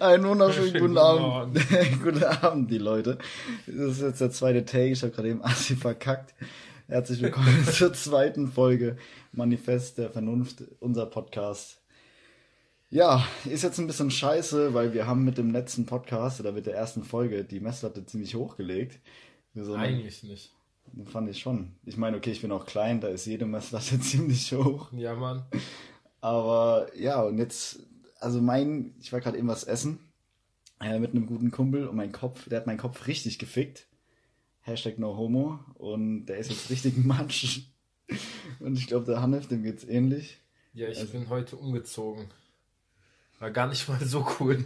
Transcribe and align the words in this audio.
Einen 0.00 0.24
wunderschönen 0.24 0.80
guten 0.80 0.98
Abend. 0.98 1.60
guten 2.02 2.24
Abend, 2.24 2.68
die 2.68 2.78
Leute. 2.78 3.18
Das 3.66 3.98
ist 3.98 4.02
jetzt 4.02 4.20
der 4.20 4.30
zweite 4.32 4.64
Take. 4.64 4.90
Ich 4.90 5.02
habe 5.02 5.12
gerade 5.12 5.28
eben 5.28 5.44
Assi 5.44 5.76
verkackt. 5.76 6.34
Herzlich 6.88 7.22
willkommen 7.22 7.64
zur 7.72 7.92
zweiten 7.92 8.48
Folge 8.48 8.96
Manifest 9.30 9.98
der 9.98 10.10
Vernunft, 10.10 10.64
unser 10.80 11.06
Podcast. 11.06 11.80
Ja, 12.90 13.24
ist 13.44 13.62
jetzt 13.62 13.78
ein 13.78 13.86
bisschen 13.86 14.10
scheiße, 14.10 14.74
weil 14.74 14.92
wir 14.92 15.06
haben 15.06 15.24
mit 15.24 15.38
dem 15.38 15.52
letzten 15.52 15.86
Podcast 15.86 16.40
oder 16.40 16.50
mit 16.50 16.66
der 16.66 16.74
ersten 16.74 17.04
Folge 17.04 17.44
die 17.44 17.60
Messlatte 17.60 18.04
ziemlich 18.04 18.34
hochgelegt. 18.34 18.98
So 19.54 19.74
Eigentlich 19.74 20.24
nicht. 20.24 20.54
Fand 21.04 21.30
ich 21.30 21.38
schon. 21.38 21.72
Ich 21.84 21.96
meine, 21.96 22.16
okay, 22.16 22.32
ich 22.32 22.42
bin 22.42 22.50
auch 22.50 22.66
klein, 22.66 23.00
da 23.00 23.08
ist 23.08 23.26
jede 23.26 23.46
Messlatte 23.46 24.00
ziemlich 24.00 24.52
hoch. 24.52 24.90
Ja, 24.92 25.14
Mann. 25.14 25.44
Aber 26.20 26.88
ja, 26.96 27.22
und 27.22 27.38
jetzt 27.38 27.80
also 28.20 28.40
mein, 28.40 28.94
ich 29.00 29.12
war 29.12 29.20
gerade 29.20 29.38
eben 29.38 29.48
was 29.48 29.64
essen 29.64 29.98
äh, 30.80 30.98
mit 30.98 31.12
einem 31.12 31.26
guten 31.26 31.50
Kumpel 31.50 31.86
und 31.86 31.96
mein 31.96 32.12
Kopf, 32.12 32.48
der 32.48 32.58
hat 32.58 32.66
meinen 32.66 32.78
Kopf 32.78 33.06
richtig 33.06 33.38
gefickt. 33.38 33.86
Hashtag 34.60 34.98
no 34.98 35.16
homo 35.16 35.60
und 35.74 36.26
der 36.26 36.38
ist 36.38 36.50
jetzt 36.50 36.70
richtig 36.70 36.96
matsch. 37.04 37.60
Und 38.60 38.76
ich 38.76 38.86
glaube, 38.86 39.06
der 39.06 39.20
Hanif, 39.20 39.48
dem 39.48 39.62
geht's 39.62 39.84
ähnlich. 39.84 40.40
Ja, 40.74 40.88
ich 40.88 40.98
also, 40.98 41.12
bin 41.12 41.28
heute 41.28 41.56
umgezogen. 41.56 42.28
War 43.38 43.50
gar 43.50 43.68
nicht 43.68 43.88
mal 43.88 44.04
so 44.04 44.26
cool. 44.40 44.64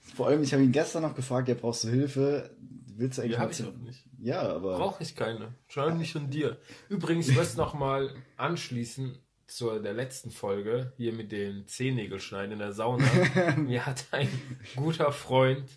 Vor 0.00 0.26
allem, 0.26 0.42
ich 0.42 0.52
habe 0.52 0.62
ihn 0.62 0.72
gestern 0.72 1.02
noch 1.02 1.14
gefragt, 1.14 1.48
ja, 1.48 1.54
brauchst 1.54 1.84
du 1.84 1.88
Hilfe? 1.88 2.56
Willst 2.96 3.18
du 3.18 3.22
eigentlich? 3.22 3.36
Ja, 3.36 3.40
habe 3.40 3.52
ich 3.52 3.64
auch 3.64 3.76
nicht. 3.76 4.04
Ja, 4.18 4.42
aber. 4.42 4.76
Brauche 4.76 5.02
ich 5.02 5.14
keine. 5.14 5.54
Schon 5.68 5.98
nicht 5.98 6.12
von 6.12 6.30
dir. 6.30 6.58
Übrigens, 6.88 7.28
ich 7.28 7.36
möchte 7.36 7.56
noch 7.58 7.74
mal 7.74 8.14
anschließen 8.36 9.18
zur 9.46 9.80
der 9.80 9.94
letzten 9.94 10.30
Folge, 10.30 10.92
hier 10.96 11.12
mit 11.12 11.32
den 11.32 11.66
Zehennägelschneiden 11.66 12.52
in 12.52 12.58
der 12.58 12.72
Sauna, 12.72 13.06
mir 13.56 13.86
hat 13.86 14.06
ein 14.10 14.28
guter 14.74 15.12
Freund 15.12 15.68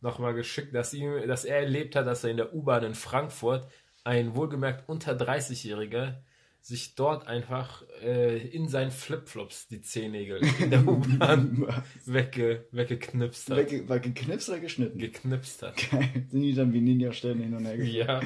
nochmal 0.00 0.34
geschickt, 0.34 0.74
dass, 0.74 0.92
ihm, 0.92 1.26
dass 1.26 1.44
er 1.44 1.58
erlebt 1.58 1.96
hat, 1.96 2.06
dass 2.06 2.24
er 2.24 2.30
in 2.30 2.36
der 2.36 2.54
U-Bahn 2.54 2.84
in 2.84 2.94
Frankfurt 2.94 3.68
ein 4.04 4.34
wohlgemerkt 4.34 4.88
unter 4.88 5.12
30-Jähriger 5.12 6.16
sich 6.60 6.94
dort 6.94 7.26
einfach 7.26 7.82
äh, 8.02 8.38
in 8.38 8.68
seinen 8.68 8.92
Flipflops 8.92 9.66
die 9.66 9.80
Zehennägel 9.80 10.40
in 10.60 10.70
der 10.70 10.86
U-Bahn 10.86 11.66
wegge, 12.06 12.66
weggeknipst 12.70 13.50
hat. 13.50 13.56
Wegge, 13.56 13.88
war 13.88 13.98
geknipst 13.98 14.48
oder 14.48 14.60
geschnitten? 14.60 14.98
Geknipst 14.98 15.62
hat. 15.62 15.76
Geil. 15.90 16.26
Sind 16.30 16.42
die 16.42 16.54
dann 16.54 16.72
wie 16.72 16.80
Ninja-Sterne 16.80 17.42
hin 17.42 17.54
und 17.54 17.66
her 17.66 17.76
gegangen? 17.76 17.92
Ja. 17.92 18.20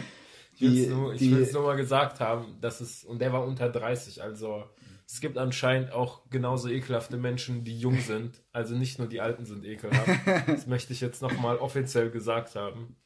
Ich 0.58 0.62
will 0.62 1.42
es 1.42 1.52
nur, 1.52 1.62
nur 1.62 1.70
mal 1.70 1.76
gesagt 1.76 2.20
haben, 2.20 2.58
dass 2.60 2.80
es, 2.80 3.04
und 3.04 3.20
der 3.20 3.32
war 3.32 3.46
unter 3.46 3.68
30, 3.70 4.22
also 4.22 4.64
es 5.06 5.20
gibt 5.20 5.38
anscheinend 5.38 5.92
auch 5.92 6.28
genauso 6.30 6.68
ekelhafte 6.68 7.16
Menschen, 7.16 7.62
die 7.64 7.78
jung 7.78 8.00
sind. 8.00 8.42
Also 8.52 8.74
nicht 8.74 8.98
nur 8.98 9.08
die 9.08 9.20
Alten 9.20 9.46
sind 9.46 9.64
ekelhaft. 9.64 10.08
das 10.48 10.66
möchte 10.66 10.92
ich 10.92 11.00
jetzt 11.00 11.22
nochmal 11.22 11.58
offiziell 11.58 12.10
gesagt 12.10 12.56
haben, 12.56 12.96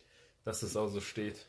dass 0.45 0.63
es 0.63 0.77
auch 0.77 0.89
so 0.89 1.01
steht. 1.01 1.47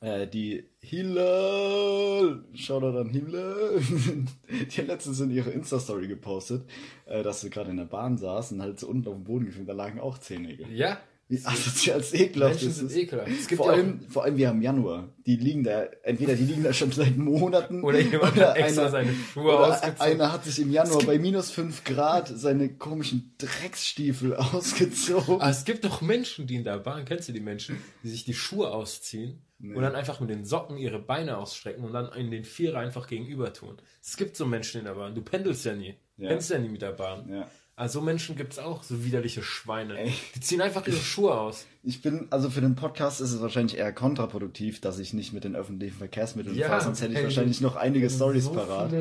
Äh, 0.00 0.26
die 0.26 0.70
Hillel, 0.80 2.44
Shoutout 2.54 2.98
an 2.98 3.10
Hillel, 3.10 3.80
die 4.50 4.80
hat 4.80 4.86
letztens 4.86 5.20
in 5.20 5.30
ihre 5.30 5.50
Insta-Story 5.50 6.08
gepostet, 6.08 6.68
äh, 7.04 7.22
dass 7.22 7.42
sie 7.42 7.50
gerade 7.50 7.70
in 7.70 7.76
der 7.76 7.84
Bahn 7.84 8.16
saß 8.16 8.52
und 8.52 8.62
halt 8.62 8.80
so 8.80 8.88
unten 8.88 9.08
auf 9.08 9.14
dem 9.14 9.24
Boden 9.24 9.46
gefilmt, 9.46 9.68
da 9.68 9.74
lagen 9.74 10.00
auch 10.00 10.18
Zehennägel. 10.18 10.70
Ja, 10.72 10.98
wie 11.34 11.40
asozial 11.46 12.02
ekelhaft 12.12 12.62
Menschen 12.62 12.72
sind 12.72 12.96
ekelhaft. 12.96 13.30
Es 13.30 13.48
gibt 13.48 13.60
vor, 13.60 13.70
allem, 13.70 14.00
vor 14.08 14.24
allem 14.24 14.36
wir 14.36 14.48
haben 14.48 14.62
Januar. 14.62 15.12
Die 15.26 15.36
liegen 15.36 15.64
da, 15.64 15.84
entweder 16.02 16.34
die 16.34 16.44
liegen 16.44 16.62
da 16.62 16.72
schon 16.72 16.92
seit 16.92 17.16
Monaten. 17.16 17.82
Oder 17.82 18.00
jemand 18.00 18.36
oder 18.36 18.50
hat 18.50 18.56
extra 18.56 18.82
einer, 18.82 18.90
seine 18.90 19.14
Schuhe 19.14 19.58
ausgezogen. 19.58 20.00
Einer 20.00 20.32
hat 20.32 20.44
sich 20.44 20.58
im 20.60 20.70
Januar 20.70 21.02
bei 21.04 21.18
minus 21.18 21.50
fünf 21.50 21.84
Grad 21.84 22.28
seine 22.28 22.68
komischen 22.68 23.34
Drecksstiefel 23.38 24.34
ausgezogen. 24.36 25.40
Aber 25.40 25.50
es 25.50 25.64
gibt 25.64 25.84
doch 25.84 26.00
Menschen, 26.00 26.46
die 26.46 26.56
in 26.56 26.64
der 26.64 26.78
Bahn, 26.78 27.04
kennst 27.04 27.28
du 27.28 27.32
die 27.32 27.40
Menschen, 27.40 27.78
die 28.02 28.08
sich 28.08 28.24
die 28.24 28.34
Schuhe 28.34 28.70
ausziehen 28.70 29.42
nee. 29.58 29.74
und 29.74 29.82
dann 29.82 29.94
einfach 29.94 30.20
mit 30.20 30.30
den 30.30 30.44
Socken 30.44 30.76
ihre 30.76 30.98
Beine 30.98 31.38
ausstrecken 31.38 31.84
und 31.84 31.92
dann 31.92 32.12
in 32.12 32.30
den 32.30 32.44
Vierer 32.44 32.78
einfach 32.78 33.06
gegenüber 33.06 33.52
tun. 33.52 33.76
Es 34.02 34.16
gibt 34.16 34.36
so 34.36 34.46
Menschen 34.46 34.78
in 34.80 34.84
der 34.84 34.94
Bahn. 34.94 35.14
Du 35.14 35.22
pendelst 35.22 35.64
ja 35.64 35.74
nie. 35.74 35.96
Ja. 36.16 36.28
Kennst 36.28 36.50
ja 36.50 36.58
nie 36.58 36.68
mit 36.68 36.82
der 36.82 36.92
Bahn. 36.92 37.28
Ja. 37.28 37.50
Also 37.76 38.00
Menschen 38.00 38.36
gibt 38.36 38.52
es 38.52 38.60
auch, 38.60 38.84
so 38.84 39.04
widerliche 39.04 39.42
Schweine. 39.42 39.98
Ey. 39.98 40.12
Die 40.36 40.40
ziehen 40.40 40.60
einfach 40.60 40.86
ihre 40.86 40.96
Schuhe 40.96 41.36
aus. 41.36 41.66
Ich 41.82 42.02
bin, 42.02 42.28
also 42.30 42.48
für 42.48 42.60
den 42.60 42.76
Podcast 42.76 43.20
ist 43.20 43.32
es 43.32 43.40
wahrscheinlich 43.40 43.76
eher 43.76 43.92
kontraproduktiv, 43.92 44.80
dass 44.80 45.00
ich 45.00 45.12
nicht 45.12 45.32
mit 45.32 45.42
den 45.42 45.56
öffentlichen 45.56 45.96
Verkehrsmitteln 45.96 46.54
ja, 46.54 46.68
fahre, 46.68 46.84
sonst 46.84 47.02
hätte 47.02 47.12
ich 47.12 47.18
ey, 47.18 47.24
wahrscheinlich 47.24 47.60
noch 47.60 47.74
einige 47.74 48.08
Stories 48.08 48.44
so 48.44 48.52
parat. 48.52 48.92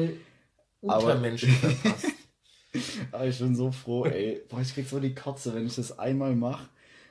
Aber 0.88 1.16
Menschen 1.16 1.50
verpasst. 1.50 2.08
Aber 3.12 3.28
ich 3.28 3.38
bin 3.38 3.56
so 3.56 3.72
froh, 3.72 4.06
ey. 4.06 4.42
Boah, 4.50 4.62
ich 4.62 4.74
krieg 4.74 4.90
so 4.90 5.00
die 5.00 5.14
Kotze, 5.14 5.54
wenn 5.54 5.68
ich 5.68 5.76
das 5.76 6.00
einmal 6.00 6.36
mache. 6.36 6.68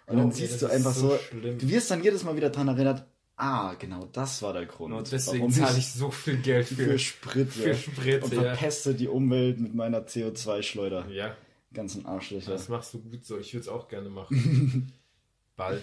Und 0.07 0.17
oh, 0.17 0.19
dann 0.19 0.33
siehst 0.33 0.55
ey, 0.55 0.59
du 0.59 0.67
einfach 0.67 0.93
so, 0.93 1.17
schlimm. 1.17 1.59
du 1.59 1.69
wirst 1.69 1.93
dann 1.93 2.03
jedes 2.03 2.25
Mal 2.25 2.35
wieder 2.35 2.51
dran 2.51 2.67
erinnert, 2.67 3.07
ah, 3.37 3.75
genau 3.75 4.09
das 4.13 4.43
war 4.43 4.53
der 4.53 4.67
Grund. 4.67 4.93
Und 4.93 5.13
deswegen 5.13 5.49
zahle 5.53 5.79
ich 5.79 5.93
so 5.93 6.11
viel 6.11 6.39
Geld 6.39 6.67
für, 6.67 6.75
für 6.75 6.99
Sprit. 6.99 7.53
Für 7.53 7.75
Sprit, 7.77 8.25
Und 8.25 8.35
verpeste 8.35 8.91
ja. 8.91 8.97
die 8.97 9.09
Umwelt 9.09 9.61
mit 9.61 9.77
meiner 9.77 10.01
CO2-Schleuder. 10.01 11.07
Ja 11.09 11.37
ganzen 11.73 12.07
Arschlöcher. 12.07 12.53
Das 12.53 12.69
machst 12.69 12.95
du 12.95 13.01
gut 13.01 13.25
so. 13.25 13.39
Ich 13.39 13.53
würde 13.53 13.63
es 13.63 13.69
auch 13.69 13.89
gerne 13.89 14.09
machen. 14.09 14.93
bald. 15.57 15.83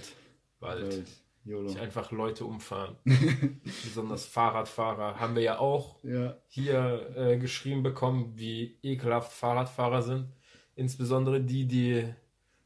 Bald. 0.59 0.81
bald. 0.81 1.07
Ich 1.45 1.79
einfach 1.79 2.11
Leute 2.11 2.45
umfahren. 2.45 2.97
Besonders 3.83 4.25
Fahrradfahrer 4.25 5.19
haben 5.19 5.35
wir 5.35 5.41
ja 5.41 5.57
auch 5.57 6.03
ja. 6.03 6.37
hier 6.47 7.13
äh, 7.15 7.37
geschrieben 7.37 7.81
bekommen, 7.81 8.33
wie 8.35 8.77
ekelhaft 8.83 9.31
Fahrradfahrer 9.31 10.03
sind. 10.03 10.27
Insbesondere 10.75 11.41
die, 11.41 11.65
die 11.65 12.13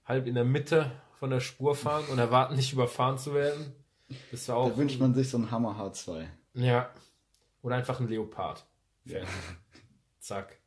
halb 0.03 0.28
in 0.28 0.35
der 0.35 0.44
Mitte 0.44 0.91
von 1.19 1.29
der 1.29 1.40
Spur 1.40 1.75
fahren 1.75 2.03
und 2.11 2.19
erwarten 2.19 2.55
nicht 2.55 2.73
überfahren 2.73 3.17
zu 3.17 3.34
werden. 3.34 3.73
Das 4.31 4.50
auch 4.50 4.72
da 4.72 4.78
wünscht 4.78 5.00
man 5.00 5.13
sich 5.13 5.29
so 5.29 5.38
einen 5.38 5.50
Hammer 5.50 5.79
H2. 5.79 6.25
Ja. 6.55 6.90
Oder 7.61 7.78
einfach 7.78 8.00
einen 8.00 8.09
Leopard. 8.09 8.66
Ja. 9.05 9.22
Zack. 10.19 10.59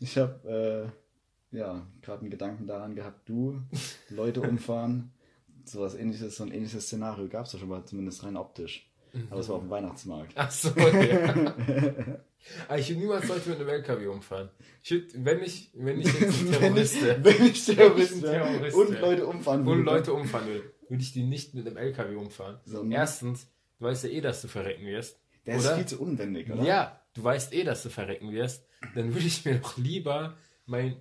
Ich 0.00 0.18
habe 0.18 0.92
äh 0.92 1.05
ja, 1.52 1.86
gerade 2.02 2.20
einen 2.20 2.30
Gedanken 2.30 2.66
daran 2.66 2.94
gehabt, 2.94 3.28
du, 3.28 3.60
Leute 4.10 4.40
umfahren, 4.42 5.12
sowas 5.64 5.94
ähnliches, 5.94 6.36
so 6.36 6.44
ein 6.44 6.52
ähnliches 6.52 6.86
Szenario 6.86 7.28
gab 7.28 7.46
es 7.46 7.52
ja 7.52 7.58
schon 7.58 7.68
mal, 7.68 7.84
zumindest 7.84 8.24
rein 8.24 8.36
optisch. 8.36 8.90
Aber 9.30 9.40
es 9.40 9.48
war 9.48 9.56
auf 9.56 9.62
dem 9.62 9.70
Weihnachtsmarkt. 9.70 10.32
Ach 10.34 10.50
so, 10.50 10.68
ja. 10.76 11.54
Aber 12.68 12.78
ich 12.78 12.88
würde 12.88 13.00
niemals 13.00 13.28
Leute 13.28 13.50
mit 13.50 13.60
einem 13.60 13.68
LKW 13.68 14.06
umfahren. 14.06 14.50
Ich 14.82 14.90
würd, 14.90 15.24
wenn 15.24 15.42
ich, 15.42 15.70
wenn 15.74 16.00
ich 16.00 16.20
jetzt 16.20 16.40
ein 16.40 16.52
Terrorist 16.52 17.02
wäre. 17.02 17.24
wenn 17.24 17.46
ich 17.46 17.64
Terrorist 17.64 18.22
wäre 18.22 18.76
und 18.76 19.00
Leute 19.00 19.26
umfahren 19.26 19.66
würde. 19.66 19.80
Und 19.80 19.86
Leute 19.86 20.12
umfahren 20.12 20.48
will, 20.48 20.70
würde 20.88 21.02
ich 21.02 21.12
die 21.12 21.24
nicht 21.24 21.54
mit 21.54 21.66
einem 21.66 21.76
LKW 21.76 22.14
umfahren. 22.16 22.58
So, 22.64 22.82
ne? 22.82 22.94
Erstens, 22.94 23.48
du 23.78 23.86
weißt 23.86 24.04
ja 24.04 24.10
eh, 24.10 24.20
dass 24.20 24.42
du 24.42 24.48
verrecken 24.48 24.86
wirst. 24.86 25.18
Der 25.46 25.58
oder? 25.58 25.70
ist 25.70 25.76
viel 25.76 25.86
zu 25.86 26.00
unwendig, 26.00 26.50
oder? 26.50 26.62
Ja, 26.62 27.00
du 27.14 27.24
weißt 27.24 27.52
eh, 27.54 27.64
dass 27.64 27.82
du 27.82 27.88
verrecken 27.88 28.32
wirst. 28.32 28.66
Dann 28.94 29.14
würde 29.14 29.26
ich 29.26 29.44
mir 29.44 29.58
doch 29.58 29.76
lieber 29.76 30.36
mein, 30.66 30.96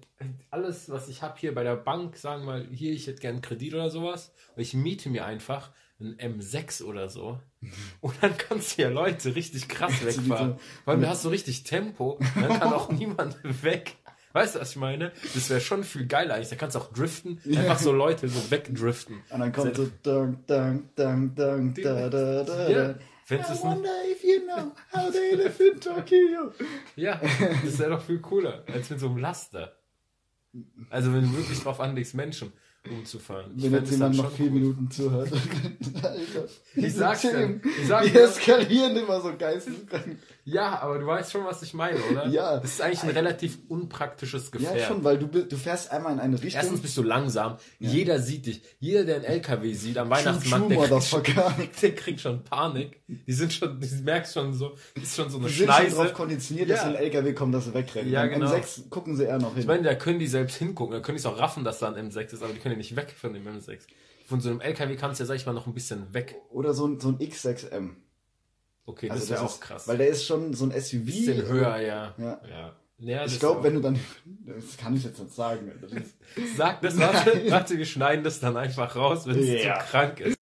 alles, 0.51 0.89
was 0.89 1.09
ich 1.09 1.21
habe 1.21 1.37
hier 1.37 1.53
bei 1.53 1.63
der 1.63 1.75
Bank, 1.75 2.15
sagen 2.17 2.43
wir 2.43 2.53
mal, 2.53 2.67
hier, 2.71 2.93
ich 2.93 3.07
hätte 3.07 3.19
gern 3.19 3.41
Kredit 3.41 3.73
oder 3.73 3.89
sowas, 3.89 4.31
und 4.55 4.61
ich 4.61 4.73
miete 4.73 5.09
mir 5.09 5.25
einfach 5.25 5.71
ein 5.99 6.17
M6 6.17 6.83
oder 6.83 7.09
so. 7.09 7.39
Und 8.01 8.15
dann 8.21 8.37
kannst 8.37 8.77
du 8.77 8.83
ja 8.83 8.89
Leute 8.89 9.35
richtig 9.35 9.67
krass 9.67 9.93
wegfahren. 10.05 10.59
Weil 10.85 10.99
du 10.99 11.09
hast 11.09 11.23
so 11.23 11.29
richtig 11.29 11.63
Tempo, 11.63 12.19
dann 12.35 12.59
kann 12.59 12.73
auch 12.73 12.89
niemand 12.91 13.37
weg. 13.63 13.95
Weißt 14.33 14.55
du, 14.55 14.59
was 14.59 14.71
ich 14.71 14.75
meine? 14.75 15.13
Das 15.33 15.49
wäre 15.49 15.61
schon 15.61 15.85
viel 15.85 16.07
geiler 16.07 16.35
eigentlich. 16.35 16.49
Da 16.49 16.57
kannst 16.57 16.75
du 16.75 16.79
auch 16.79 16.91
driften, 16.91 17.39
einfach 17.45 17.79
so 17.79 17.93
Leute 17.93 18.27
so 18.27 18.51
wegdriften. 18.51 19.23
Und 19.29 19.39
dann 19.39 19.53
kommt 19.53 19.77
so 19.77 19.89
dang, 20.03 20.43
dang, 20.45 20.89
dang, 20.95 21.33
dang, 21.33 21.73
da, 21.73 22.09
da, 22.09 22.43
da, 22.43 22.69
ja. 22.69 22.95
Findest 23.27 23.63
I 23.63 23.67
wonder 23.67 23.89
if 24.05 24.23
you 24.23 24.41
know 24.45 24.71
how 24.93 25.11
they 25.11 25.35
live 25.35 25.59
in 25.59 25.79
Tokyo. 25.79 26.53
ja, 26.95 27.19
das 27.65 27.79
wäre 27.79 27.89
doch 27.89 28.01
viel 28.01 28.19
cooler, 28.19 28.63
als 28.71 28.91
mit 28.91 28.99
so 28.99 29.07
einem 29.07 29.17
Laster. 29.17 29.75
Also 30.91 31.11
wenn 31.11 31.23
du 31.23 31.35
wirklich 31.35 31.59
drauf 31.59 31.79
anlegst, 31.79 32.13
Menschen 32.13 32.53
umzufahren. 32.87 33.51
Wenn 33.55 33.73
jetzt 33.73 33.89
jemand 33.89 34.15
noch 34.15 34.31
vier 34.31 34.49
gut. 34.49 34.53
Minuten 34.53 34.91
zuhört. 34.91 35.31
Alter. 36.03 36.47
Ich 36.75 36.93
sag's 36.93 37.21
dir. 37.21 37.59
Ich 37.63 37.87
sag 37.87 38.13
Wir 38.13 38.25
eskalieren 38.25 38.95
immer 38.95 39.19
so 39.19 39.35
geisteskrank. 39.35 40.19
Ja, 40.47 40.79
aber 40.79 40.99
du 40.99 41.07
weißt 41.07 41.31
schon, 41.31 41.43
was 41.43 41.63
ich 41.63 41.73
meine, 41.73 41.99
oder? 42.11 42.27
Ja. 42.27 42.59
Das 42.59 42.73
ist 42.73 42.81
eigentlich 42.81 43.01
ein 43.01 43.09
relativ 43.09 43.57
unpraktisches 43.67 44.51
Gefährt. 44.51 44.77
Ja, 44.77 44.85
schon, 44.85 45.03
weil 45.03 45.17
du, 45.17 45.25
du 45.25 45.57
fährst 45.57 45.91
einmal 45.91 46.13
in 46.13 46.19
eine 46.19 46.35
Richtung. 46.35 46.61
Erstens 46.61 46.81
bist 46.81 46.95
du 46.97 47.01
langsam. 47.01 47.57
Ja. 47.79 47.89
Jeder 47.89 48.19
sieht 48.19 48.45
dich. 48.45 48.61
Jeder, 48.79 49.05
der 49.05 49.15
einen 49.15 49.25
LKW 49.25 49.73
sieht 49.73 49.97
am 49.97 50.11
Weihnachtsmarkt, 50.11 50.69
der, 50.69 50.77
kriegt 50.77 51.03
schon, 51.03 51.23
der 51.81 51.95
kriegt 51.95 52.21
schon 52.21 52.43
Panik. 52.43 53.01
Die 53.07 53.33
sind 53.33 53.53
schon, 53.53 53.79
die 53.79 53.87
merkst 54.03 54.35
schon 54.35 54.53
so, 54.53 54.75
ist 54.93 55.15
schon 55.15 55.31
so 55.31 55.39
eine 55.39 55.47
die 55.47 55.53
Schneise. 55.53 55.81
Die 55.81 55.87
sind 55.87 55.95
schon 55.95 56.05
drauf 56.05 56.13
konditioniert, 56.13 56.69
ja. 56.69 56.75
dass 56.75 56.85
ein 56.85 56.95
LKW 56.95 57.33
kommt, 57.33 57.55
dass 57.55 57.65
sie 57.65 57.73
wegrennen. 57.73 58.11
Ja, 58.11 58.27
genau. 58.27 58.51
M6 58.51 58.89
gucken 58.89 59.15
sie 59.15 59.23
eher 59.23 59.39
noch 59.39 59.53
hin. 59.53 59.61
Ich 59.61 59.67
meine, 59.67 59.81
da 59.81 59.95
können 59.95 60.19
die 60.19 60.27
selbst 60.27 60.57
hingucken. 60.57 60.93
Da 60.93 60.99
können 60.99 61.17
die 61.17 61.21
es 61.21 61.25
auch 61.25 61.39
raffen, 61.39 61.63
dass 61.63 61.79
da 61.79 61.91
ein 61.91 62.11
M6 62.11 62.33
ist, 62.33 62.43
aber 62.43 62.53
die 62.53 62.59
können 62.59 62.73
ja 62.73 62.77
nicht 62.77 62.95
weg 62.95 63.15
von 63.19 63.33
dem 63.33 63.47
M6. 63.47 63.79
Von 64.27 64.41
so 64.41 64.49
einem 64.49 64.61
LKW 64.61 64.95
kannst 64.95 65.19
du 65.19 65.23
ja, 65.23 65.27
sag 65.27 65.35
ich 65.37 65.47
mal, 65.47 65.53
noch 65.53 65.65
ein 65.65 65.73
bisschen 65.73 66.13
weg. 66.13 66.35
Oder 66.51 66.75
so 66.75 66.85
ein, 66.85 66.99
so 66.99 67.09
ein 67.09 67.17
X6M. 67.17 67.95
Okay, 68.85 69.09
also 69.09 69.21
das 69.21 69.29
wäre 69.29 69.41
auch 69.41 69.59
krass. 69.59 69.87
Weil 69.87 69.97
der 69.97 70.07
ist 70.09 70.25
schon 70.25 70.53
so 70.53 70.65
ein 70.65 70.71
SUV. 70.71 71.05
Bisschen 71.05 71.47
höher, 71.47 71.77
ja. 71.79 72.13
ja. 72.17 72.41
ja. 72.47 72.75
Ja, 72.97 73.25
ich 73.25 73.39
glaube, 73.39 73.63
wenn 73.63 73.75
du 73.75 73.81
dann. 73.81 73.99
Das 74.45 74.77
kann 74.77 74.95
ich 74.95 75.03
jetzt 75.03 75.19
nicht 75.19 75.33
sagen. 75.33 75.71
Das 75.81 75.91
Sag 76.55 76.81
das, 76.81 76.97
warte, 76.99 77.49
warte, 77.49 77.77
wir 77.79 77.85
schneiden 77.85 78.23
das 78.23 78.39
dann 78.39 78.55
einfach 78.57 78.95
raus, 78.95 79.25
wenn 79.25 79.39
es 79.39 79.63
ja. 79.63 79.79
zu 79.79 79.85
krank 79.87 80.19
ist. 80.19 80.37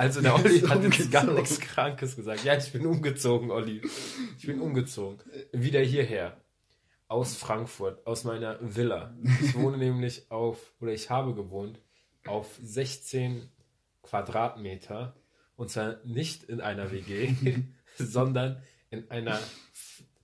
Also 0.00 0.22
der 0.22 0.34
Olli 0.34 0.60
hat 0.60 0.82
jetzt 0.82 1.12
gar 1.12 1.30
nichts 1.30 1.60
Krankes 1.60 2.16
gesagt. 2.16 2.42
Ja, 2.42 2.56
ich 2.56 2.72
bin 2.72 2.86
umgezogen, 2.86 3.50
Olli. 3.50 3.82
Ich 4.38 4.46
bin 4.46 4.58
umgezogen. 4.58 5.18
Wieder 5.52 5.80
hierher. 5.80 6.40
Aus 7.06 7.36
Frankfurt, 7.36 8.06
aus 8.06 8.24
meiner 8.24 8.56
Villa. 8.62 9.14
Ich 9.42 9.54
wohne 9.54 9.76
nämlich 9.76 10.30
auf, 10.30 10.72
oder 10.80 10.92
ich 10.92 11.10
habe 11.10 11.34
gewohnt, 11.34 11.82
auf 12.26 12.58
16 12.62 13.50
Quadratmeter. 14.02 15.16
Und 15.56 15.68
zwar 15.68 15.96
nicht 16.06 16.44
in 16.44 16.62
einer 16.62 16.90
WG, 16.92 17.34
sondern 17.98 18.62
in 18.88 19.10
einer 19.10 19.38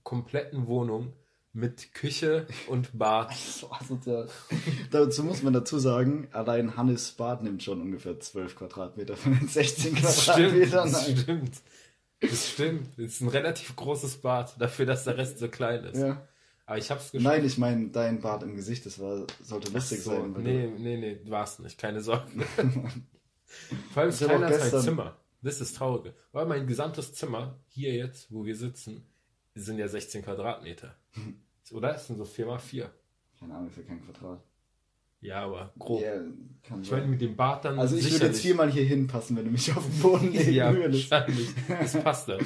kompletten 0.01 0.65
Wohnung 0.65 1.13
mit 1.57 1.93
Küche 1.93 2.45
und 2.67 2.97
Bad. 2.97 3.33
So 3.57 3.71
asozial. 3.71 4.29
dazu 4.91 5.23
muss 5.23 5.41
man 5.41 5.53
dazu 5.53 5.79
sagen, 5.79 6.27
allein 6.31 6.77
Hannes 6.77 7.11
Bad 7.11 7.43
nimmt 7.43 7.63
schon 7.63 7.81
ungefähr 7.81 8.19
12 8.19 8.55
Quadratmeter 8.55 9.17
von 9.17 9.37
den 9.37 9.47
16 9.47 9.95
Quadratmetern. 9.95 10.91
Das 10.91 11.03
stimmt, 11.03 11.17
das 11.17 11.21
stimmt. 11.21 11.61
Das 12.19 12.49
stimmt. 12.49 12.87
Das 12.97 13.05
ist 13.05 13.21
ein 13.21 13.29
relativ 13.29 13.75
großes 13.75 14.17
Bad, 14.17 14.59
dafür, 14.61 14.85
dass 14.85 15.03
der 15.05 15.17
Rest 15.17 15.39
so 15.39 15.47
klein 15.49 15.83
ist. 15.85 15.99
Ja. 15.99 16.27
Aber 16.67 16.77
ich 16.77 16.91
hab's 16.91 17.11
geschafft. 17.11 17.35
Nein, 17.35 17.45
ich 17.45 17.57
meine 17.57 17.87
dein 17.89 18.21
Bad 18.21 18.43
im 18.43 18.55
Gesicht, 18.55 18.85
das 18.85 18.99
war, 18.99 19.25
sollte 19.41 19.71
lustig 19.71 20.01
so, 20.01 20.11
sein. 20.11 20.35
Nee, 20.37 20.67
nee, 20.77 20.97
nee, 20.97 21.19
war's 21.25 21.59
nicht, 21.59 21.79
keine 21.79 22.01
Sorge. 22.01 22.27
Vor 23.93 24.01
allem 24.01 24.09
ist 24.09 24.25
keiner 24.25 24.47
gestern... 24.47 24.69
sein 24.69 24.81
Zimmer. 24.81 25.17
Das 25.41 25.53
ist 25.53 25.61
das 25.61 25.73
Traurige. 25.73 26.13
Weil 26.31 26.45
mein 26.45 26.67
gesamtes 26.67 27.13
Zimmer, 27.13 27.59
hier 27.67 27.93
jetzt, 27.93 28.31
wo 28.31 28.45
wir 28.45 28.55
sitzen, 28.55 29.07
sind 29.55 29.79
ja 29.79 29.87
16 29.87 30.23
Quadratmeter. 30.23 30.95
Oder? 31.71 31.93
Das 31.93 32.07
sind 32.07 32.17
so 32.17 32.25
4 32.25 32.45
mal 32.45 32.59
4. 32.59 32.89
Keine 33.39 33.55
Ahnung, 33.55 33.69
für 33.69 33.83
kein 33.83 34.03
Quadrat. 34.03 34.41
Ja, 35.19 35.43
aber 35.43 35.73
grob. 35.79 36.01
Yeah, 36.01 36.21
ich 36.81 36.91
meine, 36.91 37.07
mit 37.07 37.21
dem 37.21 37.35
Bart 37.35 37.65
dann. 37.65 37.79
Also, 37.79 37.95
ich 37.95 38.11
würde 38.11 38.27
jetzt 38.27 38.41
viermal 38.41 38.71
hier 38.71 38.83
hinpassen, 38.83 39.35
wenn 39.35 39.45
du 39.45 39.51
mich 39.51 39.75
auf 39.75 39.83
den 39.83 39.99
Boden 39.99 40.31
legst. 40.31 40.49
ja, 40.49 40.77
wahrscheinlich. 40.77 41.49
Das 41.67 42.01
passt 42.03 42.29
dann. 42.29 42.45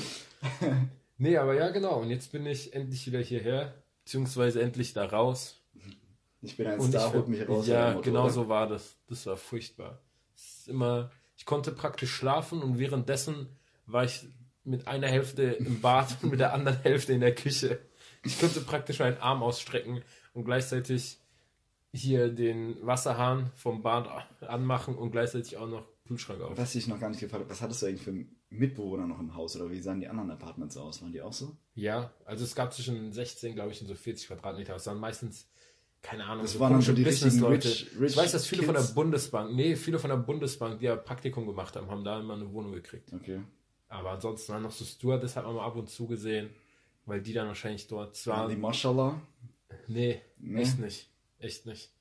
nee, 1.17 1.37
aber 1.37 1.53
ja, 1.53 1.69
genau. 1.69 1.99
Und 1.99 2.09
jetzt 2.09 2.31
bin 2.31 2.45
ich 2.45 2.73
endlich 2.73 3.05
wieder 3.07 3.19
hierher, 3.19 3.73
beziehungsweise 4.03 4.61
endlich 4.61 4.93
da 4.93 5.05
raus. 5.05 5.61
Ich 6.41 6.57
bin 6.57 6.67
ein 6.67 6.79
und 6.79 6.89
Star, 6.89 7.13
holt 7.13 7.27
mich 7.27 7.47
raus. 7.47 7.67
Ja, 7.67 7.89
Motto, 7.91 8.01
genau 8.01 8.23
oder? 8.23 8.33
so 8.33 8.49
war 8.49 8.67
das. 8.67 8.97
Das 9.07 9.25
war 9.25 9.37
furchtbar. 9.37 10.01
Das 10.33 10.59
ist 10.59 10.69
immer, 10.69 11.11
ich 11.35 11.45
konnte 11.45 11.71
praktisch 11.71 12.11
schlafen 12.11 12.63
und 12.63 12.79
währenddessen 12.79 13.47
war 13.85 14.05
ich 14.05 14.25
mit 14.63 14.87
einer 14.87 15.07
Hälfte 15.07 15.43
im 15.43 15.81
Bad 15.81 16.17
und 16.21 16.31
mit 16.31 16.39
der 16.39 16.53
anderen 16.53 16.81
Hälfte 16.81 17.13
in 17.13 17.19
der 17.19 17.35
Küche. 17.35 17.79
Ich 18.23 18.39
könnte 18.39 18.61
praktisch 18.61 18.99
meinen 18.99 19.17
Arm 19.17 19.41
ausstrecken 19.43 20.03
und 20.33 20.45
gleichzeitig 20.45 21.17
hier 21.93 22.29
den 22.29 22.75
Wasserhahn 22.85 23.51
vom 23.55 23.81
Bad 23.81 24.07
anmachen 24.41 24.95
und 24.95 25.11
gleichzeitig 25.11 25.57
auch 25.57 25.67
noch 25.67 25.83
Kühlschrank 26.07 26.41
auf. 26.41 26.57
Was 26.57 26.75
ich 26.75 26.87
noch 26.87 26.99
gar 26.99 27.09
nicht 27.09 27.19
gefragt 27.19 27.43
habe, 27.43 27.49
was 27.49 27.61
hattest 27.61 27.81
du 27.81 27.85
eigentlich 27.87 28.01
für 28.01 28.25
Mitbewohner 28.49 29.07
noch 29.07 29.19
im 29.19 29.33
Haus 29.35 29.55
oder 29.55 29.69
wie 29.71 29.79
sahen 29.79 29.99
die 29.99 30.07
anderen 30.07 30.29
Apartments 30.31 30.77
aus? 30.77 31.01
Waren 31.01 31.11
die 31.11 31.21
auch 31.21 31.33
so? 31.33 31.55
Ja, 31.73 32.11
also 32.25 32.43
es 32.43 32.53
gab 32.55 32.73
zwischen 32.73 33.11
16, 33.11 33.55
glaube 33.55 33.71
ich, 33.71 33.81
und 33.81 33.87
so 33.87 33.95
40 33.95 34.27
Quadratmeter. 34.27 34.75
Es 34.75 34.85
waren 34.87 34.99
meistens, 34.99 35.49
keine 36.01 36.25
Ahnung, 36.25 36.43
das 36.43 36.53
so 36.53 36.59
waren 36.59 36.73
dann 36.73 36.81
schon 36.81 36.95
die 36.95 37.03
richtigen 37.03 37.39
Leute. 37.39 37.69
Rich, 37.69 37.91
rich 37.99 38.11
ich 38.11 38.17
weiß, 38.17 38.31
dass 38.31 38.45
viele 38.45 38.63
Kids. 38.63 38.73
von 38.73 38.85
der 38.85 38.93
Bundesbank, 38.93 39.55
nee, 39.55 39.75
viele 39.75 39.99
von 39.99 40.09
der 40.09 40.17
Bundesbank, 40.17 40.79
die 40.79 40.85
ja 40.85 40.95
Praktikum 40.95 41.45
gemacht 41.45 41.75
haben, 41.75 41.89
haben 41.89 42.03
da 42.03 42.19
immer 42.19 42.33
eine 42.33 42.51
Wohnung 42.51 42.73
gekriegt. 42.73 43.11
Okay. 43.13 43.41
Aber 43.87 44.11
ansonsten 44.11 44.53
waren 44.53 44.63
noch 44.63 44.71
so 44.71 44.85
Stewardess, 44.85 45.35
hat 45.35 45.45
man 45.45 45.55
mal 45.55 45.65
ab 45.65 45.75
und 45.75 45.89
zu 45.89 46.07
gesehen. 46.07 46.49
Weil 47.05 47.21
die 47.21 47.33
dann 47.33 47.47
wahrscheinlich 47.47 47.87
dort 47.87 48.15
zwar. 48.15 48.47
die 48.47 48.55
Mashallah? 48.55 49.19
Nee, 49.87 50.21
nee, 50.37 50.61
echt 50.61 50.79
nicht. 50.79 51.09
Echt 51.39 51.65
nicht. 51.65 51.91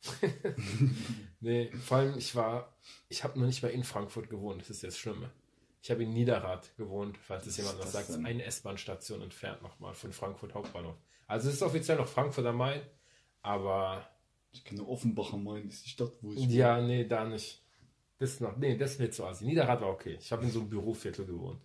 nee, 1.40 1.70
vor 1.72 1.98
allem, 1.98 2.18
ich 2.18 2.34
war, 2.34 2.76
ich 3.08 3.24
habe 3.24 3.38
noch 3.38 3.46
nicht 3.46 3.62
mal 3.62 3.70
in 3.70 3.84
Frankfurt 3.84 4.30
gewohnt, 4.30 4.60
das 4.60 4.70
ist 4.70 4.84
das 4.84 4.98
Schlimme. 4.98 5.30
Ich 5.82 5.90
habe 5.90 6.02
in 6.02 6.12
Niederrad 6.12 6.76
gewohnt, 6.76 7.16
falls 7.18 7.46
es 7.46 7.56
jemand 7.56 7.78
noch 7.78 7.86
sagt, 7.86 8.10
denn? 8.10 8.26
eine 8.26 8.44
S-Bahn-Station 8.44 9.22
entfernt 9.22 9.62
nochmal 9.62 9.94
von 9.94 10.12
Frankfurt 10.12 10.54
Hauptbahnhof. 10.54 10.96
Also 11.26 11.48
es 11.48 11.56
ist 11.56 11.62
offiziell 11.62 11.96
noch 11.96 12.08
Frankfurt 12.08 12.46
am 12.46 12.56
Main, 12.56 12.82
aber. 13.42 14.08
Ich 14.50 14.64
kenne 14.64 14.86
Offenbach 14.86 15.34
am 15.34 15.44
Main, 15.44 15.68
ist 15.68 15.84
die 15.84 15.90
Stadt, 15.90 16.12
wo 16.22 16.32
ich. 16.32 16.46
Ja, 16.46 16.76
war. 16.76 16.82
nee, 16.82 17.04
da 17.04 17.24
nicht. 17.24 17.62
Das 18.18 18.30
ist 18.30 18.40
noch, 18.40 18.56
nee, 18.56 18.76
das 18.76 18.98
nicht 18.98 19.14
so 19.14 19.26
assi. 19.26 19.44
Niederrad 19.44 19.80
war 19.80 19.90
okay. 19.90 20.16
Ich 20.18 20.32
habe 20.32 20.44
in 20.44 20.50
so 20.50 20.60
einem 20.60 20.70
Büroviertel 20.70 21.26
gewohnt. 21.26 21.60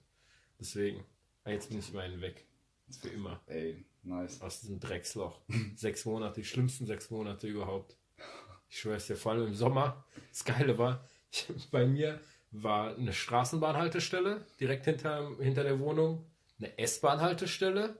Deswegen. 0.60 1.04
Jetzt 1.45 1.69
bin 1.69 1.80
ich 1.80 1.92
immerhin 1.92 2.22
weg. 2.22 2.45
Für 3.01 3.10
immer. 3.10 3.42
Ey, 3.48 3.86
nice. 4.04 4.42
Aus 4.42 4.62
diesem 4.62 4.80
Drecksloch. 4.80 5.40
sechs 5.75 6.06
Monate, 6.06 6.42
die 6.42 6.45
schlimmsten 6.45 6.86
sechs 6.86 7.10
Monate 7.10 7.48
überhaupt. 7.48 7.95
Ich 8.69 8.80
schwöre 8.80 8.98
es 8.98 9.07
dir, 9.07 9.16
vor 9.16 9.34
allem 9.34 9.48
im 9.48 9.56
Sommer. 9.56 10.04
Das 10.31 10.45
Geile 10.45 10.78
war, 10.78 11.07
ich, 11.31 11.48
bei 11.72 11.86
mir 11.86 12.19
war 12.51 12.95
eine 12.95 13.13
Straßenbahnhaltestelle 13.13 14.45
direkt 14.60 14.86
hinter, 14.86 15.31
hinter 15.40 15.63
der 15.63 15.80
Wohnung, 15.80 16.25
eine 16.60 16.78
S-Bahn-Haltestelle 16.78 18.00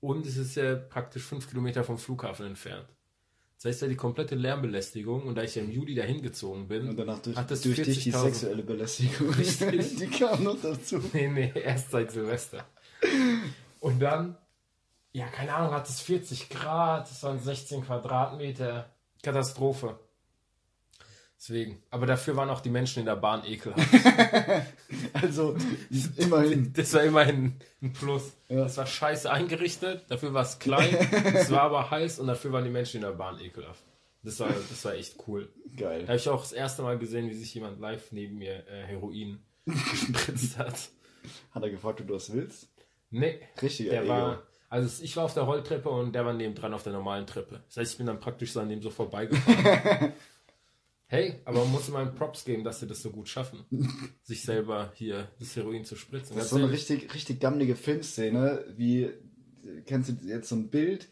und 0.00 0.26
es 0.26 0.36
ist 0.36 0.56
ja 0.56 0.74
praktisch 0.76 1.22
fünf 1.22 1.48
Kilometer 1.48 1.84
vom 1.84 1.98
Flughafen 1.98 2.46
entfernt. 2.46 2.88
Das 3.56 3.70
heißt 3.70 3.82
ja 3.82 3.88
die 3.88 3.96
komplette 3.96 4.34
Lärmbelästigung 4.34 5.22
und 5.22 5.36
da 5.36 5.42
ich 5.42 5.54
ja 5.54 5.62
im 5.62 5.70
Juli 5.70 5.94
dahin 5.94 6.20
gezogen 6.20 6.68
bin, 6.68 6.88
und 6.88 6.98
danach 6.98 7.20
durch, 7.20 7.36
hat 7.36 7.50
das 7.50 7.62
durch 7.62 7.80
dich 7.80 8.02
die 8.02 8.10
sexuelle 8.10 8.62
Belästigung. 8.62 9.30
Richtig. 9.30 9.96
die 9.98 10.08
kam 10.08 10.42
noch 10.42 10.60
dazu. 10.60 11.02
Nee, 11.14 11.28
nee, 11.28 11.52
erst 11.54 11.90
seit 11.90 12.10
Silvester. 12.10 12.66
Und 13.84 14.00
dann, 14.00 14.38
ja, 15.12 15.26
keine 15.26 15.52
Ahnung, 15.52 15.74
hat 15.74 15.86
es 15.86 16.00
40 16.00 16.48
Grad, 16.48 17.10
es 17.10 17.22
waren 17.22 17.38
16 17.38 17.84
Quadratmeter. 17.84 18.90
Katastrophe. 19.22 19.98
Deswegen. 21.36 21.82
Aber 21.90 22.06
dafür 22.06 22.34
waren 22.34 22.48
auch 22.48 22.62
die 22.62 22.70
Menschen 22.70 23.00
in 23.00 23.04
der 23.04 23.16
Bahn 23.16 23.44
ekelhaft. 23.44 23.86
also, 25.12 25.54
immerhin. 26.16 26.72
Das 26.74 26.94
war 26.94 27.02
immerhin 27.02 27.60
ein 27.82 27.92
Plus. 27.92 28.32
Ja. 28.48 28.62
Das 28.62 28.78
war 28.78 28.86
scheiße 28.86 29.30
eingerichtet, 29.30 30.06
dafür 30.08 30.32
war 30.32 30.44
es 30.44 30.58
klein, 30.58 30.94
es 31.34 31.50
war 31.50 31.60
aber 31.60 31.90
heiß 31.90 32.20
und 32.20 32.28
dafür 32.28 32.52
waren 32.52 32.64
die 32.64 32.70
Menschen 32.70 32.96
in 32.96 33.02
der 33.02 33.12
Bahn 33.12 33.38
ekelhaft. 33.38 33.84
Das 34.22 34.40
war, 34.40 34.48
das 34.48 34.82
war 34.86 34.94
echt 34.94 35.16
cool. 35.28 35.52
Geil. 35.76 36.00
Da 36.02 36.08
habe 36.08 36.16
ich 36.16 36.28
auch 36.30 36.40
das 36.40 36.52
erste 36.52 36.80
Mal 36.80 36.96
gesehen, 36.96 37.28
wie 37.28 37.34
sich 37.34 37.52
jemand 37.52 37.78
live 37.80 38.12
neben 38.12 38.38
mir 38.38 38.66
äh, 38.66 38.86
Heroin 38.86 39.44
gespritzt 39.66 40.56
hat. 40.56 40.88
Hat 41.50 41.62
er 41.62 41.68
gefragt, 41.68 42.00
ob 42.00 42.06
du 42.06 42.14
das 42.14 42.32
willst? 42.32 42.73
Nee. 43.14 43.38
Richtig, 43.62 43.90
der 43.90 44.02
Ego. 44.02 44.08
war. 44.08 44.42
Also 44.68 45.04
ich 45.04 45.16
war 45.16 45.24
auf 45.24 45.34
der 45.34 45.44
Rolltreppe 45.44 45.88
und 45.88 46.14
der 46.14 46.26
war 46.26 46.32
nebendran 46.32 46.74
auf 46.74 46.82
der 46.82 46.92
normalen 46.92 47.26
Treppe. 47.26 47.62
Das 47.68 47.76
heißt, 47.76 47.92
ich 47.92 47.98
bin 47.98 48.06
dann 48.06 48.18
praktisch 48.18 48.52
so 48.52 48.60
an 48.60 48.68
dem 48.68 48.82
so 48.82 48.90
vorbeigefahren. 48.90 50.12
hey, 51.06 51.40
aber 51.44 51.60
man 51.60 51.70
muss 51.70 51.88
immer 51.88 52.00
einen 52.00 52.16
Props 52.16 52.44
geben, 52.44 52.64
dass 52.64 52.80
sie 52.80 52.88
das 52.88 53.00
so 53.00 53.10
gut 53.10 53.28
schaffen, 53.28 53.64
sich 54.22 54.42
selber 54.42 54.92
hier 54.96 55.28
das 55.38 55.54
Heroin 55.54 55.84
zu 55.84 55.94
spritzen. 55.94 56.34
Das 56.34 56.46
ist 56.46 56.50
so 56.50 56.56
eine 56.56 56.70
richtig, 56.70 57.14
richtig 57.14 57.38
gammelige 57.38 57.76
Filmszene, 57.76 58.64
wie, 58.76 59.12
kennst 59.86 60.08
du 60.10 60.26
jetzt 60.26 60.48
so 60.48 60.56
ein 60.56 60.70
Bild, 60.70 61.08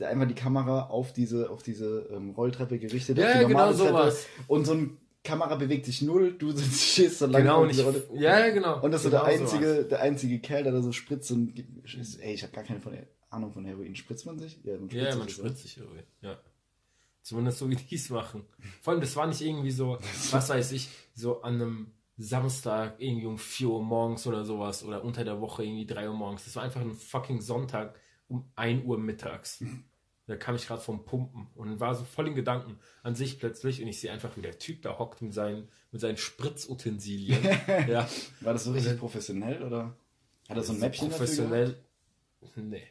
der 0.00 0.08
einfach 0.08 0.26
die 0.26 0.34
Kamera 0.34 0.88
auf 0.88 1.12
diese, 1.12 1.50
auf 1.50 1.62
diese 1.62 2.08
ähm, 2.10 2.30
Rolltreppe 2.30 2.80
gerichtet 2.80 3.18
hat. 3.18 3.42
Ja, 3.42 3.46
genau 3.46 3.72
sowas. 3.72 4.26
Und 4.48 4.64
so 4.64 4.72
ein 4.72 4.98
Kamera 5.24 5.54
bewegt 5.54 5.86
sich 5.86 6.02
null, 6.02 6.32
du 6.38 6.50
sitzt, 6.56 6.80
stehst 6.80 7.18
so 7.20 7.26
lange. 7.26 7.44
Genau, 7.44 7.64
nicht, 7.64 7.84
ja, 8.14 8.50
genau. 8.50 8.80
Und 8.82 8.90
das 8.90 9.04
ist 9.04 9.10
genau 9.10 9.24
so 9.24 9.26
der 9.26 9.40
einzige, 9.40 9.82
so 9.82 9.88
der 9.88 10.00
einzige 10.00 10.38
Kerl, 10.40 10.64
der 10.64 10.72
da 10.72 10.82
so 10.82 10.92
spritzt 10.92 11.30
und, 11.30 11.58
ey, 12.20 12.34
ich 12.34 12.42
habe 12.42 12.52
gar 12.52 12.64
keine 12.64 12.80
von, 12.80 12.96
Ahnung 13.30 13.52
von 13.52 13.64
Heroin. 13.64 13.94
Spritzt 13.94 14.26
man 14.26 14.38
sich? 14.38 14.58
Ja, 14.64 14.76
man 14.78 14.90
spritzt, 14.90 15.10
ja, 15.10 15.16
man 15.16 15.28
sich, 15.28 15.36
spritzt 15.36 15.62
sich 15.62 15.76
Heroin, 15.76 16.04
ja. 16.20 16.38
Zumindest 17.22 17.58
so 17.58 17.70
wie 17.70 17.76
die 17.90 17.94
es 17.94 18.10
machen. 18.10 18.44
Vor 18.80 18.92
allem, 18.92 19.00
das 19.00 19.14
war 19.16 19.26
nicht 19.26 19.40
irgendwie 19.40 19.70
so, 19.70 19.98
was 20.30 20.48
weiß 20.48 20.72
ich, 20.72 20.88
so 21.14 21.42
an 21.42 21.54
einem 21.54 21.92
Samstag 22.18 22.96
irgendwie 22.98 23.26
um 23.26 23.38
4 23.38 23.68
Uhr 23.68 23.82
morgens 23.82 24.26
oder 24.26 24.44
sowas 24.44 24.84
oder 24.84 25.04
unter 25.04 25.24
der 25.24 25.40
Woche 25.40 25.64
irgendwie 25.64 25.86
3 25.86 26.08
Uhr 26.08 26.14
morgens. 26.14 26.44
Das 26.44 26.56
war 26.56 26.62
einfach 26.62 26.80
ein 26.80 26.94
fucking 26.94 27.40
Sonntag 27.40 27.94
um 28.28 28.50
1 28.56 28.84
Uhr 28.84 28.98
mittags. 28.98 29.64
Da 30.26 30.36
kam 30.36 30.54
ich 30.54 30.66
gerade 30.66 30.80
vom 30.80 31.04
Pumpen 31.04 31.48
und 31.54 31.80
war 31.80 31.94
so 31.94 32.04
voll 32.04 32.28
in 32.28 32.34
Gedanken 32.34 32.78
an 33.02 33.14
sich 33.14 33.40
plötzlich 33.40 33.82
und 33.82 33.88
ich 33.88 34.00
sehe 34.00 34.12
einfach, 34.12 34.36
wie 34.36 34.42
der 34.42 34.58
Typ 34.58 34.82
da 34.82 34.98
hockt 34.98 35.20
mit 35.20 35.34
seinen, 35.34 35.68
mit 35.90 36.00
seinen 36.00 36.16
Spritzutensilien. 36.16 37.42
ja. 37.88 38.08
War 38.40 38.52
das 38.52 38.64
so 38.64 38.72
richtig 38.72 38.98
professionell 38.98 39.62
oder 39.62 39.96
hat 40.48 40.56
er 40.56 40.62
so 40.62 40.72
ein 40.72 40.78
Mäppchen 40.78 41.10
Professionell? 41.10 41.82
Nee. 42.56 42.86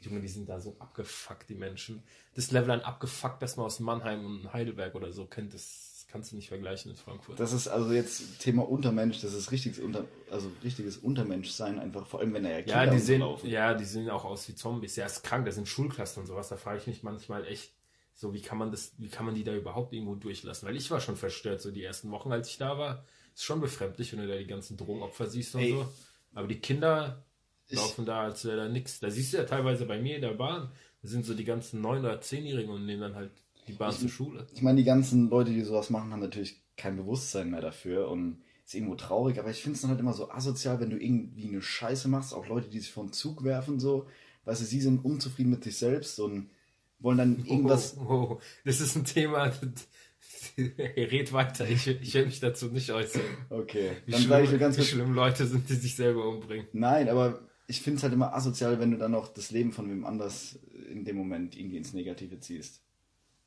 Junge, 0.00 0.20
die 0.20 0.28
sind 0.28 0.48
da 0.48 0.60
so 0.60 0.76
abgefuckt, 0.78 1.48
die 1.48 1.54
Menschen. 1.54 2.02
Das 2.34 2.50
Level 2.50 2.72
an 2.72 2.80
abgefuckt, 2.80 3.40
das 3.40 3.56
man 3.56 3.66
aus 3.66 3.80
Mannheim 3.80 4.24
und 4.24 4.52
Heidelberg 4.52 4.94
oder 4.94 5.12
so 5.12 5.26
kennt, 5.26 5.54
das 5.54 5.93
kannst 6.14 6.30
du 6.30 6.36
nicht 6.36 6.46
vergleichen 6.46 6.92
in 6.92 6.96
Frankfurt. 6.96 7.40
Das 7.40 7.52
ist 7.52 7.66
also 7.66 7.92
jetzt 7.92 8.38
Thema 8.38 8.68
Untermensch, 8.68 9.20
das 9.20 9.34
ist 9.34 9.50
richtiges 9.50 9.80
Unter, 9.80 10.04
also 10.30 10.48
richtiges 10.62 10.96
Untermenschsein 10.96 11.80
einfach, 11.80 12.06
vor 12.06 12.20
allem 12.20 12.32
wenn 12.34 12.44
er 12.44 12.52
ja 12.52 12.62
Kinder 12.62 12.84
ja, 12.84 12.90
die 12.92 12.98
sehen, 13.00 13.24
ja, 13.42 13.74
die 13.74 13.84
sehen 13.84 14.08
auch 14.08 14.24
aus 14.24 14.48
wie 14.48 14.54
Zombies. 14.54 14.94
Ja, 14.94 15.06
ist 15.06 15.24
krank, 15.24 15.44
das 15.44 15.56
sind 15.56 15.66
Schulklassen 15.66 16.20
und 16.20 16.28
sowas. 16.28 16.50
Da 16.50 16.56
frage 16.56 16.78
ich 16.78 16.86
mich 16.86 17.02
manchmal 17.02 17.44
echt, 17.48 17.72
so 18.12 18.32
wie 18.32 18.40
kann 18.40 18.58
man 18.58 18.70
das, 18.70 18.92
wie 18.96 19.08
kann 19.08 19.26
man 19.26 19.34
die 19.34 19.42
da 19.42 19.56
überhaupt 19.56 19.92
irgendwo 19.92 20.14
durchlassen? 20.14 20.68
Weil 20.68 20.76
ich 20.76 20.88
war 20.92 21.00
schon 21.00 21.16
verstört, 21.16 21.60
so 21.60 21.72
die 21.72 21.82
ersten 21.82 22.12
Wochen, 22.12 22.30
als 22.30 22.48
ich 22.48 22.58
da 22.58 22.78
war. 22.78 23.04
Ist 23.34 23.42
schon 23.42 23.60
befremdlich, 23.60 24.12
wenn 24.12 24.20
du 24.20 24.28
da 24.28 24.36
die 24.36 24.46
ganzen 24.46 24.76
Drogenopfer 24.76 25.26
siehst 25.26 25.56
und 25.56 25.62
Ey. 25.62 25.72
so. 25.72 25.88
Aber 26.32 26.46
die 26.46 26.60
Kinder 26.60 27.24
laufen 27.70 28.06
da, 28.06 28.22
als 28.22 28.44
wäre 28.44 28.58
da 28.58 28.68
nichts. 28.68 29.00
Da 29.00 29.10
siehst 29.10 29.32
du 29.32 29.38
ja 29.38 29.42
teilweise 29.42 29.84
bei 29.84 30.00
mir 30.00 30.14
in 30.14 30.22
der 30.22 30.34
Bahn, 30.34 30.70
da 31.02 31.08
sind 31.08 31.26
so 31.26 31.34
die 31.34 31.44
ganzen 31.44 31.84
9- 31.84 31.98
oder 31.98 32.20
10-Jährigen 32.20 32.72
und 32.72 32.86
nehmen 32.86 33.00
dann 33.00 33.16
halt 33.16 33.32
die 33.66 33.72
Bahn 33.72 33.90
ich, 33.90 33.98
zur 33.98 34.08
Schule. 34.08 34.46
Ich 34.54 34.62
meine, 34.62 34.78
die 34.78 34.84
ganzen 34.84 35.28
Leute, 35.28 35.52
die 35.52 35.62
sowas 35.62 35.90
machen, 35.90 36.12
haben 36.12 36.20
natürlich 36.20 36.62
kein 36.76 36.96
Bewusstsein 36.96 37.50
mehr 37.50 37.60
dafür 37.60 38.08
und 38.08 38.42
ist 38.64 38.74
irgendwo 38.74 38.94
traurig, 38.94 39.38
aber 39.38 39.50
ich 39.50 39.62
finde 39.62 39.76
es 39.76 39.82
dann 39.82 39.90
halt 39.90 40.00
immer 40.00 40.14
so 40.14 40.30
asozial, 40.30 40.80
wenn 40.80 40.90
du 40.90 40.98
irgendwie 40.98 41.48
eine 41.48 41.60
Scheiße 41.60 42.08
machst, 42.08 42.32
auch 42.32 42.46
Leute, 42.46 42.68
die 42.68 42.80
sich 42.80 42.90
vor 42.90 43.04
den 43.04 43.12
Zug 43.12 43.44
werfen, 43.44 43.78
so, 43.78 44.06
weißt 44.44 44.62
du, 44.62 44.64
sie 44.64 44.80
sind 44.80 45.04
unzufrieden 45.04 45.50
mit 45.50 45.64
sich 45.64 45.76
selbst 45.76 46.18
und 46.18 46.50
wollen 46.98 47.18
dann 47.18 47.44
irgendwas. 47.44 47.96
Oh, 47.98 48.02
oh. 48.08 48.40
Das 48.64 48.80
ist 48.80 48.96
ein 48.96 49.04
Thema, 49.04 49.52
red 50.58 51.32
weiter, 51.32 51.68
ich, 51.68 51.86
ich 51.86 52.14
will 52.14 52.26
mich 52.26 52.40
dazu 52.40 52.68
nicht 52.68 52.90
äußern. 52.90 53.22
Okay, 53.50 53.90
wie 54.06 54.12
dann 54.12 54.22
schlimm, 54.22 54.44
ich 54.44 54.58
ganz 54.58 54.78
wie 54.78 54.82
schlimm 54.82 55.12
Leute 55.12 55.46
sind, 55.46 55.68
die 55.68 55.74
sich 55.74 55.96
selber 55.96 56.26
umbringen. 56.26 56.66
Nein, 56.72 57.08
aber 57.08 57.46
ich 57.66 57.80
finde 57.80 57.98
es 57.98 58.02
halt 58.02 58.12
immer 58.12 58.34
asozial, 58.34 58.80
wenn 58.80 58.90
du 58.90 58.98
dann 58.98 59.12
noch 59.12 59.28
das 59.28 59.50
Leben 59.50 59.72
von 59.72 59.90
wem 59.90 60.04
anders 60.04 60.58
in 60.90 61.04
dem 61.04 61.16
Moment 61.16 61.56
irgendwie 61.56 61.76
ins 61.76 61.92
Negative 61.92 62.40
ziehst. 62.40 62.82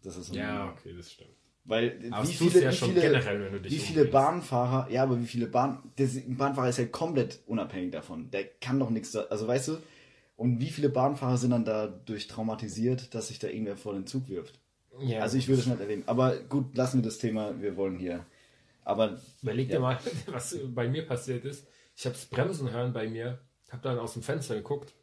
Das 0.03 0.17
ist 0.17 0.33
ja, 0.33 0.69
okay, 0.71 0.93
das 0.95 1.11
stimmt. 1.11 1.31
Weil 1.67 1.99
aber 2.11 2.25
wie 2.25 2.33
viele, 2.33 2.63
ja 2.63 2.71
wie 2.71 2.75
viele, 2.75 3.01
generell, 3.01 3.63
wie 3.63 3.77
viele 3.77 4.05
Bahnfahrer, 4.05 4.89
ja, 4.89 5.03
aber 5.03 5.19
wie 5.19 5.25
viele 5.25 5.47
Bahn, 5.47 5.91
der 5.97 6.07
Bahnfahrer 6.27 6.69
ist 6.69 6.77
ja 6.77 6.85
komplett 6.85 7.41
unabhängig 7.45 7.91
davon. 7.91 8.31
Der 8.31 8.45
kann 8.45 8.79
doch 8.79 8.89
nichts, 8.89 9.13
also 9.15 9.47
weißt 9.47 9.67
du, 9.67 9.77
und 10.37 10.61
wie 10.61 10.69
viele 10.69 10.87
Bahnfahrer 10.87 11.37
sind 11.37 11.51
dann 11.51 11.65
dadurch 11.65 12.27
traumatisiert, 12.27 13.13
dass 13.13 13.27
sich 13.27 13.39
da 13.39 13.47
irgendwer 13.47 13.75
vor 13.75 13.93
den 13.93 14.07
Zug 14.07 14.29
wirft? 14.29 14.59
Ja, 14.99 15.19
also 15.19 15.37
ich 15.37 15.47
würde 15.47 15.61
es 15.61 15.67
nicht 15.67 15.79
erleben. 15.79 16.03
Aber 16.05 16.37
gut, 16.37 16.75
lassen 16.77 16.99
wir 16.99 17.03
das 17.03 17.17
Thema, 17.17 17.59
wir 17.59 17.75
wollen 17.75 17.97
hier. 17.97 18.25
Aber 18.85 19.19
überleg 19.41 19.67
ja. 19.69 19.75
dir 19.75 19.81
mal, 19.81 19.99
was 20.27 20.57
bei 20.73 20.87
mir 20.87 21.05
passiert 21.05 21.43
ist. 21.43 21.67
Ich 21.95 22.05
habe 22.05 22.13
das 22.15 22.27
Bremsen 22.27 22.71
hören 22.71 22.93
bei 22.93 23.09
mir, 23.09 23.39
habe 23.71 23.81
dann 23.81 23.99
aus 23.99 24.13
dem 24.13 24.23
Fenster 24.23 24.55
geguckt. 24.55 24.93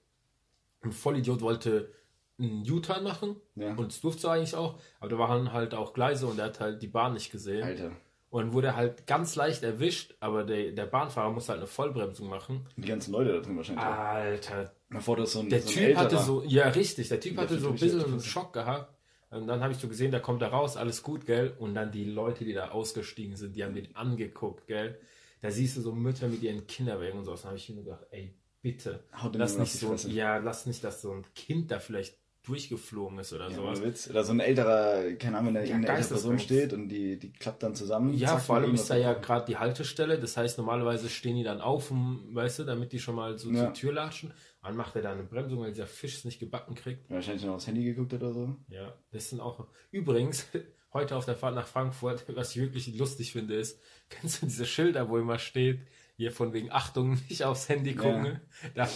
Ein 0.83 0.93
Vollidiot 0.93 1.41
wollte 1.43 1.93
einen 2.39 2.69
U-Turn 2.71 3.05
machen 3.05 3.37
ja. 3.55 3.75
und 3.75 3.93
es 3.93 4.01
durfte 4.01 4.31
eigentlich 4.31 4.55
auch, 4.55 4.79
aber 5.01 5.11
da 5.11 5.19
waren 5.19 5.53
halt 5.53 5.75
auch 5.75 5.93
Gleise 5.93 6.27
und 6.27 6.39
er 6.39 6.47
hat 6.47 6.61
halt 6.61 6.83
die 6.83 6.89
Bahn 6.89 7.15
nicht 7.15 7.31
gesehen. 7.31 7.63
Alter. 7.63 7.93
Und 8.31 8.53
wurde 8.53 8.75
halt 8.75 9.07
ganz 9.07 9.37
leicht 9.37 9.63
erwischt, 9.63 10.17
aber 10.19 10.43
der, 10.43 10.73
der 10.73 10.87
Bahnfahrer 10.87 11.31
musste 11.31 11.53
halt 11.53 11.61
eine 11.61 11.69
Vollbremsung 11.69 12.29
machen. 12.29 12.67
Die 12.77 12.89
ganzen 12.89 13.13
Leute 13.13 13.33
da 13.33 13.39
drin 13.39 13.57
wahrscheinlich. 13.57 13.85
Alter. 13.85 14.73
Bevor 14.89 15.17
das 15.17 15.33
so 15.33 15.41
ein, 15.41 15.49
der 15.49 15.63
so 15.63 15.69
ein 15.69 15.75
Typ 15.75 15.97
hatte 15.97 16.19
so, 16.19 16.43
ja 16.43 16.69
richtig, 16.69 17.09
der 17.09 17.21
Typ 17.21 17.35
der 17.35 17.45
hatte 17.45 17.61
so 17.61 17.69
ein 17.69 17.75
bisschen 17.75 18.05
einen 18.05 18.21
Schock 18.21 18.53
gehabt. 18.53 18.93
Und 19.31 19.47
dann 19.47 19.61
habe 19.61 19.73
ich 19.73 19.79
so 19.79 19.89
gesehen, 19.89 20.13
da 20.13 20.21
kommt 20.21 20.43
er 20.43 20.49
raus, 20.49 20.77
alles 20.77 21.03
gut, 21.03 21.27
gell? 21.27 21.55
Und 21.59 21.75
dann 21.75 21.91
die 21.91 22.05
Leute, 22.05 22.45
die 22.45 22.53
da 22.53 22.71
ausgestiegen 22.71 23.37
sind, 23.37 23.57
die 23.57 23.65
haben 23.65 23.75
den 23.75 23.95
angeguckt, 23.95 24.67
gell? 24.67 24.99
Da 25.41 25.51
siehst 25.51 25.77
du 25.77 25.81
so 25.81 25.93
Mütter 25.93 26.29
mit 26.29 26.43
ihren 26.43 26.67
Kinderwägen 26.67 27.19
und 27.19 27.25
so. 27.25 27.35
Dann 27.35 27.45
habe 27.45 27.57
ich 27.57 27.69
mir 27.69 27.83
gedacht, 27.83 28.07
ey, 28.11 28.35
bitte, 28.63 29.05
lass 29.33 29.59
nicht 29.59 29.73
so, 29.73 29.95
ja, 30.09 30.39
lass 30.39 30.67
nicht, 30.67 30.83
dass 30.83 31.03
so 31.03 31.13
ein 31.13 31.25
Kind 31.35 31.71
da 31.71 31.81
vielleicht 31.81 32.17
durchgeflogen 32.45 33.19
ist 33.19 33.33
oder 33.33 33.49
ja, 33.49 33.57
sowas. 33.57 33.83
Witz. 33.83 34.09
Oder 34.09 34.23
so 34.23 34.33
ein 34.33 34.41
älterer, 34.41 35.13
keine 35.15 35.39
Ahnung, 35.39 35.49
wenn 35.49 35.55
da 35.55 35.61
ja, 35.61 35.67
irgendeine 35.67 35.97
ältere 35.97 36.15
Person 36.15 36.39
steht 36.39 36.73
und 36.73 36.89
die, 36.89 37.19
die 37.19 37.33
klappt 37.33 37.63
dann 37.63 37.75
zusammen. 37.75 38.15
Ja, 38.15 38.39
vor 38.39 38.57
allem 38.57 38.75
ist 38.75 38.89
da 38.91 38.97
ja 38.97 39.15
gerade 39.15 39.47
die 39.47 39.57
Haltestelle. 39.57 40.19
Das 40.19 40.37
heißt, 40.37 40.59
normalerweise 40.59 41.09
stehen 41.09 41.37
die 41.37 41.43
dann 41.43 41.61
auf, 41.61 41.91
um, 41.91 42.35
weißt 42.35 42.61
du, 42.61 42.65
damit 42.65 42.93
die 42.93 43.01
schon 43.01 43.15
mal 43.15 43.39
so 43.39 43.51
ja. 43.51 43.65
zur 43.65 43.75
Tür 43.75 43.93
latschen. 43.95 44.33
Dann 44.63 44.77
macht 44.77 44.95
er 44.97 45.03
da 45.03 45.13
eine 45.13 45.25
Bremsung, 45.25 45.61
weil 45.61 45.71
dieser 45.71 45.87
Fisch 45.87 46.17
es 46.17 46.25
nicht 46.25 46.39
gebacken 46.39 46.75
kriegt. 46.75 47.11
Wahrscheinlich 47.11 47.45
noch 47.45 47.55
aufs 47.55 47.67
Handy 47.67 47.85
geguckt 47.85 48.13
hat 48.13 48.23
oder 48.23 48.33
so. 48.33 48.57
Ja, 48.69 48.95
das 49.11 49.31
sind 49.31 49.41
auch. 49.41 49.67
Übrigens, 49.91 50.47
heute 50.93 51.17
auf 51.17 51.25
der 51.25 51.37
Fahrt 51.37 51.55
nach 51.55 51.67
Frankfurt, 51.67 52.25
was 52.35 52.55
ich 52.55 52.63
wirklich 52.63 52.95
lustig 52.97 53.33
finde, 53.33 53.55
ist, 53.55 53.81
kennst 54.11 54.43
du 54.43 54.47
diese 54.47 54.67
Schilder, 54.67 55.09
wo 55.09 55.19
immer 55.19 55.39
steht, 55.39 55.81
hier 56.17 56.31
von 56.31 56.53
wegen 56.53 56.71
Achtung, 56.71 57.19
nicht 57.29 57.45
aufs 57.45 57.69
Handy 57.69 57.95
gucken. 57.95 58.41
Ja. 58.75 58.87
Da, 58.87 58.89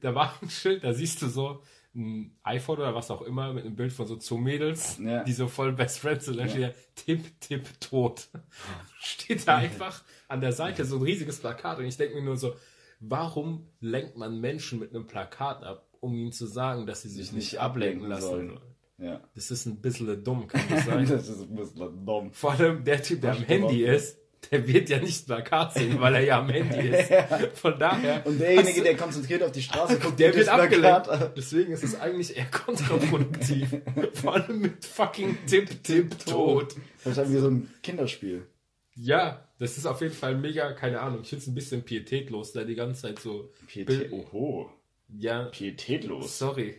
da 0.00 0.14
war 0.14 0.34
ein 0.40 0.48
Schild, 0.48 0.84
da 0.84 0.94
siehst 0.94 1.20
du 1.20 1.26
so, 1.26 1.62
ein 1.94 2.36
iPhone 2.42 2.78
oder 2.78 2.94
was 2.94 3.10
auch 3.10 3.22
immer 3.22 3.52
mit 3.52 3.64
einem 3.64 3.76
Bild 3.76 3.92
von 3.92 4.06
so 4.06 4.16
zwei 4.16 4.38
Mädels, 4.38 4.98
ja. 4.98 5.24
die 5.24 5.32
so 5.32 5.48
voll 5.48 5.72
Best 5.72 5.98
Friends 5.98 6.24
sind. 6.24 6.38
Da 6.38 6.48
steht 6.48 6.62
ja 6.62 6.70
Tipp, 6.94 7.40
Tipp, 7.40 7.68
tot. 7.80 8.28
steht 9.00 9.46
da 9.46 9.56
einfach 9.56 10.02
an 10.28 10.40
der 10.40 10.52
Seite 10.52 10.84
so 10.84 10.96
ein 10.96 11.02
riesiges 11.02 11.38
Plakat 11.38 11.78
und 11.78 11.84
ich 11.84 11.96
denke 11.96 12.14
mir 12.14 12.22
nur 12.22 12.36
so, 12.36 12.54
warum 13.00 13.66
lenkt 13.80 14.16
man 14.16 14.40
Menschen 14.40 14.78
mit 14.78 14.94
einem 14.94 15.06
Plakat 15.06 15.62
ab, 15.64 15.86
um 16.00 16.14
ihnen 16.14 16.32
zu 16.32 16.46
sagen, 16.46 16.86
dass 16.86 17.02
sie 17.02 17.08
sich 17.08 17.32
nicht, 17.32 17.52
nicht 17.52 17.60
ablenken 17.60 18.08
lassen 18.08 18.22
sollen? 18.22 18.60
Ja. 18.98 19.20
Das 19.34 19.50
ist 19.50 19.66
ein 19.66 19.80
bisschen 19.80 20.22
dumm, 20.22 20.46
kann 20.46 20.62
das 20.70 20.86
sein? 20.86 21.06
das 21.08 21.28
ist 21.28 21.42
ein 21.42 21.54
bisschen 21.56 22.06
dumm. 22.06 22.32
Vor 22.32 22.52
allem 22.52 22.84
der 22.84 23.02
Typ, 23.02 23.20
der 23.20 23.32
am 23.32 23.42
Handy 23.42 23.84
ist, 23.84 24.18
der 24.50 24.66
wird 24.66 24.88
ja 24.88 24.98
nicht 24.98 25.26
Plakat 25.26 25.74
sehen, 25.74 26.00
weil 26.00 26.14
er 26.16 26.20
ja 26.22 26.40
am 26.40 26.48
Handy 26.48 26.88
ist. 26.88 27.12
Von 27.54 27.78
daher. 27.78 28.26
Und 28.26 28.38
derjenige, 28.38 28.82
der 28.82 28.96
konzentriert 28.96 29.42
auf 29.42 29.52
die 29.52 29.62
Straße 29.62 29.98
guckt, 29.98 30.18
der 30.18 30.34
wird 30.34 30.48
abgelenkt. 30.48 31.08
Deswegen 31.36 31.72
ist 31.72 31.84
es 31.84 32.00
eigentlich 32.00 32.36
eher 32.36 32.46
kontraproduktiv. 32.46 33.68
Vor 34.14 34.34
allem 34.34 34.60
mit 34.60 34.84
fucking 34.84 35.38
Tipp, 35.46 35.82
Tipp, 35.82 36.18
Tot. 36.26 36.76
Das 37.04 37.18
ist 37.18 37.32
wie 37.32 37.38
so 37.38 37.48
ein 37.48 37.70
Kinderspiel. 37.82 38.46
Ja, 38.94 39.48
das 39.58 39.78
ist 39.78 39.86
auf 39.86 40.00
jeden 40.02 40.14
Fall 40.14 40.36
mega, 40.36 40.72
keine 40.72 41.00
Ahnung. 41.00 41.20
Ich 41.22 41.28
finde 41.28 41.42
es 41.42 41.48
ein 41.48 41.54
bisschen 41.54 41.82
pietätlos, 41.82 42.52
da 42.52 42.64
die 42.64 42.74
ganze 42.74 43.02
Zeit 43.02 43.20
so. 43.20 43.52
Pietät, 43.66 44.12
oho. 44.12 44.70
Ja. 45.08 45.44
Pietätlos. 45.44 46.38
Sorry. 46.38 46.78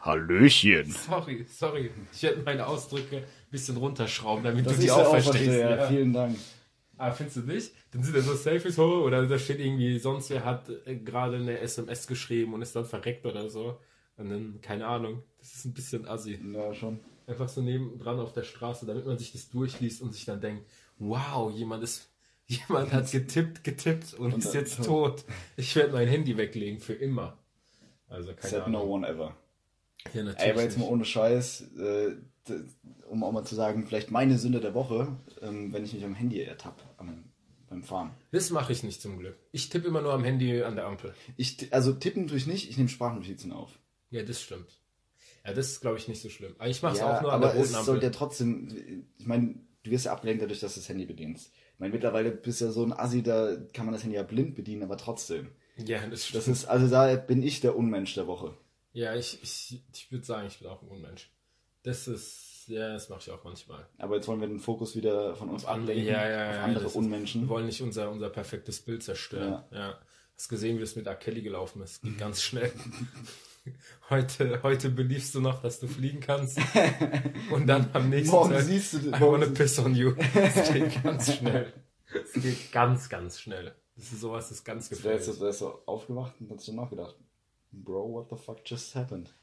Hallöchen. 0.00 0.90
Sorry, 0.90 1.46
sorry. 1.48 1.90
Ich 2.12 2.22
werde 2.22 2.42
meine 2.44 2.66
Ausdrücke 2.66 3.16
ein 3.16 3.50
bisschen 3.50 3.76
runterschrauben, 3.78 4.44
damit 4.44 4.66
das 4.66 4.76
du 4.76 4.82
die 4.82 4.90
auch 4.90 5.10
verstehst. 5.10 5.46
Ja, 5.46 5.76
ja. 5.76 5.88
Vielen 5.88 6.12
Dank. 6.12 6.36
Ah, 6.96 7.10
findest 7.10 7.38
du 7.38 7.40
nicht? 7.40 7.72
Dann 7.90 8.02
sind 8.02 8.16
da 8.16 8.20
so 8.20 8.34
Selfies 8.34 8.78
hoch 8.78 9.02
oder 9.04 9.26
da 9.26 9.38
steht 9.38 9.58
irgendwie, 9.58 9.98
sonst 9.98 10.30
wer 10.30 10.44
hat 10.44 10.68
äh, 10.86 10.96
gerade 10.96 11.36
eine 11.36 11.58
SMS 11.58 12.06
geschrieben 12.06 12.54
und 12.54 12.62
ist 12.62 12.76
dann 12.76 12.84
verreckt 12.84 13.26
oder 13.26 13.48
so. 13.50 13.80
Und 14.16 14.30
dann, 14.30 14.60
keine 14.60 14.86
Ahnung, 14.86 15.22
das 15.38 15.54
ist 15.54 15.64
ein 15.64 15.74
bisschen 15.74 16.06
assi. 16.06 16.38
Ja, 16.52 16.72
schon. 16.72 17.00
Einfach 17.26 17.48
so 17.48 17.62
nebendran 17.62 18.20
auf 18.20 18.32
der 18.32 18.44
Straße, 18.44 18.86
damit 18.86 19.06
man 19.06 19.18
sich 19.18 19.32
das 19.32 19.48
durchliest 19.48 20.02
und 20.02 20.12
sich 20.12 20.24
dann 20.24 20.40
denkt, 20.40 20.66
wow, 20.98 21.52
jemand 21.52 21.82
ist, 21.82 22.12
jemand 22.46 22.92
hat 22.92 23.10
getippt, 23.10 23.64
getippt 23.64 24.14
und, 24.14 24.34
und 24.34 24.44
ist 24.44 24.54
jetzt 24.54 24.84
tot. 24.84 25.24
Ich 25.56 25.74
werde 25.74 25.92
mein 25.92 26.06
Handy 26.06 26.36
weglegen 26.36 26.78
für 26.78 26.94
immer. 26.94 27.38
Also 28.08 28.34
keine 28.34 28.50
Said 28.50 28.62
Ahnung. 28.64 28.82
no 28.82 28.94
one 28.94 29.08
ever. 29.08 29.36
Ja, 30.12 30.22
natürlich. 30.22 30.46
Ey, 30.46 30.52
aber 30.52 30.62
jetzt 30.62 30.78
mal 30.78 30.88
ohne 30.88 31.04
Scheiß, 31.04 31.64
äh, 31.78 32.16
um 33.08 33.24
auch 33.24 33.32
mal 33.32 33.44
zu 33.44 33.54
sagen, 33.54 33.86
vielleicht 33.86 34.10
meine 34.10 34.38
Sünde 34.38 34.60
der 34.60 34.74
Woche, 34.74 35.16
ähm, 35.40 35.72
wenn 35.72 35.84
ich 35.84 35.94
mich 35.94 36.04
am 36.04 36.14
Handy 36.14 36.42
ertappe 36.42 36.82
beim 37.74 37.82
Fahren. 37.82 38.10
Das 38.30 38.50
mache 38.50 38.72
ich 38.72 38.82
nicht 38.82 39.02
zum 39.02 39.18
Glück. 39.18 39.36
Ich 39.52 39.68
tippe 39.68 39.88
immer 39.88 40.00
nur 40.00 40.12
am 40.12 40.24
Handy 40.24 40.62
an 40.62 40.76
der 40.76 40.86
Ampel. 40.86 41.14
Ich, 41.36 41.72
also 41.72 41.92
tippen 41.92 42.28
tue 42.28 42.36
ich 42.36 42.46
nicht, 42.46 42.70
ich 42.70 42.76
nehme 42.76 42.88
Sprachnotizen 42.88 43.52
auf. 43.52 43.78
Ja, 44.10 44.22
das 44.22 44.40
stimmt. 44.40 44.80
Ja, 45.44 45.52
das 45.52 45.72
ist, 45.72 45.80
glaube 45.80 45.98
ich, 45.98 46.08
nicht 46.08 46.22
so 46.22 46.28
schlimm. 46.28 46.54
Aber 46.58 46.68
ich 46.68 46.80
mache 46.82 46.94
es 46.94 47.00
ja, 47.00 47.18
auch 47.18 47.22
nur 47.22 47.32
an 47.32 47.40
der 47.40 47.50
roten 47.50 47.60
Ampel. 47.60 47.74
Aber 47.74 47.80
es 47.80 47.86
sollte 47.86 48.06
ja 48.06 48.12
trotzdem, 48.12 49.06
ich 49.18 49.26
meine, 49.26 49.56
du 49.82 49.90
wirst 49.90 50.06
ja 50.06 50.12
abgelenkt 50.12 50.42
dadurch, 50.42 50.60
dass 50.60 50.74
du 50.74 50.80
das 50.80 50.88
Handy 50.88 51.04
bedienst. 51.04 51.52
Ich 51.74 51.80
meine, 51.80 51.92
mittlerweile 51.92 52.30
bist 52.30 52.60
du 52.60 52.66
ja 52.66 52.70
so 52.70 52.84
ein 52.84 52.92
Assi, 52.92 53.22
da 53.22 53.56
kann 53.72 53.86
man 53.86 53.92
das 53.92 54.04
Handy 54.04 54.16
ja 54.16 54.22
blind 54.22 54.54
bedienen, 54.54 54.84
aber 54.84 54.96
trotzdem. 54.96 55.48
Ja, 55.76 56.06
das 56.06 56.26
stimmt. 56.26 56.38
Das 56.38 56.48
ist, 56.48 56.66
also 56.66 56.88
da 56.88 57.16
bin 57.16 57.42
ich 57.42 57.60
der 57.60 57.76
Unmensch 57.76 58.14
der 58.14 58.26
Woche. 58.26 58.56
Ja, 58.94 59.14
ich, 59.14 59.42
ich, 59.42 59.82
ich 59.92 60.12
würde 60.12 60.24
sagen, 60.24 60.46
ich 60.46 60.60
bin 60.60 60.68
auch 60.68 60.80
ein 60.80 60.88
Unmensch. 60.88 61.28
Das 61.82 62.06
ist, 62.06 62.64
ja, 62.68 62.92
das 62.92 63.08
mache 63.08 63.20
ich 63.20 63.30
auch 63.30 63.42
manchmal. 63.42 63.86
Aber 63.98 64.14
jetzt 64.14 64.28
wollen 64.28 64.40
wir 64.40 64.46
den 64.46 64.60
Fokus 64.60 64.94
wieder 64.94 65.34
von 65.34 65.50
uns 65.50 65.64
ablenken 65.64 66.06
ja, 66.06 66.28
ja, 66.28 66.50
auf 66.50 66.64
andere 66.64 66.88
Unmenschen. 66.88 67.42
Wir 67.42 67.48
wollen 67.48 67.66
nicht 67.66 67.82
unser, 67.82 68.10
unser 68.10 68.30
perfektes 68.30 68.80
Bild 68.80 69.02
zerstören. 69.02 69.64
Ja. 69.72 69.78
ja. 69.78 69.98
Hast 70.36 70.48
gesehen, 70.48 70.78
wie 70.78 70.82
es 70.82 70.94
mit 70.94 71.06
R. 71.06 71.16
Kelly 71.16 71.42
gelaufen 71.42 71.82
ist? 71.82 72.02
Geht 72.02 72.18
ganz 72.18 72.40
schnell. 72.40 72.72
Heute, 74.10 74.62
heute 74.62 74.90
beliebst 74.90 75.34
du 75.34 75.40
noch, 75.40 75.62
dass 75.62 75.80
du 75.80 75.86
fliegen 75.86 76.20
kannst. 76.20 76.58
Und 77.50 77.66
dann 77.66 77.88
am 77.94 78.10
nächsten 78.10 78.34
morgen 78.34 78.50
Tag, 78.50 78.62
siehst 78.62 78.92
du, 78.92 78.98
I 79.08 79.20
wanna 79.20 79.46
piss 79.46 79.78
on 79.78 79.94
you. 79.94 80.12
Es 80.34 80.70
geht 80.70 81.02
ganz 81.02 81.32
schnell. 81.36 81.72
Es 82.12 82.34
geht 82.34 82.72
ganz, 82.72 83.08
ganz 83.08 83.40
schnell. 83.40 83.74
Das 83.96 84.12
ist 84.12 84.20
sowas, 84.20 84.50
das 84.50 84.58
ist 84.58 84.64
ganz 84.64 84.90
gefährlich. 84.90 85.24
Du 85.24 85.40
wärst 85.40 85.60
so 85.60 85.82
aufgewacht 85.86 86.34
und 86.40 86.50
hast 86.50 86.68
du 86.68 86.74
nachgedacht, 86.74 87.16
Bro, 87.82 88.12
what 88.12 88.28
the 88.30 88.36
fuck 88.36 88.60
just 88.64 88.94
happened? 88.94 89.34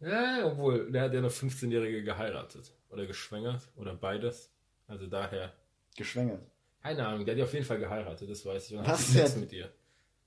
Ja, 0.00 0.46
obwohl, 0.46 0.90
der 0.92 1.02
hat 1.02 1.12
ja 1.12 1.18
eine 1.18 1.28
15-Jährige 1.28 2.02
geheiratet. 2.04 2.72
Oder 2.90 3.06
geschwängert. 3.06 3.68
Oder 3.76 3.94
beides. 3.94 4.50
Also 4.86 5.06
daher. 5.06 5.52
Geschwängert? 5.96 6.42
Keine 6.82 7.06
Ahnung, 7.06 7.24
der 7.24 7.34
hat 7.34 7.38
ja 7.38 7.44
auf 7.44 7.52
jeden 7.52 7.64
Fall 7.64 7.78
geheiratet, 7.78 8.30
das 8.30 8.44
weiß 8.46 8.70
ich. 8.70 8.76
Und 8.78 8.86
Was 8.86 9.12
denn? 9.12 9.40
mit 9.40 9.52
ihr. 9.52 9.72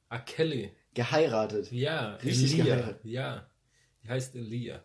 Ah, 0.10 0.20
Kelly. 0.20 0.72
Geheiratet? 0.94 1.72
Ja. 1.72 2.16
Richtig 2.16 2.54
Elia. 2.60 2.66
geheiratet? 2.76 3.06
Ja. 3.06 3.50
Die 4.04 4.10
heißt 4.10 4.36
Elia. 4.36 4.84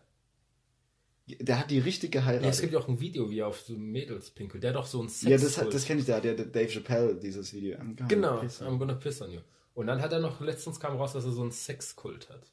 Der 1.27 1.59
hat 1.59 1.71
die 1.71 1.79
richtig 1.79 2.11
geheiratet. 2.11 2.43
Ja, 2.43 2.49
es 2.51 2.61
gibt 2.61 2.73
ja 2.73 2.79
auch 2.79 2.87
ein 2.87 2.99
Video, 2.99 3.29
wie 3.31 3.39
er 3.39 3.47
auf 3.47 3.59
so 3.61 3.73
Mädels 3.73 4.29
pinkelt. 4.29 4.61
Der 4.63 4.69
hat 4.69 4.75
doch 4.77 4.85
so 4.85 5.01
ein 5.01 5.09
Sex. 5.09 5.23
Ja, 5.29 5.37
das, 5.37 5.57
hat- 5.57 5.73
das 5.73 5.85
kenne 5.85 5.99
ich, 6.01 6.05
da 6.05 6.17
hat 6.17 6.23
der 6.23 6.35
Dave 6.35 6.69
Chappelle 6.69 7.15
dieses 7.15 7.51
Video. 7.53 7.77
I'm 7.77 7.95
gonna 7.95 8.07
Genau, 8.07 8.37
piss 8.37 8.61
I'm 8.61 8.77
gonna 8.77 8.93
piss 8.93 9.21
on 9.23 9.31
you. 9.31 9.39
Und 9.73 9.87
dann 9.87 10.01
hat 10.01 10.13
er 10.13 10.19
noch, 10.19 10.39
letztens 10.39 10.79
kam 10.79 10.95
raus, 10.97 11.13
dass 11.13 11.25
er 11.25 11.31
so 11.31 11.41
einen 11.41 11.51
Sexkult 11.51 12.29
hat. 12.29 12.51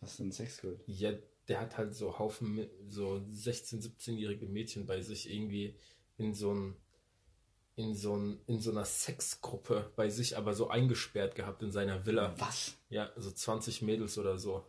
Was 0.00 0.12
ist 0.12 0.20
denn 0.20 0.32
Sexkult? 0.32 0.80
Ja, 0.86 1.12
der 1.48 1.60
hat 1.60 1.78
halt 1.78 1.94
so 1.94 2.18
Haufen, 2.18 2.66
so 2.88 3.22
16-, 3.32 3.82
17-jährige 3.82 4.46
Mädchen 4.46 4.86
bei 4.86 5.00
sich 5.00 5.32
irgendwie 5.32 5.76
in 6.18 6.34
so 6.34 6.52
ein, 6.52 6.76
in 7.76 7.94
so 7.94 8.16
ein, 8.16 8.40
in 8.46 8.60
so 8.60 8.70
einer 8.70 8.84
Sexgruppe 8.84 9.92
bei 9.96 10.08
sich, 10.08 10.36
aber 10.36 10.54
so 10.54 10.68
eingesperrt 10.68 11.34
gehabt 11.34 11.62
in 11.62 11.70
seiner 11.70 12.04
Villa. 12.06 12.34
Was? 12.38 12.74
Ja, 12.88 13.10
so 13.16 13.30
20 13.30 13.82
Mädels 13.82 14.16
oder 14.18 14.38
so. 14.38 14.64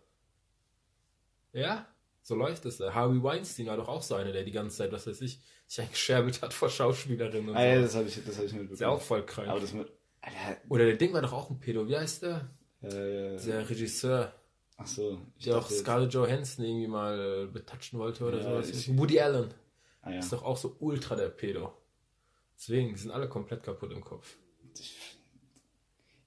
Ja, 1.54 1.88
so 2.22 2.36
läuft 2.36 2.66
es. 2.66 2.78
da. 2.78 2.94
Harvey 2.94 3.22
Weinstein 3.24 3.68
war 3.68 3.78
doch 3.78 3.88
auch 3.88 4.02
so 4.02 4.16
einer, 4.16 4.32
der 4.32 4.44
die 4.44 4.52
ganze 4.52 4.78
Zeit, 4.78 4.92
was 4.92 5.08
weiß 5.08 5.22
ich, 5.22 5.40
sich 5.66 5.82
eingescherbelt 5.84 6.42
hat 6.42 6.54
vor 6.54 6.70
Schauspielerinnen 6.70 7.50
und 7.50 7.56
Ah, 7.56 7.66
ja, 7.66 7.76
so. 7.78 7.82
das 7.84 7.96
habe 7.96 8.08
ich, 8.08 8.16
das 8.26 8.38
hab 8.38 8.46
ich 8.46 8.52
mitbekommen. 8.52 8.74
Ist 8.74 8.80
ja 8.82 8.90
auch 8.90 9.02
voll 9.02 9.26
krank. 9.26 9.48
Aber 9.48 9.60
das 9.60 9.74
mit. 9.74 9.92
Alter, 10.22 10.58
Oder 10.70 10.86
der 10.86 10.98
Ding 10.98 11.14
war 11.14 11.22
doch 11.22 11.34
auch 11.34 11.50
ein 11.50 11.60
Pedo. 11.60 11.88
Wie 11.88 11.96
heißt 11.98 12.24
der? 12.24 12.50
äh, 12.82 13.38
Der 13.38 13.70
Regisseur, 13.70 14.34
ach 14.78 14.88
so. 14.88 15.20
Ich 15.38 15.46
der 15.46 15.56
auch 15.58 15.62
dachte 15.62 15.74
jetzt- 15.74 15.84
Scarlett 15.84 16.14
Johansson 16.14 16.66
irgendwie 16.66 16.88
mal 16.88 17.20
äh, 17.20 17.52
betatschen 17.52 18.00
wollte 18.00 18.24
oder 18.26 18.38
Ja, 18.38 18.44
sowas. 18.44 18.70
ich- 18.70 18.98
Woody 18.98 19.20
Allen. 19.20 19.54
Ah, 20.02 20.12
ja. 20.12 20.20
Ist 20.20 20.32
doch 20.32 20.44
auch 20.44 20.58
so 20.58 20.76
ultra 20.80 21.16
der 21.16 21.30
Pedo. 21.30 21.74
Deswegen, 22.58 22.90
die 22.94 23.00
sind 23.00 23.12
alle 23.12 23.28
komplett 23.30 23.62
kaputt 23.64 23.92
im 23.92 24.04
Kopf. 24.04 24.38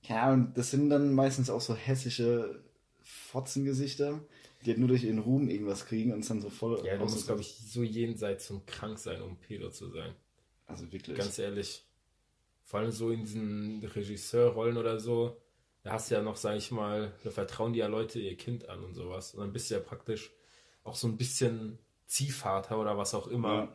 Ja, 0.03 0.33
und 0.33 0.57
das 0.57 0.71
sind 0.71 0.91
dann 0.91 1.15
meistens 1.15 1.51
auch 1.51 1.61
so 1.61 1.75
hässliche 1.75 2.63
Fotzengesichter, 3.01 4.21
die 4.65 4.71
halt 4.71 4.79
nur 4.79 4.89
durch 4.89 5.05
ihren 5.05 5.19
Ruhm 5.21 5.49
irgendwas 5.49 5.87
kriegen 5.87 6.13
und 6.13 6.21
es 6.21 6.29
dann 6.29 6.41
so 6.41 6.51
voll. 6.51 6.85
Ja, 6.85 6.97
du 6.97 7.05
musst, 7.05 7.27
glaube 7.27 7.41
ich, 7.41 7.57
so 7.57 7.83
jenseits 7.83 8.51
und 8.51 8.67
krank 8.67 8.99
sein, 8.99 9.23
um 9.23 9.37
Pedo 9.37 9.71
zu 9.71 9.89
sein. 9.91 10.15
Also 10.67 10.91
wirklich. 10.93 11.17
Ganz 11.17 11.39
ehrlich. 11.39 11.85
Vor 12.65 12.81
allem 12.81 12.91
so 12.93 13.11
in 13.11 13.21
diesen 13.21 13.85
Regisseurrollen 13.85 14.77
oder 14.77 15.01
so, 15.01 15.37
da 15.83 15.93
hast 15.93 16.11
du 16.11 16.15
ja 16.15 16.23
noch, 16.23 16.37
sag 16.37 16.57
ich 16.57 16.71
mal, 16.71 17.13
da 17.25 17.31
vertrauen 17.31 17.73
die 17.73 17.79
ja 17.79 17.87
Leute 17.87 18.19
ihr 18.19 18.37
Kind 18.37 18.69
an 18.69 18.85
und 18.85 18.95
sowas. 18.95 19.35
Und 19.35 19.41
dann 19.41 19.53
bist 19.53 19.71
du 19.71 19.75
ja 19.75 19.81
praktisch 19.81 20.31
auch 20.85 20.95
so 20.95 21.09
ein 21.09 21.17
bisschen 21.17 21.79
Ziehvater 22.07 22.79
oder 22.79 22.99
was 22.99 23.15
auch 23.15 23.29
immer. 23.29 23.55
Ja. 23.55 23.69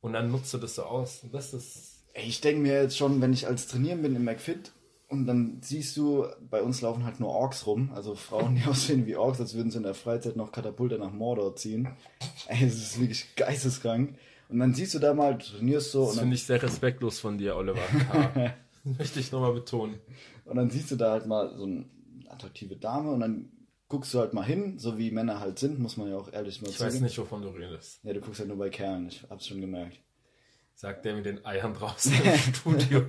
Und 0.00 0.12
dann 0.12 0.30
nutzt 0.30 0.52
du 0.52 0.58
das 0.58 0.74
so 0.74 0.82
aus. 0.82 1.22
Und 1.22 1.32
Das 1.34 1.54
ist. 1.54 2.04
Ey, 2.12 2.26
ich 2.26 2.40
denke 2.40 2.62
mir 2.62 2.82
jetzt 2.82 2.96
schon, 2.96 3.20
wenn 3.20 3.32
ich 3.32 3.46
als 3.46 3.68
Trainieren 3.68 4.02
bin 4.02 4.16
im 4.16 4.24
McFit 4.24 4.72
und 5.08 5.26
dann 5.26 5.58
siehst 5.62 5.96
du, 5.96 6.26
bei 6.50 6.62
uns 6.62 6.80
laufen 6.80 7.04
halt 7.04 7.20
nur 7.20 7.30
Orks 7.30 7.66
rum, 7.66 7.92
also 7.94 8.14
Frauen, 8.14 8.56
die 8.56 8.64
aussehen 8.68 9.06
wie 9.06 9.16
Orks, 9.16 9.40
als 9.40 9.54
würden 9.54 9.70
sie 9.70 9.76
in 9.78 9.84
der 9.84 9.94
Freizeit 9.94 10.36
noch 10.36 10.50
Katapulte 10.50 10.98
nach 10.98 11.12
Mordor 11.12 11.54
ziehen. 11.56 11.88
Ey, 12.48 12.64
es 12.64 12.74
ist 12.74 13.00
wirklich 13.00 13.34
geisteskrank. 13.36 14.18
Und 14.48 14.58
dann 14.58 14.74
siehst 14.74 14.94
du 14.94 14.98
da 14.98 15.12
mal, 15.12 15.36
du 15.36 15.44
trainierst 15.44 15.92
so 15.92 16.06
Das 16.06 16.18
finde 16.18 16.36
ich 16.36 16.44
sehr 16.44 16.62
respektlos 16.62 17.18
von 17.18 17.38
dir, 17.38 17.56
Oliver. 17.56 17.80
Möchte 18.84 19.18
ich 19.18 19.32
nochmal 19.32 19.52
betonen. 19.52 19.98
Und 20.46 20.56
dann 20.56 20.70
siehst 20.70 20.90
du 20.90 20.96
da 20.96 21.12
halt 21.12 21.26
mal 21.26 21.54
so 21.56 21.64
eine 21.64 21.84
attraktive 22.28 22.76
Dame 22.76 23.10
und 23.10 23.20
dann 23.20 23.50
guckst 23.88 24.12
du 24.14 24.18
halt 24.18 24.32
mal 24.34 24.42
hin, 24.44 24.78
so 24.78 24.98
wie 24.98 25.10
Männer 25.12 25.38
halt 25.40 25.58
sind, 25.58 25.78
muss 25.78 25.96
man 25.96 26.08
ja 26.10 26.16
auch 26.16 26.32
ehrlich 26.32 26.60
mal 26.62 26.68
Ich 26.70 26.80
weiß 26.80 27.00
nicht, 27.00 27.16
wovon 27.18 27.42
du 27.42 27.48
redest. 27.50 28.00
Ja, 28.02 28.12
du 28.12 28.20
guckst 28.20 28.40
halt 28.40 28.48
nur 28.48 28.58
bei 28.58 28.68
Kerlen, 28.70 29.06
ich 29.08 29.24
hab's 29.30 29.46
schon 29.46 29.60
gemerkt. 29.60 30.00
Sagt 30.74 31.04
der 31.04 31.14
mit 31.14 31.24
den 31.24 31.44
Eiern 31.46 31.72
draußen 31.74 32.12
im 32.12 32.36
Studio. 32.54 33.04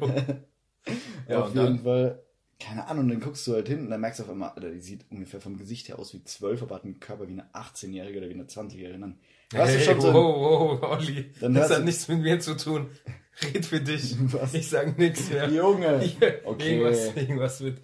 Ja, 1.28 1.42
auf 1.42 1.54
jeden 1.54 1.66
dann? 1.66 1.80
Fall, 1.84 2.24
keine 2.60 2.88
Ahnung, 2.88 3.10
dann 3.10 3.20
guckst 3.20 3.46
du 3.48 3.54
halt 3.54 3.68
hin 3.68 3.80
und 3.82 3.90
dann 3.90 4.00
merkst 4.02 4.20
du 4.20 4.24
auf 4.24 4.30
einmal, 4.30 4.50
Alter, 4.52 4.72
die 4.72 4.80
sieht 4.82 5.06
ungefähr 5.12 5.42
vom 5.42 5.58
Gesicht 5.58 5.90
her 5.90 6.00
aus 6.00 6.14
wie 6.14 6.24
12, 6.24 6.62
aber 6.64 6.76
hat 6.76 6.86
einen 6.86 7.00
Körper 7.00 7.28
wie 7.28 7.34
eine 7.34 7.52
18-Jährige 7.54 8.20
oder 8.20 8.30
wie 8.30 8.34
eine 8.36 8.46
20-Jährige. 8.46 9.00
Dann 9.00 9.20
hörst 9.54 9.74
du 9.74 9.78
Hey, 9.80 9.86
schon 9.86 10.02
so, 10.02 10.14
wow, 10.14 10.82
wow, 10.82 10.92
Olli. 10.92 11.32
Dann 11.42 11.54
das 11.56 11.70
hat 11.72 11.80
du- 11.80 11.84
nichts 11.86 12.08
mit 12.08 12.20
mir 12.22 12.40
zu 12.40 12.56
tun. 12.56 12.90
Red 13.44 13.66
für 13.66 13.80
dich. 13.80 14.16
Was? 14.34 14.54
Ich 14.54 14.70
sag 14.70 14.98
nichts 14.98 15.30
mehr. 15.30 15.48
Junge, 15.50 16.02
okay. 16.46 16.72
Irgendwas, 16.78 17.16
irgendwas 17.16 17.62
wird. 17.62 17.80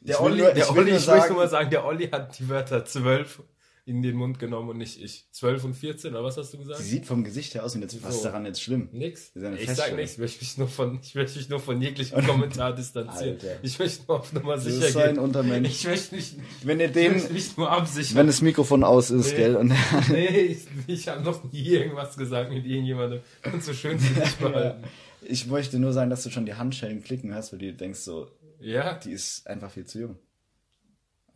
Der 0.00 0.14
Ich 0.14 0.20
Olli, 0.20 0.42
nur- 0.42 0.52
der 0.52 0.64
ich 0.64 0.70
Olli, 0.70 0.80
ich 0.82 0.86
möchte 0.92 1.00
sagen- 1.00 1.28
nur 1.34 1.42
mal 1.42 1.48
sagen, 1.48 1.70
der 1.70 1.84
Olli 1.84 2.08
hat 2.08 2.38
die 2.38 2.48
Wörter 2.48 2.84
12 2.84 3.42
in 3.86 4.02
den 4.02 4.16
Mund 4.16 4.40
genommen 4.40 4.68
und 4.70 4.78
nicht 4.78 5.00
ich. 5.00 5.26
12 5.30 5.62
und 5.64 5.74
14, 5.74 6.10
oder 6.10 6.24
was 6.24 6.36
hast 6.36 6.52
du 6.52 6.58
gesagt? 6.58 6.80
sie 6.80 6.88
sieht 6.88 7.06
vom 7.06 7.22
Gesicht 7.22 7.54
her 7.54 7.64
aus 7.64 7.74
wie 7.74 7.78
eine, 7.78 7.86
was 7.86 7.94
ist 7.94 8.18
So. 8.18 8.24
daran 8.24 8.44
jetzt 8.44 8.60
schlimm? 8.60 8.88
Nix. 8.90 9.32
Das 9.32 9.54
ist 9.54 9.60
Ich 9.62 9.70
sag 9.76 9.94
nichts, 9.94 10.12
ich 10.14 10.18
möchte 10.18 10.40
mich 10.44 10.58
nur 10.58 10.66
von, 10.68 10.98
ich 11.00 11.14
möchte 11.14 11.38
mich 11.38 11.48
nur 11.48 11.60
von 11.60 11.80
jeglichem 11.80 12.26
Kommentar 12.26 12.74
distanzieren. 12.74 13.34
Alter. 13.34 13.58
Ich 13.62 13.78
möchte 13.78 14.04
nur 14.08 14.18
auf 14.20 14.32
Nummer 14.32 14.58
sicher 14.58 14.88
so 14.90 14.98
ein 14.98 15.14
gehen. 15.14 15.18
Untermensch. 15.22 15.68
Ich 15.68 15.86
möchte 15.86 16.14
mich, 16.16 16.34
Wenn 16.64 16.80
ihr 16.80 16.88
den, 16.88 17.32
mich 17.32 17.56
nur 17.56 17.70
absichern. 17.70 18.16
wenn 18.16 18.26
das 18.26 18.42
Mikrofon 18.42 18.82
aus 18.82 19.10
ist, 19.10 19.30
Nee. 19.30 19.36
gell, 19.36 19.54
und 19.56 19.72
nee, 20.10 20.26
ich, 20.26 20.66
ich 20.88 21.06
habe 21.08 21.22
noch 21.22 21.44
nie 21.52 21.62
irgendwas 21.68 22.16
gesagt 22.16 22.50
mit 22.52 22.66
irgendjemandem. 22.66 23.20
Kannst 23.42 23.68
du 23.68 23.72
schön 23.74 24.00
für 24.00 24.20
dich 24.20 24.34
behalten. 24.34 24.82
ich 25.22 25.46
möchte 25.46 25.78
nur 25.78 25.92
sagen, 25.92 26.10
dass 26.10 26.24
du 26.24 26.30
schon 26.30 26.44
die 26.44 26.54
Handschellen 26.54 27.04
klicken 27.04 27.32
hast, 27.34 27.52
weil 27.52 27.60
du 27.60 27.72
denkst 27.72 28.00
so, 28.00 28.28
Ja, 28.60 28.94
die 28.94 29.12
ist 29.12 29.46
einfach 29.46 29.70
viel 29.70 29.84
zu 29.84 30.00
jung. 30.00 30.16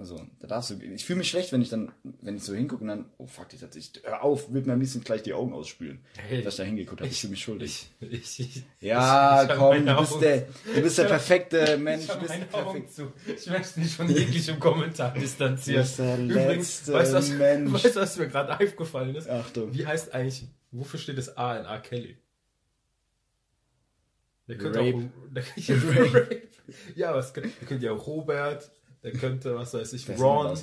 Also, 0.01 0.19
da 0.39 0.47
darfst 0.47 0.71
du, 0.71 0.77
ich 0.83 1.05
fühle 1.05 1.19
mich 1.19 1.29
schlecht, 1.29 1.53
wenn 1.53 1.61
ich 1.61 1.69
dann, 1.69 1.93
wenn 2.23 2.35
ich 2.35 2.43
so 2.43 2.55
hingucke 2.55 2.81
und 2.81 2.89
dann, 2.89 3.05
oh 3.19 3.27
fuck, 3.27 3.51
die 3.51 3.59
hat 3.59 3.75
sich, 3.75 3.93
hör 4.03 4.25
auf, 4.25 4.51
will 4.51 4.63
mir 4.63 4.73
am 4.73 4.81
liebsten 4.81 5.05
gleich 5.05 5.23
die 5.23 5.35
Augen 5.35 5.53
ausspülen. 5.53 6.01
Hey, 6.17 6.41
dass 6.43 6.55
ich 6.55 6.57
da 6.57 6.65
hingeguckt 6.65 7.03
habe, 7.03 7.11
ich 7.11 7.21
fühle 7.21 7.33
mich 7.33 7.43
schuldig. 7.43 7.91
ich, 8.01 8.11
ich, 8.11 8.41
ich, 8.41 8.63
Ja, 8.81 9.43
ich, 9.43 9.51
ich 9.51 9.57
komm, 9.59 9.85
du 9.85 9.97
bist 9.99 10.21
der, 10.23 10.47
du 10.75 10.81
bist 10.81 10.97
der 10.97 11.05
perfekte 11.05 11.77
Mensch, 11.77 12.05
Ich 12.05 12.15
bist 12.15 12.29
perfekt. 12.29 12.55
Augen 12.55 12.89
zu. 12.89 13.13
Ich 13.27 13.47
möchte 13.51 13.79
mich 13.79 13.95
von 13.95 14.09
jeglichem 14.09 14.59
Kommentar 14.59 15.13
distanzieren. 15.13 15.83
Du 15.83 15.87
bist 15.87 15.99
der 15.99 16.19
Übrigens, 16.19 16.89
weißt 16.91 17.13
du, 17.13 17.17
was, 17.19 17.29
Mensch. 17.33 17.71
weißt 17.71 17.97
du, 17.97 18.01
was 18.01 18.17
mir 18.17 18.29
gerade 18.29 18.59
aufgefallen 18.59 19.15
ist? 19.15 19.29
Achtung. 19.29 19.75
Wie 19.75 19.87
heißt 19.87 20.15
eigentlich, 20.15 20.49
wofür 20.71 20.99
steht 20.99 21.19
das 21.19 21.37
A 21.37 21.59
in 21.59 21.67
R. 21.67 21.79
Kelly? 21.79 22.17
Der 24.49 24.57
könnte 24.57 24.79
Rape. 24.79 24.95
auch, 24.95 25.35
der, 25.35 25.45
ja, 25.57 25.75
Rape. 26.15 26.43
Ja, 26.95 27.23
könnte, 27.35 27.51
der 27.61 27.69
könnte 27.69 27.85
ja 27.85 27.93
auch 27.93 28.07
Robert, 28.07 28.71
der 29.03 29.13
könnte, 29.13 29.55
was 29.57 29.75
weiß 29.75 29.93
ich, 29.95 30.09
Ron 30.19 30.57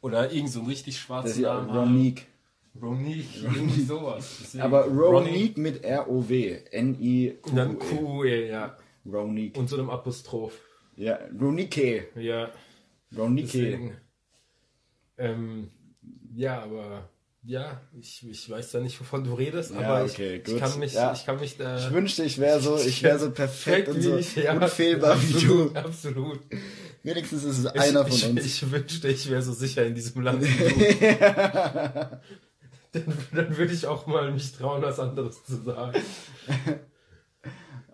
oder 0.00 0.30
irgend 0.32 0.50
so 0.50 0.60
einen 0.60 0.68
richtig 0.68 0.98
schwarzen 0.98 1.42
ja 1.42 1.54
Namen. 1.54 1.70
haben. 1.72 1.78
Ronique. 1.94 2.26
Ronique, 2.80 3.42
irgendwie 3.42 3.82
sowas. 3.82 4.36
Deswegen 4.42 4.62
Aber 4.64 4.84
Ronique 4.86 5.56
mit 5.56 5.82
R-O-W. 5.82 6.58
N-I-Q-U-E. 6.70 7.38
und 7.50 7.56
dann 7.56 7.78
Q-E, 7.78 8.48
ja. 8.48 8.76
Ronique. 9.10 9.56
Und 9.58 9.68
so 9.68 9.76
einem 9.78 9.88
Apostroph. 9.90 10.52
Ja, 10.96 11.18
Ronique. 11.40 12.08
Ja, 12.16 12.50
Ronique. 13.16 13.46
deswegen. 13.52 13.96
Ähm, 15.18 15.70
ja, 16.34 16.62
aber 16.62 17.08
ja, 17.42 17.80
ich, 17.98 18.28
ich 18.28 18.50
weiß 18.50 18.72
ja 18.74 18.80
nicht, 18.80 19.00
wovon 19.00 19.24
du 19.24 19.32
redest, 19.34 19.72
Ja, 19.72 19.78
aber 19.80 20.04
okay, 20.04 20.36
ich, 20.36 20.40
ich 20.40 20.44
gut. 20.52 20.58
kann 20.60 20.78
mich, 20.78 20.92
Ja. 20.92 21.12
ich 21.12 21.24
kann 21.24 21.40
mich 21.40 21.56
da. 21.56 21.78
Ich 21.78 21.90
wünschte, 21.92 22.24
ich 22.24 22.38
wäre 22.38 22.60
so, 22.60 22.76
ich 22.76 23.02
wäre 23.02 23.18
so 23.18 23.30
perfekt 23.30 23.88
und 23.88 24.02
so 24.02 24.16
wie 24.16 24.20
ich, 24.20 24.36
ja, 24.36 24.52
unfehlbar 24.52 25.16
wie 25.22 25.34
absolut, 25.34 25.74
du. 25.74 25.78
Absolut. 25.78 26.40
Wenigstens 27.06 27.44
ist 27.44 27.58
es 27.58 27.64
Ich, 27.72 27.80
einer 27.80 28.04
von 28.04 28.12
ich, 28.16 28.28
uns. 28.28 28.44
ich 28.44 28.70
wünschte, 28.70 29.08
ich 29.08 29.30
wäre 29.30 29.40
so 29.42 29.52
sicher 29.52 29.86
in 29.86 29.94
diesem 29.94 30.22
Land 30.22 30.42
dann, 32.92 33.04
dann 33.32 33.56
würde 33.56 33.72
ich 33.72 33.86
auch 33.86 34.06
mal 34.06 34.32
mich 34.32 34.52
trauen, 34.52 34.82
was 34.82 34.98
anderes 34.98 35.44
zu 35.44 35.62
sagen. 35.62 36.00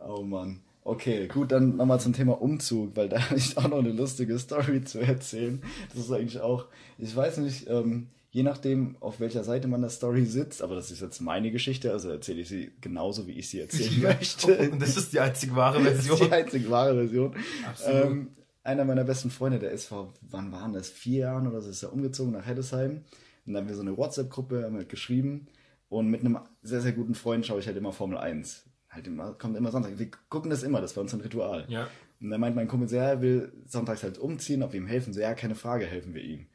Oh 0.06 0.22
Mann. 0.22 0.60
Okay, 0.84 1.28
gut, 1.28 1.52
dann 1.52 1.76
nochmal 1.76 2.00
zum 2.00 2.12
Thema 2.12 2.40
Umzug, 2.40 2.96
weil 2.96 3.08
da 3.08 3.20
habe 3.30 3.36
ich 3.36 3.56
auch 3.56 3.68
noch 3.68 3.78
eine 3.78 3.92
lustige 3.92 4.38
Story 4.38 4.82
zu 4.82 4.98
erzählen. 5.00 5.62
Das 5.94 6.04
ist 6.04 6.10
eigentlich 6.10 6.40
auch, 6.40 6.66
ich 6.98 7.14
weiß 7.14 7.36
nicht, 7.38 7.68
ähm, 7.68 8.08
je 8.30 8.42
nachdem, 8.42 8.96
auf 9.00 9.20
welcher 9.20 9.44
Seite 9.44 9.68
man 9.68 9.82
der 9.82 9.90
Story 9.90 10.24
sitzt, 10.24 10.62
aber 10.62 10.74
das 10.74 10.90
ist 10.90 11.02
jetzt 11.02 11.20
meine 11.20 11.50
Geschichte, 11.52 11.92
also 11.92 12.08
erzähle 12.10 12.40
ich 12.40 12.48
sie 12.48 12.72
genauso, 12.80 13.26
wie 13.26 13.32
ich 13.32 13.48
sie 13.50 13.60
erzählen 13.60 14.00
möchte. 14.02 14.70
Und 14.70 14.80
das 14.80 14.96
ist 14.96 15.12
die 15.12 15.20
einzig 15.20 15.54
wahre 15.54 15.80
Das 15.84 15.98
ist 15.98 16.06
Version. 16.06 16.28
die 16.30 16.34
einzig 16.34 16.70
wahre 16.70 16.94
Version. 16.94 17.36
Absolut. 17.68 18.04
Ähm, 18.04 18.28
einer 18.64 18.84
meiner 18.84 19.04
besten 19.04 19.30
Freunde, 19.30 19.58
der 19.58 19.70
ist 19.70 19.86
vor, 19.86 20.12
wann 20.20 20.52
waren 20.52 20.72
das? 20.72 20.88
Vier 20.88 21.20
Jahren 21.20 21.46
oder 21.46 21.60
so, 21.60 21.70
ist 21.70 21.82
er 21.82 21.92
umgezogen 21.92 22.32
nach 22.32 22.46
Heddesheim. 22.46 23.02
Und 23.44 23.52
dann 23.52 23.62
haben 23.62 23.68
wir 23.68 23.74
so 23.74 23.82
eine 23.82 23.96
WhatsApp-Gruppe, 23.96 24.64
haben 24.64 24.76
wir 24.76 24.84
geschrieben. 24.84 25.48
Und 25.88 26.08
mit 26.08 26.20
einem 26.20 26.38
sehr, 26.62 26.80
sehr 26.80 26.92
guten 26.92 27.14
Freund 27.14 27.44
schaue 27.44 27.60
ich 27.60 27.66
halt 27.66 27.76
immer 27.76 27.92
Formel 27.92 28.18
1. 28.18 28.64
Halt 28.88 29.06
immer, 29.06 29.32
kommt 29.32 29.56
immer 29.56 29.70
Sonntag. 29.70 29.98
Wir 29.98 30.10
gucken 30.28 30.50
das 30.50 30.62
immer, 30.62 30.80
das 30.80 30.96
war 30.96 31.02
uns 31.02 31.12
ein 31.12 31.20
Ritual. 31.20 31.64
Ja. 31.68 31.88
Und 32.20 32.30
dann 32.30 32.40
meint 32.40 32.54
mein 32.54 32.68
Kumpel 32.68 32.88
so, 32.88 32.96
ja, 32.96 33.08
er 33.08 33.20
will 33.20 33.52
sonntags 33.66 34.02
halt 34.02 34.18
umziehen, 34.18 34.62
ob 34.62 34.72
wir 34.72 34.80
ihm 34.80 34.86
helfen. 34.86 35.12
So, 35.12 35.20
ja, 35.20 35.34
keine 35.34 35.56
Frage, 35.56 35.86
helfen 35.86 36.14
wir 36.14 36.22
ihm. 36.22 36.46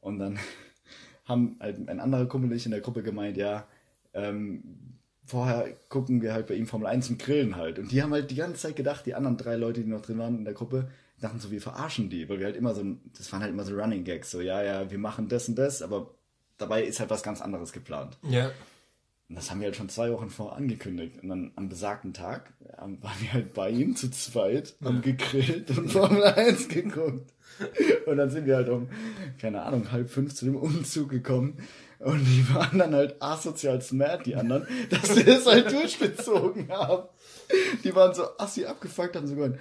Und 0.00 0.18
dann 0.18 0.38
haben 1.24 1.56
halt 1.60 1.88
ein 1.88 2.00
anderer 2.00 2.26
Kumpel 2.26 2.50
und 2.50 2.56
ich 2.56 2.66
in 2.66 2.72
der 2.72 2.82
Gruppe 2.82 3.02
gemeint, 3.02 3.38
ja, 3.38 3.66
ähm, 4.12 4.62
vorher 5.24 5.66
gucken 5.88 6.20
wir 6.20 6.34
halt 6.34 6.46
bei 6.46 6.54
ihm 6.54 6.66
Formel 6.66 6.86
1 6.86 7.08
und 7.10 7.18
grillen 7.18 7.56
halt. 7.56 7.78
Und 7.78 7.90
die 7.90 8.02
haben 8.02 8.12
halt 8.12 8.30
die 8.30 8.34
ganze 8.34 8.60
Zeit 8.60 8.76
gedacht, 8.76 9.06
die 9.06 9.14
anderen 9.14 9.38
drei 9.38 9.56
Leute, 9.56 9.82
die 9.82 9.88
noch 9.88 10.02
drin 10.02 10.18
waren 10.18 10.38
in 10.38 10.44
der 10.44 10.54
Gruppe, 10.54 10.90
dachten 11.24 11.40
so, 11.40 11.50
wir 11.50 11.60
verarschen 11.60 12.10
die, 12.10 12.28
weil 12.28 12.38
wir 12.38 12.46
halt 12.46 12.56
immer 12.56 12.74
so, 12.74 12.84
das 13.16 13.32
waren 13.32 13.42
halt 13.42 13.52
immer 13.52 13.64
so 13.64 13.74
Running 13.74 14.04
Gags, 14.04 14.30
so, 14.30 14.40
ja, 14.40 14.62
ja, 14.62 14.90
wir 14.90 14.98
machen 14.98 15.28
das 15.28 15.48
und 15.48 15.56
das, 15.56 15.82
aber 15.82 16.14
dabei 16.58 16.84
ist 16.84 17.00
halt 17.00 17.10
was 17.10 17.22
ganz 17.22 17.40
anderes 17.40 17.72
geplant. 17.72 18.18
Ja. 18.28 18.50
Und 19.28 19.36
das 19.36 19.50
haben 19.50 19.60
wir 19.60 19.66
halt 19.66 19.76
schon 19.76 19.88
zwei 19.88 20.12
Wochen 20.12 20.28
vorher 20.28 20.58
angekündigt. 20.58 21.22
Und 21.22 21.30
dann 21.30 21.52
am 21.56 21.70
besagten 21.70 22.12
Tag 22.12 22.52
waren 22.78 23.00
wir 23.20 23.32
halt 23.32 23.54
bei 23.54 23.70
ihm 23.70 23.96
zu 23.96 24.10
zweit, 24.10 24.76
haben 24.84 25.00
gegrillt 25.00 25.70
und 25.76 25.90
Formel 25.90 26.22
1 26.22 26.68
geguckt. 26.68 27.32
Und 28.06 28.16
dann 28.18 28.30
sind 28.30 28.46
wir 28.46 28.56
halt 28.56 28.68
um, 28.68 28.88
keine 29.40 29.62
Ahnung, 29.62 29.90
halb 29.92 30.10
fünf 30.10 30.34
zu 30.34 30.44
dem 30.44 30.56
Umzug 30.56 31.08
gekommen. 31.08 31.56
Und 32.00 32.22
die 32.24 32.46
waren 32.54 32.78
dann 32.78 32.94
halt 32.94 33.22
asozial 33.22 33.80
smart, 33.80 34.26
die 34.26 34.36
anderen, 34.36 34.66
dass 34.90 35.14
sie 35.14 35.24
das 35.24 35.46
halt 35.46 35.72
durchgezogen 35.72 36.68
haben. 36.68 37.08
Die 37.82 37.94
waren 37.94 38.14
so 38.14 38.24
assi 38.36 38.66
abgefuckt, 38.66 39.16
haben 39.16 39.26
sogar 39.26 39.54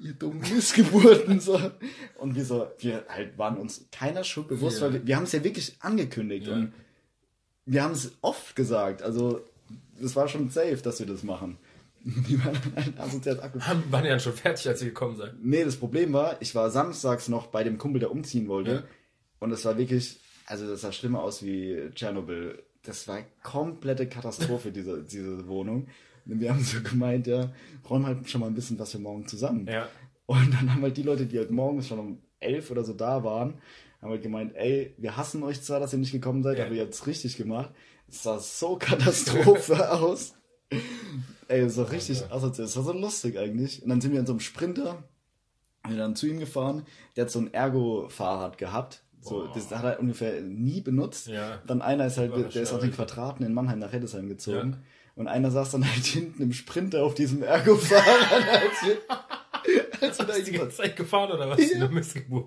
ihr 0.00 0.14
dummen 0.14 0.40
Missgeburten 0.40 1.40
so. 1.40 1.60
Und 2.18 2.34
wir 2.34 2.44
so, 2.44 2.68
wir 2.78 3.04
halt 3.08 3.38
waren 3.38 3.56
uns 3.56 3.86
keiner 3.92 4.24
Schuld 4.24 4.48
bewusst, 4.48 4.80
ja. 4.80 4.86
weil 4.86 4.94
wir, 4.94 5.06
wir 5.06 5.16
haben 5.16 5.24
es 5.24 5.32
ja 5.32 5.44
wirklich 5.44 5.76
angekündigt 5.80 6.46
ja. 6.46 6.54
und 6.54 6.72
wir 7.66 7.82
haben 7.82 7.92
es 7.92 8.12
oft 8.22 8.56
gesagt. 8.56 9.02
Also 9.02 9.44
es 10.02 10.16
war 10.16 10.28
schon 10.28 10.50
safe, 10.50 10.78
dass 10.78 10.98
wir 10.98 11.06
das 11.06 11.22
machen. 11.22 11.58
Die 12.04 12.42
waren 12.42 12.58
halt 12.74 12.98
asozial 12.98 13.40
abgefuckt. 13.40 13.92
Waren 13.92 14.06
ja 14.06 14.18
schon 14.18 14.32
fertig, 14.32 14.66
als 14.68 14.80
sie 14.80 14.86
gekommen 14.86 15.16
sind. 15.16 15.44
Nee, 15.44 15.64
das 15.64 15.76
Problem 15.76 16.12
war, 16.12 16.40
ich 16.40 16.54
war 16.54 16.70
samstags 16.70 17.28
noch 17.28 17.48
bei 17.48 17.62
dem 17.62 17.76
Kumpel, 17.76 18.00
der 18.00 18.10
umziehen 18.10 18.48
wollte. 18.48 18.70
Ja. 18.70 18.82
Und 19.38 19.52
es 19.52 19.64
war 19.66 19.76
wirklich, 19.76 20.18
also 20.46 20.66
das 20.66 20.80
sah 20.80 20.92
schlimmer 20.92 21.22
aus 21.22 21.42
wie 21.42 21.90
Tschernobyl. 21.94 22.62
Das 22.82 23.06
war 23.06 23.22
komplette 23.42 24.08
Katastrophe, 24.08 24.72
diese, 24.72 25.02
diese 25.02 25.46
Wohnung. 25.46 25.88
Wir 26.24 26.50
haben 26.50 26.62
so 26.62 26.80
gemeint, 26.82 27.26
ja, 27.26 27.52
räum 27.88 28.06
halt 28.06 28.28
schon 28.28 28.40
mal 28.40 28.46
ein 28.46 28.54
bisschen 28.54 28.78
was 28.78 28.92
für 28.92 28.98
morgen 28.98 29.26
zusammen. 29.26 29.66
Ja. 29.66 29.88
Und 30.26 30.52
dann 30.54 30.72
haben 30.72 30.82
halt 30.82 30.96
die 30.96 31.02
Leute, 31.02 31.26
die 31.26 31.38
halt 31.38 31.50
morgens 31.50 31.88
schon 31.88 31.98
um 31.98 32.18
elf 32.38 32.70
oder 32.70 32.84
so 32.84 32.92
da 32.92 33.24
waren, 33.24 33.54
haben 34.00 34.10
halt 34.10 34.22
gemeint, 34.22 34.54
ey, 34.54 34.94
wir 34.96 35.16
hassen 35.16 35.42
euch 35.42 35.62
zwar, 35.62 35.80
dass 35.80 35.92
ihr 35.92 35.98
nicht 35.98 36.12
gekommen 36.12 36.42
seid, 36.42 36.58
ja. 36.58 36.66
aber 36.66 36.74
ihr 36.74 36.82
habt 36.82 36.94
es 36.94 37.06
richtig 37.06 37.36
gemacht. 37.36 37.70
Es 38.08 38.22
sah 38.22 38.38
so 38.38 38.76
Katastrophe 38.78 39.90
aus. 39.92 40.34
Ey, 41.48 41.62
das 41.62 41.76
war 41.76 41.90
richtig, 41.90 42.22
also 42.30 42.48
das 42.48 42.76
war 42.76 42.84
so 42.84 42.92
lustig 42.92 43.38
eigentlich. 43.38 43.82
Und 43.82 43.88
dann 43.88 44.00
sind 44.00 44.12
wir 44.12 44.20
in 44.20 44.26
so 44.26 44.32
einem 44.32 44.40
Sprinter, 44.40 45.02
wir 45.86 45.96
dann 45.96 46.14
zu 46.14 46.26
ihm 46.26 46.38
gefahren, 46.38 46.86
der 47.16 47.24
hat 47.24 47.30
so 47.30 47.40
ein 47.40 47.52
Ergo-Fahrrad 47.52 48.58
gehabt 48.58 49.02
so, 49.22 49.46
das 49.48 49.70
hat 49.70 49.84
er 49.84 50.00
ungefähr 50.00 50.40
nie 50.40 50.80
benutzt. 50.80 51.28
Ja. 51.28 51.58
Dann 51.66 51.82
einer 51.82 52.06
ist 52.06 52.16
halt, 52.16 52.32
der 52.54 52.62
ist 52.62 52.72
auf 52.72 52.80
den 52.80 52.92
Quadraten 52.92 53.44
in 53.44 53.52
Mannheim 53.52 53.78
nach 53.78 53.92
Heddesheim 53.92 54.28
gezogen. 54.28 54.72
Ja. 54.72 54.78
Und 55.20 55.28
einer 55.28 55.50
saß 55.50 55.72
dann 55.72 55.84
halt 55.86 56.04
hinten 56.06 56.42
im 56.42 56.54
Sprinter 56.54 57.04
auf 57.04 57.12
diesem 57.12 57.42
Ergo-Fahrrad. 57.42 58.32
als 58.32 58.82
wir, 58.82 60.00
als 60.00 60.18
wir 60.18 60.24
da 60.24 60.38
die 60.38 60.52
ganze 60.52 60.78
Zeit 60.78 60.96
gefahren 60.96 61.30
oder 61.32 61.50
was? 61.50 61.60
Ja. 61.60 61.76
Eine 61.76 61.88
Missgeburt. 61.90 62.46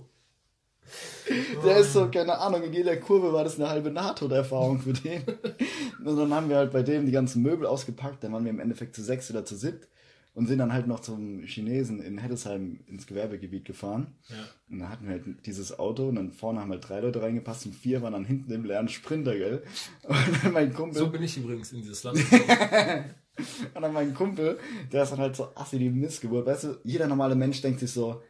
Der 1.64 1.78
ist 1.78 1.94
so, 1.94 2.10
keine 2.10 2.36
Ahnung, 2.40 2.64
in 2.64 2.74
jeder 2.74 2.98
Kurve 2.98 3.32
war 3.32 3.44
das 3.44 3.60
eine 3.60 3.70
halbe 3.70 3.92
Nahtoderfahrung 3.92 4.82
für 4.82 4.94
den. 4.94 5.22
Und 6.04 6.18
dann 6.18 6.34
haben 6.34 6.50
wir 6.50 6.58
halt 6.58 6.72
bei 6.72 6.82
dem 6.82 7.06
die 7.06 7.12
ganzen 7.12 7.44
Möbel 7.44 7.68
ausgepackt, 7.68 8.24
dann 8.24 8.34
waren 8.34 8.44
wir 8.44 8.50
im 8.50 8.60
Endeffekt 8.60 8.96
zu 8.96 9.04
sechs 9.04 9.30
oder 9.30 9.46
zu 9.46 9.56
siebt 9.56 9.88
und 10.34 10.48
sind 10.48 10.58
dann 10.58 10.74
halt 10.74 10.88
noch 10.88 11.00
zum 11.00 11.44
Chinesen 11.44 12.02
in 12.02 12.18
Heddesheim 12.18 12.80
ins 12.88 13.06
Gewerbegebiet 13.06 13.66
gefahren. 13.66 14.16
Ja. 14.30 14.36
Und 14.70 14.80
da 14.80 14.90
hatten 14.90 15.06
wir 15.06 15.12
halt 15.12 15.46
dieses 15.46 15.78
Auto 15.78 16.08
und 16.08 16.16
dann 16.16 16.32
vorne 16.32 16.60
haben 16.60 16.72
halt 16.72 16.88
drei 16.88 17.02
Leute 17.02 17.22
reingepasst 17.22 17.68
und 17.68 17.76
vier 17.76 18.02
waren 18.02 18.14
dann 18.14 18.26
hinten 18.26 18.52
im 18.52 18.66
leeren 18.66 18.88
Sprinter, 18.88 19.36
gell? 19.38 19.64
Und 20.08 20.44
dann 20.44 20.54
mein 20.54 20.74
Kumpel. 20.74 20.98
So 20.98 21.10
bin 21.10 21.24
ich 21.24 21.38
übrigens 21.38 21.72
in 21.72 21.82
dieses 21.82 22.04
Land. 22.04 22.20
und 23.74 23.82
dann 23.82 23.94
mein 23.94 24.14
Kumpel, 24.14 24.60
der 24.92 25.04
ist 25.04 25.12
dann 25.12 25.20
halt 25.20 25.36
so 25.36 25.50
assi 25.56 25.80
die 25.80 25.90
Missgeburt. 25.90 26.46
Weißt 26.46 26.64
du, 26.66 26.78
jeder 26.84 27.08
normale 27.08 27.36
Mensch 27.36 27.62
denkt 27.62 27.80
sich 27.80 27.92
so, 27.92 28.22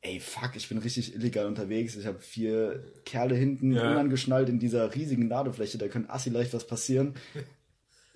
ey 0.00 0.20
fuck, 0.20 0.52
ich 0.54 0.68
bin 0.68 0.78
richtig 0.78 1.14
illegal 1.14 1.46
unterwegs. 1.46 1.96
Ich 1.96 2.06
habe 2.06 2.18
vier 2.20 2.84
Kerle 3.04 3.34
hinten 3.34 3.72
ja. 3.72 3.90
unangeschnallt 3.90 4.48
in 4.48 4.58
dieser 4.58 4.94
riesigen 4.94 5.28
Ladefläche, 5.28 5.78
da 5.78 5.88
könnte 5.88 6.10
assi 6.10 6.30
leicht 6.30 6.54
was 6.54 6.66
passieren. 6.66 7.14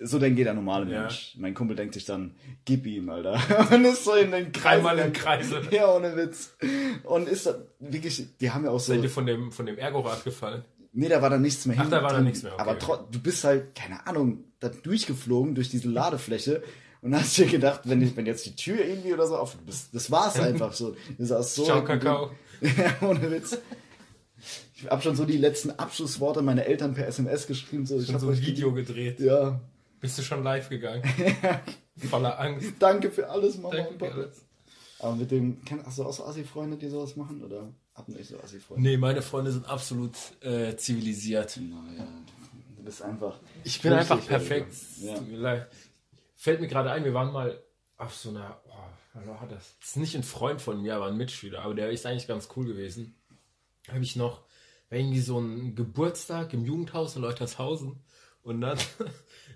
So 0.01 0.17
denkt 0.17 0.37
jeder 0.37 0.53
normale 0.53 0.85
Mensch. 0.85 1.33
Ja. 1.33 1.41
Mein 1.41 1.53
Kumpel 1.53 1.75
denkt 1.75 1.93
sich 1.93 2.05
dann, 2.05 2.35
gib 2.63 2.85
ihm, 2.85 3.09
Alter. 3.09 3.39
Und 3.71 3.83
ist 3.83 4.05
so 4.05 4.13
in 4.13 4.31
den 4.31 4.51
Kreis. 4.53 4.81
Dreimal 4.81 4.99
im 4.99 5.11
Kreise. 5.11 5.61
Ja, 5.71 5.93
ohne 5.93 6.15
Witz. 6.15 6.55
Und 7.03 7.27
ist 7.27 7.45
da 7.45 7.55
wirklich, 7.79 8.25
die 8.39 8.49
haben 8.49 8.63
ja 8.63 8.71
auch 8.71 8.79
so. 8.79 8.93
Seid 8.93 9.03
ihr 9.03 9.09
von 9.09 9.25
dem, 9.25 9.51
von 9.51 9.65
dem 9.65 9.77
Ergorad 9.77 10.23
gefallen? 10.23 10.63
Nee, 10.93 11.09
da 11.09 11.21
war 11.21 11.29
dann 11.29 11.41
nichts 11.41 11.65
mehr 11.65 11.75
hin. 11.75 11.85
Ach, 11.85 11.91
da 11.91 12.01
war 12.01 12.13
dann 12.13 12.23
nichts 12.23 12.43
mehr. 12.43 12.53
Okay. 12.53 12.61
Aber 12.61 13.07
du 13.11 13.19
bist 13.19 13.43
halt, 13.43 13.75
keine 13.75 14.07
Ahnung, 14.07 14.45
da 14.59 14.69
durchgeflogen 14.69 15.53
durch 15.53 15.69
diese 15.69 15.89
Ladefläche 15.89 16.63
und 17.01 17.15
hast 17.15 17.37
dir 17.37 17.45
gedacht, 17.45 17.81
wenn, 17.83 18.01
ich, 18.01 18.15
wenn 18.15 18.25
jetzt 18.25 18.45
die 18.45 18.55
Tür 18.55 18.83
irgendwie 18.83 19.13
oder 19.13 19.27
so 19.27 19.37
auf, 19.37 19.57
das, 19.65 19.91
das 19.91 20.09
war's 20.11 20.39
einfach 20.39 20.73
so. 20.73 20.95
Das 21.17 21.29
war 21.29 21.43
so. 21.43 21.65
Ciao, 21.65 21.83
Kakao. 21.83 22.31
ja, 22.61 22.95
ohne 23.07 23.29
Witz. 23.31 23.57
Ich 24.75 24.89
habe 24.89 25.01
schon 25.01 25.15
so 25.15 25.25
die 25.25 25.37
letzten 25.37 25.71
Abschlussworte 25.71 26.41
meiner 26.41 26.65
Eltern 26.65 26.93
per 26.93 27.05
SMS 27.07 27.47
geschrieben. 27.47 27.85
So, 27.85 27.99
ich 27.99 28.09
habe 28.09 28.19
so 28.19 28.29
ein 28.29 28.41
Video 28.41 28.73
gedreht. 28.73 29.19
Ja, 29.19 29.59
bist 29.99 30.17
du 30.17 30.21
schon 30.21 30.43
live 30.43 30.69
gegangen? 30.69 31.03
Voller 32.09 32.39
Angst. 32.39 32.73
Danke 32.79 33.11
für 33.11 33.29
alles, 33.29 33.57
Mama 33.57 33.75
Danke 33.75 33.91
und 33.91 33.97
Papa. 33.97 34.13
Alles. 34.13 34.45
Aber 34.99 35.15
mit 35.15 35.31
dem, 35.31 35.61
hast 35.85 35.97
du 35.97 36.03
auch 36.03 36.13
so 36.13 36.25
Assi-Freunde, 36.25 36.77
die 36.77 36.89
sowas 36.89 37.15
machen? 37.15 37.43
Oder 37.43 37.73
hatten 37.93 38.13
nicht 38.13 38.29
so 38.29 38.39
Assi-Freunde? 38.39 38.83
Nee, 38.83 38.97
meine 38.97 39.21
Freunde 39.21 39.51
sind 39.51 39.67
absolut 39.67 40.13
äh, 40.41 40.75
zivilisiert. 40.75 41.57
Naja, 41.57 42.07
du 42.77 42.83
bist 42.83 43.01
einfach. 43.01 43.39
Ich 43.63 43.81
bin 43.81 43.93
einfach 43.93 44.25
perfekt. 44.25 44.73
Ja. 45.01 45.19
Mir. 45.21 45.67
Fällt 46.35 46.61
mir 46.61 46.67
gerade 46.67 46.91
ein, 46.91 47.03
wir 47.03 47.13
waren 47.13 47.31
mal 47.31 47.61
auf 47.97 48.15
so 48.15 48.29
einer. 48.29 48.61
Oh, 48.65 49.27
war 49.27 49.47
das? 49.49 49.75
Das 49.79 49.89
ist 49.89 49.97
nicht 49.97 50.15
ein 50.15 50.23
Freund 50.23 50.61
von 50.61 50.81
mir, 50.81 50.95
aber 50.95 51.07
ein 51.07 51.17
Mitschüler. 51.17 51.61
Aber 51.63 51.75
der 51.75 51.89
ist 51.91 52.05
eigentlich 52.05 52.27
ganz 52.27 52.49
cool 52.55 52.65
gewesen. 52.65 53.15
Habe 53.89 54.03
ich 54.03 54.15
noch 54.15 54.43
irgendwie 54.89 55.19
so 55.19 55.37
einen 55.37 55.75
Geburtstag 55.75 56.53
im 56.53 56.65
Jugendhaus 56.65 57.15
in 57.15 57.21
Leutershausen. 57.21 58.01
Und 58.41 58.61
dann 58.61 58.77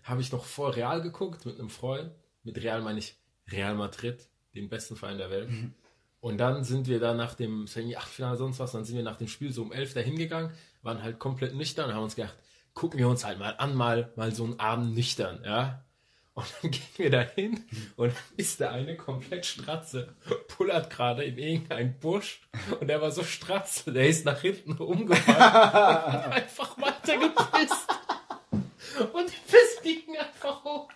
habe 0.03 0.21
ich 0.21 0.31
noch 0.31 0.45
vor 0.45 0.75
Real 0.75 1.01
geguckt 1.01 1.45
mit 1.45 1.59
einem 1.59 1.69
Freund. 1.69 2.11
Mit 2.43 2.61
Real 2.61 2.81
meine 2.81 2.99
ich 2.99 3.15
Real 3.49 3.75
Madrid, 3.75 4.27
den 4.53 4.69
besten 4.69 4.95
Verein 4.95 5.17
der 5.17 5.29
Welt. 5.29 5.49
Mhm. 5.49 5.73
Und 6.19 6.37
dann 6.37 6.63
sind 6.63 6.87
wir 6.87 7.01
da 7.01 7.13
nach 7.13 7.33
dem 7.33 7.65
Achtelfinale 7.65 8.37
sonst 8.37 8.59
was, 8.59 8.71
dann 8.71 8.85
sind 8.85 8.95
wir 8.95 9.03
nach 9.03 9.17
dem 9.17 9.27
Spiel 9.27 9.51
so 9.51 9.61
um 9.61 9.73
elf 9.73 9.93
dahin 9.93 10.15
gegangen, 10.15 10.53
waren 10.81 11.03
halt 11.03 11.19
komplett 11.19 11.53
nüchtern 11.53 11.89
und 11.89 11.95
haben 11.95 12.03
uns 12.03 12.15
gedacht, 12.15 12.35
gucken 12.73 12.97
wir 12.97 13.09
uns 13.09 13.25
halt 13.25 13.39
mal 13.39 13.55
an, 13.57 13.75
mal, 13.75 14.13
mal 14.15 14.33
so 14.33 14.45
einen 14.45 14.59
Abend 14.59 14.95
nüchtern, 14.95 15.41
ja. 15.43 15.83
Und 16.33 16.47
dann 16.61 16.71
gehen 16.71 16.81
wir 16.95 17.09
da 17.09 17.21
hin 17.21 17.65
und 17.97 18.13
dann 18.13 18.23
ist 18.37 18.59
der 18.59 18.71
eine 18.71 18.95
komplett 18.95 19.45
stratze, 19.45 20.15
pullert 20.47 20.89
gerade 20.89 21.23
in 21.25 21.37
irgendeinen 21.37 21.99
Busch 21.99 22.41
und 22.79 22.87
der 22.87 23.01
war 23.01 23.11
so 23.11 23.23
stratze, 23.23 23.91
der 23.91 24.07
ist 24.07 24.25
nach 24.25 24.39
hinten 24.39 24.73
umgefallen 24.77 26.25
und 26.25 26.31
einfach 26.31 26.77
weitergepisst. 26.77 27.89
Und 29.11 29.29
die 29.29 29.51
Piss 29.51 29.72
ging 29.95 30.17
einfach 30.17 30.63
hoch. 30.63 30.89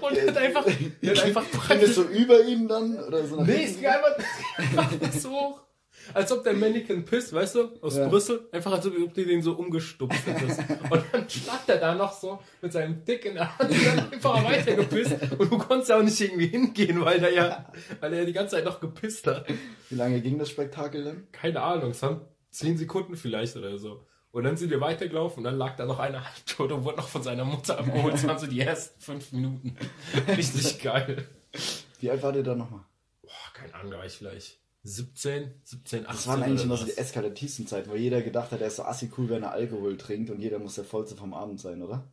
Und 0.00 0.16
ja, 0.16 0.26
hat 0.26 0.36
einfach, 0.36 0.66
hat 1.06 1.24
einfach 1.24 1.68
Ging 1.68 1.80
es 1.80 1.94
so 1.94 2.04
über 2.04 2.44
ihm 2.44 2.68
dann? 2.68 2.98
Oder 3.04 3.26
so 3.26 3.42
nee, 3.42 3.64
es 3.64 3.76
ging 3.76 3.86
einfach, 3.86 4.16
einfach 4.58 5.12
so 5.12 5.30
hoch. 5.30 5.60
Als 6.14 6.32
ob 6.32 6.42
der 6.42 6.54
Mannequin 6.54 7.04
pisst, 7.04 7.32
weißt 7.32 7.56
du, 7.56 7.68
aus 7.82 7.96
ja. 7.96 8.08
Brüssel. 8.08 8.48
Einfach 8.52 8.72
als 8.72 8.86
ob 8.86 9.14
die 9.14 9.26
den 9.26 9.42
so 9.42 9.52
umgestupft 9.52 10.26
hättest. 10.26 10.60
Und 10.90 11.04
dann 11.12 11.28
stand 11.28 11.68
er 11.68 11.76
da 11.76 11.94
noch 11.94 12.12
so 12.12 12.38
mit 12.62 12.72
seinem 12.72 13.04
Dick 13.04 13.24
in 13.26 13.34
der 13.34 13.58
Hand 13.58 13.70
und 13.70 13.86
dann 13.86 14.12
einfach 14.12 14.44
weiter 14.44 14.74
gepisst. 14.74 15.16
Und 15.36 15.50
du 15.50 15.58
konntest 15.58 15.90
ja 15.90 15.98
auch 15.98 16.02
nicht 16.02 16.20
irgendwie 16.20 16.46
hingehen, 16.46 17.04
weil 17.04 17.20
der 17.20 17.32
ja, 17.32 17.72
weil 18.00 18.12
er 18.12 18.20
ja 18.20 18.24
die 18.24 18.32
ganze 18.32 18.56
Zeit 18.56 18.64
noch 18.64 18.80
gepisst 18.80 19.26
hat. 19.26 19.46
Wie 19.90 19.96
lange 19.96 20.20
ging 20.20 20.38
das 20.38 20.50
Spektakel 20.50 21.04
denn? 21.04 21.26
Keine 21.32 21.60
Ahnung, 21.60 21.90
es 21.90 22.02
waren 22.02 22.22
zehn 22.50 22.78
Sekunden 22.78 23.16
vielleicht 23.16 23.56
oder 23.56 23.76
so. 23.78 24.04
Und 24.30 24.44
dann 24.44 24.56
sind 24.56 24.70
wir 24.70 24.80
weitergelaufen 24.80 25.38
und 25.38 25.44
dann 25.44 25.56
lag 25.56 25.76
da 25.76 25.86
noch 25.86 25.98
einer 25.98 26.24
tot 26.46 26.70
und 26.72 26.84
wurde 26.84 26.98
noch 26.98 27.08
von 27.08 27.22
seiner 27.22 27.44
Mutter 27.44 27.78
abgeholt. 27.78 28.14
Das 28.14 28.26
waren 28.26 28.38
so 28.38 28.46
die 28.46 28.60
ersten 28.60 29.00
fünf 29.00 29.32
Minuten. 29.32 29.76
Richtig 30.28 30.82
geil. 30.82 31.26
Wie 32.00 32.10
alt 32.10 32.22
war 32.22 32.32
der 32.32 32.42
da 32.42 32.54
nochmal? 32.54 32.84
Boah, 33.22 33.52
keine 33.54 33.74
Ahnung, 33.74 33.92
war 33.92 34.04
ich 34.04 34.12
vielleicht 34.12 34.58
17, 34.82 35.54
17, 35.64 36.06
18. 36.06 36.06
Das 36.06 36.26
waren 36.26 36.42
eigentlich 36.42 36.64
immer 36.64 36.76
so 36.76 36.84
die 36.84 36.96
eskalativsten 36.96 37.66
Zeiten, 37.66 37.90
weil 37.90 37.98
jeder 37.98 38.22
gedacht 38.22 38.52
hat, 38.52 38.60
er 38.60 38.68
ist 38.68 38.76
so 38.76 38.84
assi 38.84 39.10
cool, 39.16 39.28
wenn 39.28 39.42
er 39.42 39.52
Alkohol 39.52 39.96
trinkt 39.96 40.30
und 40.30 40.40
jeder 40.40 40.58
muss 40.58 40.76
der 40.76 40.84
Vollste 40.84 41.16
vom 41.16 41.34
Abend 41.34 41.60
sein, 41.60 41.82
oder? 41.82 42.04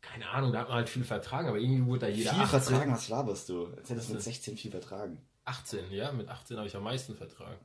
Keine 0.00 0.28
Ahnung, 0.28 0.52
da 0.52 0.60
hat 0.60 0.68
man 0.68 0.76
halt 0.76 0.88
viel 0.88 1.04
vertragen, 1.04 1.48
aber 1.48 1.58
irgendwie 1.58 1.84
wurde 1.86 2.00
da 2.00 2.08
jeder 2.08 2.30
Viel 2.34 2.42
18. 2.42 2.60
vertragen, 2.60 2.92
was 2.92 3.08
laberst 3.08 3.48
du? 3.48 3.68
Jetzt 3.76 3.90
hättest 3.90 4.10
du 4.10 4.14
mit 4.14 4.22
16 4.22 4.56
viel 4.56 4.70
vertragen. 4.70 5.20
18, 5.44 5.90
ja, 5.90 6.12
mit 6.12 6.28
18 6.28 6.56
habe 6.56 6.68
ich 6.68 6.76
am 6.76 6.84
meisten 6.84 7.14
vertragen. 7.14 7.58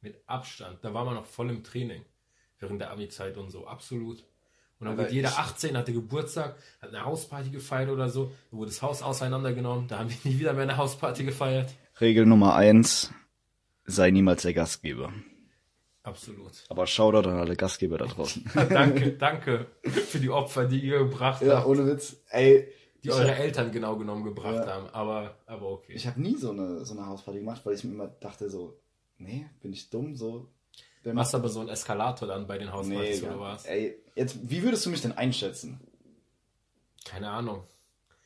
Mit 0.00 0.20
Abstand. 0.26 0.78
Da 0.82 0.92
war 0.92 1.04
man 1.04 1.14
noch 1.14 1.26
voll 1.26 1.50
im 1.50 1.62
Training 1.62 2.04
während 2.58 2.80
der 2.80 2.90
Abi-Zeit 2.90 3.36
und 3.36 3.50
so, 3.50 3.66
absolut. 3.66 4.24
Und 4.80 4.86
dann 4.86 4.96
wird 4.96 5.10
jeder 5.10 5.38
18, 5.38 5.76
hatte 5.76 5.92
Geburtstag, 5.92 6.56
hat 6.80 6.90
eine 6.90 7.04
Hausparty 7.04 7.50
gefeiert 7.50 7.90
oder 7.90 8.08
so, 8.08 8.32
dann 8.50 8.60
wurde 8.60 8.70
das 8.70 8.82
Haus 8.82 9.02
auseinandergenommen, 9.02 9.88
da 9.88 9.98
haben 9.98 10.10
wir 10.10 10.16
nie 10.30 10.38
wieder 10.38 10.52
mehr 10.52 10.62
eine 10.62 10.76
Hausparty 10.76 11.24
gefeiert. 11.24 11.74
Regel 12.00 12.26
Nummer 12.26 12.54
eins, 12.54 13.12
sei 13.84 14.10
niemals 14.10 14.42
der 14.42 14.54
Gastgeber. 14.54 15.12
Absolut. 16.04 16.64
Aber 16.68 16.86
Shoutout 16.86 17.28
an 17.28 17.38
alle 17.38 17.56
Gastgeber 17.56 17.98
da 17.98 18.06
draußen. 18.06 18.50
danke, 18.70 19.12
danke 19.18 19.66
für 19.82 20.20
die 20.20 20.30
Opfer, 20.30 20.66
die 20.66 20.80
ihr 20.80 21.00
gebracht 21.00 21.42
ja, 21.42 21.56
habt. 21.56 21.66
Ja, 21.66 21.70
ohne 21.70 21.86
Witz. 21.86 22.16
Ey, 22.30 22.68
die 23.04 23.10
eure 23.10 23.30
hab, 23.30 23.40
Eltern 23.40 23.72
genau 23.72 23.96
genommen 23.96 24.24
gebracht 24.24 24.66
ja, 24.66 24.74
haben, 24.74 24.88
aber, 24.90 25.36
aber 25.46 25.70
okay. 25.70 25.92
Ich 25.92 26.06
habe 26.06 26.20
nie 26.20 26.36
so 26.36 26.50
eine, 26.50 26.84
so 26.84 26.94
eine 26.94 27.06
Hausparty 27.06 27.40
gemacht, 27.40 27.62
weil 27.64 27.74
ich 27.74 27.84
mir 27.84 27.92
immer 27.92 28.08
dachte 28.08 28.48
so, 28.48 28.80
nee, 29.18 29.46
bin 29.60 29.72
ich 29.72 29.90
dumm, 29.90 30.16
so, 30.16 30.48
der 31.04 31.14
Machst 31.14 31.34
aber 31.34 31.48
so 31.48 31.60
einen 31.60 31.68
Eskalator 31.68 32.28
dann 32.28 32.46
bei 32.46 32.58
den 32.58 32.72
Hauspartys 32.72 33.22
nee, 33.22 33.28
oder 33.28 33.40
was? 33.40 33.64
Ey, 33.64 33.96
jetzt, 34.14 34.38
wie 34.42 34.62
würdest 34.62 34.84
du 34.86 34.90
mich 34.90 35.02
denn 35.02 35.12
einschätzen? 35.12 35.80
Keine 37.04 37.30
Ahnung. 37.30 37.64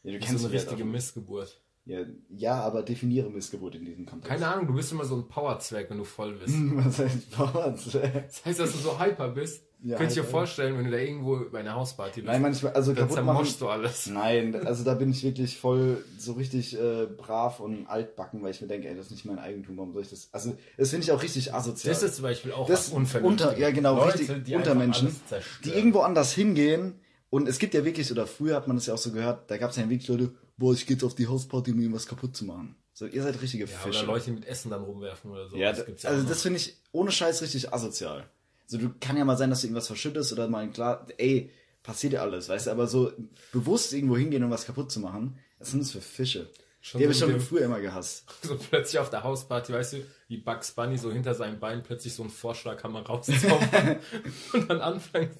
Ja, 0.02 0.12
du 0.12 0.18
kennst 0.18 0.40
so 0.40 0.48
eine 0.48 0.56
richtige 0.56 0.84
Missgeburt. 0.84 1.61
Ja, 1.84 2.00
ja, 2.28 2.60
aber 2.60 2.82
definiere 2.82 3.28
Missgeburt 3.28 3.74
in 3.74 3.84
diesem 3.84 4.06
Kontext. 4.06 4.30
Keine 4.30 4.46
Ahnung, 4.46 4.68
du 4.68 4.74
bist 4.74 4.92
immer 4.92 5.04
so 5.04 5.16
ein 5.16 5.26
Powerzwerg, 5.26 5.90
wenn 5.90 5.98
du 5.98 6.04
voll 6.04 6.32
bist. 6.34 6.54
Was 6.76 6.98
heißt 7.00 7.30
Powerzwerg? 7.32 8.28
Das 8.28 8.44
heißt, 8.44 8.60
dass 8.60 8.72
du 8.72 8.78
so 8.78 9.00
hyper 9.00 9.28
bist. 9.30 9.64
Ja, 9.84 9.96
Könnte 9.96 10.12
ich 10.12 10.20
dir 10.20 10.24
vorstellen, 10.24 10.78
wenn 10.78 10.84
du 10.84 10.92
da 10.92 10.98
irgendwo 10.98 11.40
bei 11.50 11.58
einer 11.58 11.74
Hausparty 11.74 12.20
bist. 12.20 12.30
Nein, 12.30 12.40
manchmal, 12.40 12.72
also 12.74 12.92
dann 12.92 13.10
zermoschst 13.10 13.60
du 13.60 13.68
alles. 13.68 14.06
Nein, 14.06 14.54
also 14.64 14.84
da 14.84 14.94
bin 14.94 15.10
ich 15.10 15.24
wirklich 15.24 15.58
voll 15.58 16.04
so 16.16 16.34
richtig 16.34 16.78
äh, 16.78 17.06
brav 17.16 17.58
und 17.58 17.88
altbacken, 17.88 18.44
weil 18.44 18.52
ich 18.52 18.60
mir 18.60 18.68
denke, 18.68 18.88
ey, 18.88 18.94
das 18.94 19.06
ist 19.06 19.10
nicht 19.10 19.24
mein 19.24 19.40
Eigentum, 19.40 19.76
warum 19.76 19.92
soll 19.92 20.02
ich 20.02 20.10
das? 20.10 20.28
Also, 20.30 20.56
das 20.76 20.90
finde 20.90 21.02
ich 21.02 21.10
auch 21.10 21.20
richtig 21.20 21.52
asozial. 21.52 21.92
Das 21.94 22.04
ist 22.04 22.14
zum 22.14 22.22
Beispiel 22.22 22.52
auch 22.52 22.68
das 22.68 22.90
unter, 22.90 23.58
Ja, 23.58 23.72
genau, 23.72 23.96
Leute, 23.96 24.20
richtig, 24.20 24.44
die 24.44 24.54
Untermenschen, 24.54 25.16
die 25.64 25.70
irgendwo 25.70 25.98
anders 26.00 26.32
hingehen 26.32 27.00
und 27.30 27.48
es 27.48 27.58
gibt 27.58 27.74
ja 27.74 27.84
wirklich, 27.84 28.12
oder 28.12 28.28
früher 28.28 28.54
hat 28.54 28.68
man 28.68 28.76
das 28.76 28.86
ja 28.86 28.94
auch 28.94 28.98
so 28.98 29.10
gehört, 29.10 29.50
da 29.50 29.56
gab 29.56 29.70
es 29.70 29.76
ja 29.76 29.88
wirklich 29.88 30.06
Leute, 30.06 30.32
boah, 30.62 30.72
ich 30.72 30.86
gehe 30.86 30.94
jetzt 30.94 31.02
auf 31.02 31.16
die 31.16 31.26
Hausparty, 31.26 31.72
um 31.72 31.80
irgendwas 31.80 32.06
kaputt 32.06 32.36
zu 32.36 32.44
machen. 32.44 32.76
So, 32.92 33.06
ihr 33.06 33.22
seid 33.24 33.42
richtige 33.42 33.64
ja, 33.64 33.76
Fische. 33.78 34.04
Oder 34.04 34.12
Leute 34.12 34.30
mit 34.30 34.46
Essen 34.46 34.70
dann 34.70 34.84
rumwerfen 34.84 35.32
oder 35.32 35.48
so. 35.48 35.56
Ja, 35.56 35.72
das 35.72 36.02
ja 36.02 36.10
also 36.10 36.28
das 36.28 36.42
finde 36.42 36.58
ich 36.58 36.76
ohne 36.92 37.10
Scheiß 37.10 37.42
richtig 37.42 37.74
asozial. 37.74 38.30
So, 38.66 38.78
du 38.78 38.94
kann 39.00 39.16
ja 39.16 39.24
mal 39.24 39.36
sein, 39.36 39.50
dass 39.50 39.62
du 39.62 39.66
irgendwas 39.66 39.88
verschüttest 39.88 40.32
oder 40.32 40.46
mal 40.46 40.70
klar, 40.70 41.04
ey, 41.18 41.50
passiert 41.82 42.12
ja 42.12 42.22
alles, 42.22 42.48
weißt 42.48 42.68
du, 42.68 42.70
aber 42.70 42.86
so 42.86 43.12
bewusst 43.50 43.92
irgendwo 43.92 44.16
hingehen, 44.16 44.44
um 44.44 44.50
was 44.50 44.64
kaputt 44.64 44.92
zu 44.92 45.00
machen, 45.00 45.36
was 45.58 45.72
sind 45.72 45.82
das 45.82 45.90
für 45.90 46.00
Fische? 46.00 46.48
Schon 46.80 47.00
die 47.00 47.06
habe 47.06 47.12
ich 47.12 47.18
schon 47.18 47.40
früher 47.40 47.64
immer 47.64 47.80
gehasst. 47.80 48.24
So 48.42 48.56
plötzlich 48.56 49.00
auf 49.00 49.10
der 49.10 49.24
Hausparty, 49.24 49.72
weißt 49.72 49.94
du, 49.94 49.96
wie 50.28 50.36
Bugs 50.36 50.70
Bunny 50.70 50.96
so 50.96 51.10
hinter 51.10 51.34
seinem 51.34 51.58
Bein 51.58 51.82
plötzlich 51.82 52.14
so 52.14 52.22
einen 52.22 52.30
Vorschlaghammer 52.30 53.02
rauszaubern 53.02 53.96
und 54.52 54.70
dann 54.70 54.80
anfängt, 54.80 55.38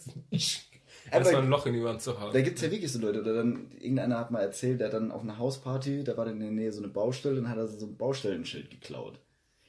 erstmal 1.13 1.43
ein 1.43 1.49
Loch 1.49 1.67
in 1.67 1.75
die 1.75 1.83
Wand 1.83 2.03
zu 2.03 2.19
haben. 2.19 2.33
Da 2.33 2.41
gibt 2.41 2.57
es 2.57 2.63
ja 2.63 2.71
wirklich 2.71 2.91
so 2.91 2.99
Leute, 2.99 3.21
oder 3.21 3.35
dann, 3.35 3.71
irgendeiner 3.79 4.19
hat 4.19 4.31
mal 4.31 4.41
erzählt, 4.41 4.81
der 4.81 4.89
hat 4.89 4.95
dann 4.95 5.11
auf 5.11 5.23
einer 5.23 5.39
Hausparty, 5.39 6.05
da 6.05 6.17
war 6.17 6.25
dann 6.25 6.35
in 6.35 6.41
der 6.41 6.51
Nähe 6.51 6.73
so 6.73 6.83
eine 6.83 6.93
Baustelle, 6.93 7.37
dann 7.37 7.49
hat 7.49 7.59
er 7.59 7.69
so 7.69 7.87
ein 7.87 7.97
Baustellenschild 7.97 8.71
geklaut. 8.71 9.19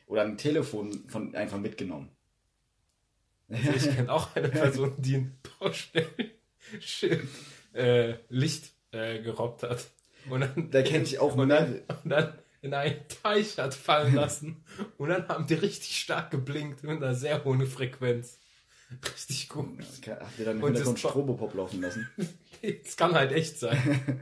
Oder 0.08 0.24
ein 0.24 0.38
Telefon 0.38 1.04
von 1.08 1.34
einfach 1.36 1.60
mitgenommen. 1.60 2.10
Also 3.50 3.72
ich 3.72 3.96
kenne 3.96 4.12
auch 4.12 4.36
eine 4.36 4.50
Person, 4.50 4.94
die 4.98 5.16
ein 5.16 5.38
Baustellen 5.60 6.08
äh, 7.74 8.16
Licht 8.30 8.72
äh, 8.92 9.22
gerobbt 9.22 9.64
hat. 9.64 9.86
Und 10.30 10.42
dann, 10.42 10.72
da 10.72 10.82
kenne 10.82 11.04
ich 11.04 11.20
auch 11.20 11.36
und 11.36 11.50
dann, 11.50 11.82
und 12.04 12.10
dann 12.10 12.34
in 12.62 12.74
einen 12.74 13.02
Teich 13.22 13.58
hat 13.58 13.74
fallen 13.74 14.16
lassen. 14.16 14.64
und 14.98 15.10
dann 15.10 15.28
haben 15.28 15.48
die 15.48 15.56
richtig 15.56 16.00
stark 16.00 16.32
geblinkt 16.32 16.84
mit 16.84 16.98
einer 16.98 17.14
sehr 17.14 17.44
hohen 17.44 17.66
Frequenz. 17.68 18.40
Richtig 19.14 19.50
gut. 19.50 19.68
Habt 20.08 20.40
ihr 20.40 20.46
dann 20.46 20.60
im 20.60 20.66
Hintergrund 20.66 21.00
Strobopop 21.00 21.54
laufen 21.54 21.82
lassen? 21.82 22.10
das 22.84 22.96
kann 22.98 23.14
halt 23.14 23.32
echt 23.32 23.60
sein. 23.60 24.22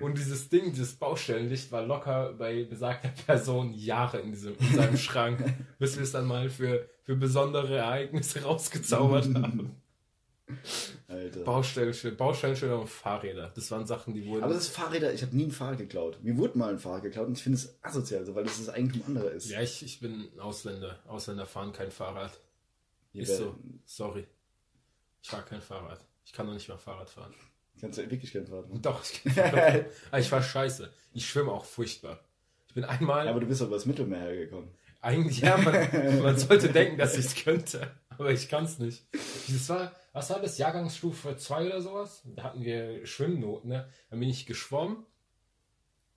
Und 0.00 0.16
dieses 0.16 0.48
Ding, 0.48 0.72
dieses 0.72 0.94
Baustellenlicht 0.94 1.72
war 1.72 1.84
locker 1.84 2.32
bei 2.34 2.64
besagter 2.64 3.08
Person 3.26 3.74
Jahre 3.74 4.20
in, 4.20 4.30
diesem, 4.30 4.56
in 4.58 4.76
seinem 4.76 4.96
Schrank, 4.96 5.42
bis 5.78 5.96
wir 5.96 6.04
es 6.04 6.12
dann 6.12 6.26
mal 6.26 6.48
für, 6.50 6.88
für 7.02 7.16
besondere 7.16 7.76
Ereignisse 7.76 8.42
rausgezaubert 8.42 9.26
haben. 9.34 9.82
Alter. 11.08 11.40
Baustellenschilder, 11.40 12.16
Baustellenschilder 12.16 12.80
und 12.80 12.88
Fahrräder. 12.88 13.50
Das 13.54 13.70
waren 13.70 13.86
Sachen, 13.86 14.14
die 14.14 14.24
wurden. 14.24 14.44
Aber 14.44 14.54
das 14.54 14.64
ist 14.64 14.76
Fahrräder, 14.76 15.12
ich 15.12 15.22
habe 15.22 15.36
nie 15.36 15.44
ein 15.44 15.50
Fahrrad 15.50 15.78
geklaut. 15.78 16.18
Mir 16.22 16.36
wurde 16.36 16.56
mal 16.56 16.70
ein 16.70 16.78
Fahrrad 16.78 17.02
geklaut 17.02 17.26
und 17.26 17.36
ich 17.36 17.42
finde 17.42 17.58
es 17.58 17.76
asozial, 17.82 18.24
weil 18.34 18.44
das 18.44 18.58
das 18.58 18.68
Eigentum 18.68 19.02
anderer 19.06 19.30
ist. 19.32 19.50
Ja, 19.50 19.60
ich, 19.60 19.82
ich 19.82 20.00
bin 20.00 20.28
Ausländer. 20.38 21.00
Ausländer 21.06 21.44
fahren 21.44 21.72
kein 21.72 21.90
Fahrrad. 21.90 22.38
Ist 23.12 23.36
so. 23.36 23.56
Sorry. 23.84 24.26
Ich 25.22 25.30
fahre 25.30 25.44
kein 25.44 25.60
Fahrrad. 25.60 26.04
Ich 26.24 26.32
kann 26.32 26.46
noch 26.46 26.54
nicht 26.54 26.68
mal 26.68 26.78
Fahrrad 26.78 27.10
fahren. 27.10 27.34
Kannst 27.80 27.98
du 27.98 28.10
wirklich 28.10 28.32
kein 28.32 28.46
Fahrrad 28.46 28.68
fahren? 28.68 28.82
Doch, 28.82 29.02
ich 29.02 29.22
kann 29.22 29.32
Fahrrad 29.32 29.86
Ich 30.18 30.32
war 30.32 30.42
scheiße. 30.42 30.92
Ich 31.12 31.28
schwimme 31.28 31.52
auch 31.52 31.64
furchtbar. 31.64 32.20
Ich 32.66 32.74
bin 32.74 32.84
einmal. 32.84 33.24
Ja, 33.24 33.30
aber 33.30 33.40
du 33.40 33.46
bist 33.46 33.62
aber 33.62 33.76
das 33.76 33.86
Mittelmeer 33.86 34.20
hergekommen. 34.20 34.70
Eigentlich, 35.00 35.40
ja, 35.40 35.56
man, 35.56 36.22
man 36.22 36.38
sollte 36.38 36.68
denken, 36.68 36.98
dass 36.98 37.16
ich 37.16 37.26
es 37.26 37.34
könnte. 37.34 37.90
Aber 38.10 38.32
ich 38.32 38.48
kann 38.48 38.64
es 38.64 38.78
nicht. 38.78 39.06
Das 39.12 39.68
war, 39.68 39.92
was 40.12 40.28
war 40.30 40.40
das? 40.40 40.58
Jahrgangsstufe 40.58 41.36
2 41.36 41.66
oder 41.66 41.80
sowas? 41.80 42.22
Da 42.24 42.44
hatten 42.44 42.62
wir 42.62 43.06
Schwimmnoten, 43.06 43.70
ne? 43.70 43.88
Dann 44.10 44.20
bin 44.20 44.28
ich 44.28 44.44
geschwommen. 44.44 45.06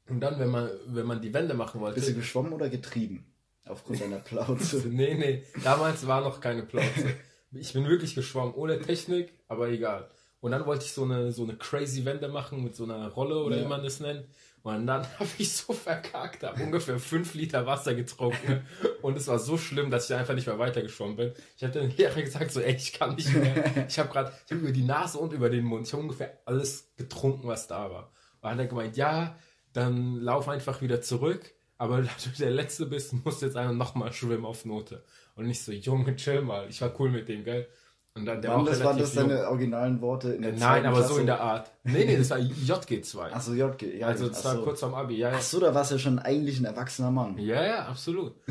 Und 0.09 0.19
dann, 0.19 0.39
wenn 0.39 0.49
man, 0.49 0.69
wenn 0.87 1.05
man 1.05 1.21
die 1.21 1.33
Wände 1.33 1.53
machen 1.53 1.79
wollte. 1.79 1.95
Bist 1.95 2.09
du 2.09 2.15
geschwommen 2.15 2.53
oder 2.53 2.69
getrieben? 2.69 3.30
Aufgrund 3.65 4.01
deiner 4.01 4.19
Plauze. 4.19 4.77
nee, 4.89 5.13
nee. 5.13 5.43
Damals 5.63 6.07
war 6.07 6.21
noch 6.21 6.39
keine 6.39 6.63
Plauze. 6.63 7.15
Ich 7.53 7.73
bin 7.73 7.87
wirklich 7.87 8.15
geschwommen, 8.15 8.53
ohne 8.53 8.79
Technik, 8.79 9.33
aber 9.47 9.69
egal. 9.69 10.09
Und 10.39 10.51
dann 10.51 10.65
wollte 10.65 10.85
ich 10.85 10.93
so 10.93 11.03
eine, 11.03 11.31
so 11.31 11.43
eine 11.43 11.55
crazy 11.55 12.03
Wende 12.05 12.27
machen 12.27 12.63
mit 12.63 12.75
so 12.75 12.83
einer 12.83 13.07
Rolle 13.09 13.43
oder 13.43 13.57
ja. 13.57 13.63
wie 13.63 13.67
man 13.67 13.83
das 13.83 13.99
nennt. 13.99 14.25
Und 14.63 14.87
dann 14.87 15.05
habe 15.19 15.29
ich 15.37 15.51
so 15.51 15.73
verkackt, 15.73 16.43
habe 16.43 16.63
ungefähr 16.63 16.99
fünf 16.99 17.33
Liter 17.33 17.65
Wasser 17.65 17.93
getrunken. 17.93 18.65
und 19.01 19.17
es 19.17 19.27
war 19.27 19.39
so 19.39 19.57
schlimm, 19.57 19.91
dass 19.91 20.09
ich 20.09 20.15
einfach 20.15 20.33
nicht 20.33 20.47
mehr 20.47 20.59
weitergeschwommen 20.59 21.15
bin. 21.15 21.33
Ich 21.57 21.63
habe 21.63 21.73
den 21.73 21.95
Lehrer 21.95 22.21
gesagt, 22.21 22.51
so, 22.51 22.59
ey, 22.59 22.75
ich 22.75 22.93
kann 22.93 23.15
nicht 23.15 23.33
mehr. 23.33 23.85
Ich 23.87 23.99
habe 23.99 24.09
gerade, 24.09 24.31
ich 24.45 24.51
habe 24.51 24.61
über 24.61 24.71
die 24.71 24.83
Nase 24.83 25.17
und 25.17 25.33
über 25.33 25.49
den 25.49 25.65
Mund, 25.65 25.87
ich 25.87 25.93
habe 25.93 26.03
ungefähr 26.03 26.39
alles 26.45 26.93
getrunken, 26.95 27.47
was 27.47 27.67
da 27.67 27.89
war. 27.91 28.11
Und 28.41 28.43
dann 28.43 28.51
hat 28.51 28.59
er 28.59 28.67
gemeint, 28.67 28.97
ja, 28.97 29.37
dann 29.73 30.15
lauf 30.15 30.47
einfach 30.49 30.81
wieder 30.81 31.01
zurück. 31.01 31.53
Aber 31.81 31.99
da 32.03 32.09
du 32.23 32.29
der 32.37 32.51
Letzte 32.51 32.85
bist, 32.85 33.11
musst 33.25 33.41
du 33.41 33.47
jetzt 33.47 33.57
einfach 33.57 33.73
nochmal 33.73 34.13
schwimmen 34.13 34.45
auf 34.45 34.65
Note. 34.65 35.03
Und 35.35 35.47
nicht 35.47 35.63
so, 35.63 35.71
Junge, 35.71 36.15
chill 36.15 36.43
mal. 36.43 36.67
Ich 36.69 36.79
war 36.79 36.93
cool 36.99 37.09
mit 37.09 37.27
dem, 37.27 37.43
gell? 37.43 37.67
Und 38.13 38.27
dann, 38.27 38.39
der 38.39 38.51
Mann, 38.51 38.65
war 38.65 38.71
das 38.71 38.83
waren 38.83 38.99
das 38.99 39.13
deine 39.15 39.47
originalen 39.47 39.99
Worte 39.99 40.33
in 40.33 40.43
der 40.43 40.53
Nein, 40.53 40.85
aber 40.85 40.97
Klasse. 40.97 41.13
so 41.15 41.19
in 41.19 41.25
der 41.25 41.41
Art. 41.41 41.71
Nee, 41.83 42.05
nee, 42.05 42.17
das 42.17 42.29
war 42.29 42.37
JG2. 42.37 43.17
Achso, 43.31 43.53
JG, 43.53 43.97
ja. 43.97 44.07
Also 44.07 44.27
das 44.27 44.45
war 44.45 44.57
so. 44.57 44.63
kurz 44.63 44.79
vorm 44.79 44.93
Abi, 44.93 45.15
ja, 45.15 45.31
ja. 45.31 45.37
Ach 45.39 45.41
so, 45.41 45.59
da 45.59 45.73
warst 45.73 45.89
du 45.89 45.95
ja 45.95 45.99
schon 45.99 46.19
eigentlich 46.19 46.59
ein 46.59 46.65
erwachsener 46.65 47.09
Mann. 47.09 47.35
Ja, 47.39 47.65
ja, 47.65 47.85
absolut. 47.87 48.35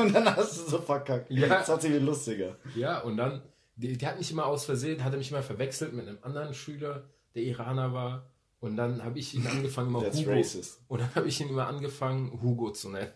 und 0.00 0.14
dann 0.14 0.36
hast 0.36 0.58
du 0.58 0.70
so 0.70 0.78
verkackt. 0.78 1.32
Ja. 1.32 1.48
Das 1.48 1.68
hat 1.68 1.82
sich 1.82 1.90
wieder 1.90 2.04
lustiger. 2.04 2.58
Ja, 2.76 3.00
und 3.00 3.16
dann, 3.16 3.42
der, 3.74 3.96
der 3.96 4.10
hat 4.10 4.18
mich 4.18 4.30
immer 4.30 4.46
aus 4.46 4.66
Versehen, 4.66 5.02
hatte 5.02 5.16
mich 5.16 5.32
immer 5.32 5.42
verwechselt 5.42 5.94
mit 5.94 6.06
einem 6.06 6.18
anderen 6.22 6.54
Schüler, 6.54 7.08
der 7.34 7.42
Iraner 7.42 7.92
war. 7.92 8.30
Und 8.60 8.76
dann 8.76 9.04
habe 9.04 9.18
ich 9.18 9.34
ihn 9.34 9.46
angefangen, 9.46 9.88
immer 9.88 10.00
Hugo. 10.00 10.30
Racist. 10.30 10.80
Und 10.88 11.00
dann 11.00 11.14
habe 11.14 11.28
ich 11.28 11.40
ihn 11.40 11.48
immer 11.48 11.66
angefangen, 11.66 12.40
Hugo 12.42 12.72
zu 12.72 12.90
nennen. 12.90 13.12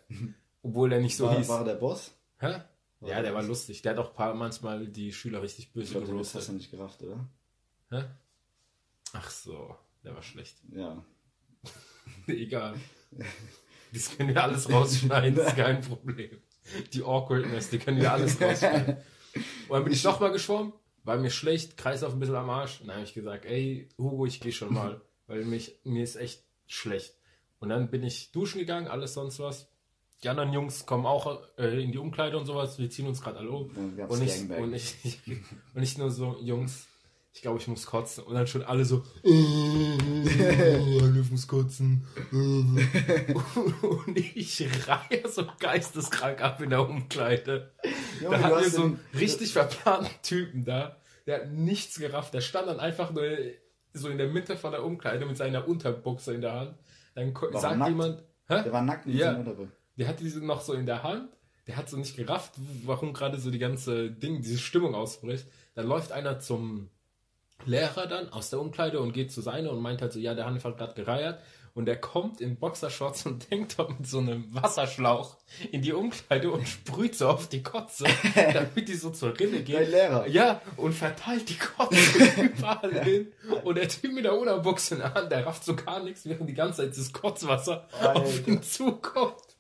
Obwohl 0.63 0.93
er 0.93 1.01
nicht 1.01 1.17
so 1.17 1.27
war, 1.27 1.37
hieß. 1.37 1.49
War 1.49 1.65
der 1.65 1.75
Boss? 1.75 2.13
Hä? 2.39 2.63
War 3.01 3.11
ja, 3.11 3.23
der 3.23 3.35
war 3.35 3.43
lustig. 3.43 3.83
Der 3.83 3.93
hat 3.93 3.99
auch 3.99 4.15
paar, 4.15 4.35
manchmal 4.35 4.87
die 4.87 5.13
Schüler 5.13 5.43
richtig 5.43 5.73
böse 5.73 6.01
glaub, 6.01 6.19
Das 6.19 6.35
hast 6.37 6.49
du 6.49 6.53
nicht 6.53 6.71
gerafft, 6.71 7.03
oder? 7.03 7.29
Hä? 7.91 8.05
Ach 9.13 9.31
so, 9.31 9.77
der 10.05 10.15
war 10.15 10.23
schlecht. 10.23 10.57
Ja. 10.71 11.05
Egal. 12.29 12.75
Das 13.93 14.17
können 14.17 14.35
wir 14.35 14.43
alles 14.43 14.71
rausschneiden, 14.71 15.35
das 15.35 15.49
ist 15.49 15.57
kein 15.57 15.81
Problem. 15.81 16.41
Die 16.93 17.03
Awkwardness, 17.03 17.71
die 17.71 17.79
können 17.79 18.01
wir 18.01 18.13
alles 18.13 18.41
rausschneiden. 18.41 18.97
Und 19.69 19.75
dann 19.77 19.85
bin 19.85 19.93
ich 19.93 20.05
nochmal 20.05 20.31
geschwommen, 20.31 20.73
war 21.03 21.19
mir 21.19 21.31
schlecht, 21.31 21.77
Kreislauf 21.77 22.13
ein 22.13 22.21
bisschen 22.21 22.37
am 22.37 22.49
Arsch. 22.49 22.81
Und 22.81 22.87
dann 22.87 22.97
habe 22.97 23.05
ich 23.05 23.15
gesagt, 23.15 23.45
ey, 23.45 23.89
Hugo, 23.99 24.27
ich 24.27 24.41
gehe 24.41 24.53
schon 24.53 24.73
mal 24.73 25.03
weil 25.27 25.45
mich, 25.45 25.77
mir 25.85 26.03
ist 26.03 26.17
echt 26.17 26.43
schlecht. 26.67 27.15
Und 27.61 27.69
dann 27.69 27.91
bin 27.91 28.03
ich 28.03 28.33
duschen 28.33 28.59
gegangen, 28.59 28.89
alles 28.89 29.15
sonst 29.15 29.39
was. 29.39 29.69
Die 30.23 30.29
anderen 30.29 30.53
Jungs 30.53 30.87
kommen 30.87 31.07
auch 31.07 31.43
äh, 31.59 31.83
in 31.83 31.93
die 31.93 31.99
Umkleide 31.99 32.39
und 32.39 32.47
sowas. 32.47 32.79
Wir 32.79 32.91
ziehen 32.91 33.07
uns 33.07 33.21
gerade 33.21 33.39
alle 33.39 33.51
um. 33.51 33.71
und, 34.09 34.23
ich, 34.23 34.51
und, 34.51 34.73
ich, 34.73 35.21
und 35.75 35.83
ich 35.83 35.99
nur 35.99 36.11
so, 36.11 36.37
Jungs, 36.41 36.87
ich 37.35 37.43
glaube, 37.43 37.59
ich 37.59 37.67
muss 37.67 37.87
kotzen. 37.87 38.23
Und 38.25 38.35
dann 38.35 38.47
schon 38.47 38.63
alle 38.63 38.85
so, 38.85 39.03
ich 39.23 39.31
muss 41.31 41.49
kotzen. 41.49 42.07
und 42.31 44.17
ich 44.17 44.69
reihe 44.87 45.27
so 45.29 45.47
geisteskrank 45.59 46.43
ab 46.43 46.61
in 46.61 46.71
der 46.71 46.89
Umkleide. 46.89 47.73
Junge, 48.21 48.37
da 48.37 48.43
hatten 48.43 48.61
wir 48.61 48.71
so 48.71 48.83
einen 48.83 49.01
richtig 49.19 49.53
verplanten 49.53 50.15
Typen 50.23 50.65
da. 50.65 50.97
Der 51.27 51.41
hat 51.41 51.51
nichts 51.53 51.99
gerafft. 51.99 52.33
Der 52.35 52.43
stand 52.43 52.69
dann 52.69 52.79
einfach 52.81 53.13
nur 53.13 53.25
so 53.93 54.09
in 54.09 54.19
der 54.19 54.29
Mitte 54.29 54.57
von 54.57 54.73
der 54.73 54.85
Umkleide 54.85 55.27
mit 55.27 55.37
seiner 55.37 55.67
Unterbuchse 55.67 56.35
in 56.35 56.41
der 56.41 56.53
Hand. 56.53 56.75
Dann 57.15 57.35
war 57.35 57.61
sagt 57.61 57.79
nackt? 57.79 57.91
jemand, 57.91 58.23
Hä? 58.49 58.63
Der 58.63 58.73
war 58.73 58.83
nackt 58.83 59.07
mit 59.07 59.17
ja, 59.17 59.43
Der 59.97 60.09
hat 60.09 60.21
diese 60.21 60.45
noch 60.45 60.61
so 60.61 60.73
in 60.73 60.87
der 60.87 61.03
Hand. 61.03 61.29
Der 61.67 61.77
hat 61.77 61.89
so 61.89 61.97
nicht 61.97 62.17
gerafft, 62.17 62.55
warum 62.85 63.13
gerade 63.13 63.39
so 63.39 63.51
die 63.51 63.59
ganze 63.59 64.11
Ding, 64.11 64.43
diese 64.43 64.59
Stimmung 64.59 64.95
ausbricht. 64.95 65.47
Dann 65.75 65.87
läuft 65.87 66.11
einer 66.11 66.41
zum 66.41 66.91
Lehrer 67.65 68.09
dann 68.09 68.29
aus 68.31 68.51
der 68.51 68.61
Umkleide 68.61 69.01
und 69.01 69.13
geht 69.13 69.31
zu 69.31 69.41
seiner 69.41 69.71
und 69.71 69.81
meint 69.81 70.03
halt 70.03 70.13
so, 70.13 70.19
ja, 70.19 70.35
der 70.35 70.47
Hanif 70.47 70.65
hat 70.65 70.77
gerade 70.77 70.95
gereiert 70.95 71.41
und 71.75 71.89
er 71.89 71.97
kommt 71.97 72.41
in 72.41 72.57
Boxershorts 72.57 73.27
und 73.27 73.51
denkt 73.51 73.79
dort 73.79 73.99
mit 73.99 74.09
so 74.09 74.19
einem 74.19 74.45
Wasserschlauch 74.55 75.37
in 75.71 75.83
die 75.83 75.93
Umkleide 75.93 76.51
und 76.51 76.67
sprüht 76.69 77.15
so 77.15 77.29
auf 77.29 77.49
die 77.49 77.63
Kotze, 77.63 78.05
damit 78.35 78.89
die 78.89 78.95
so 78.95 79.11
zur 79.11 79.39
Rinne 79.39 79.63
geht. 79.63 79.77
Der 79.77 79.87
Lehrer. 79.89 80.27
Ja, 80.29 80.61
und 80.77 80.93
verteilt 80.93 81.49
die 81.49 81.59
Kotze 81.59 81.97
überall 82.41 83.05
hin. 83.05 83.33
Und 83.65 83.77
der 83.77 83.89
Typ 83.89 84.13
mit 84.13 84.25
der 84.25 84.39
Unterbuchse 84.39 84.95
in 84.97 85.01
der 85.01 85.15
Hand, 85.15 85.33
der 85.33 85.47
rafft 85.47 85.65
so 85.65 85.75
gar 85.75 86.03
nichts, 86.03 86.27
während 86.27 86.49
die 86.49 86.55
ganze 86.55 86.83
Zeit 86.83 86.97
das 86.97 87.13
Kotzwasser 87.13 87.89
Alter. 88.01 88.17
auf 88.21 88.47
ihn 88.47 88.63
zukommt. 88.63 89.52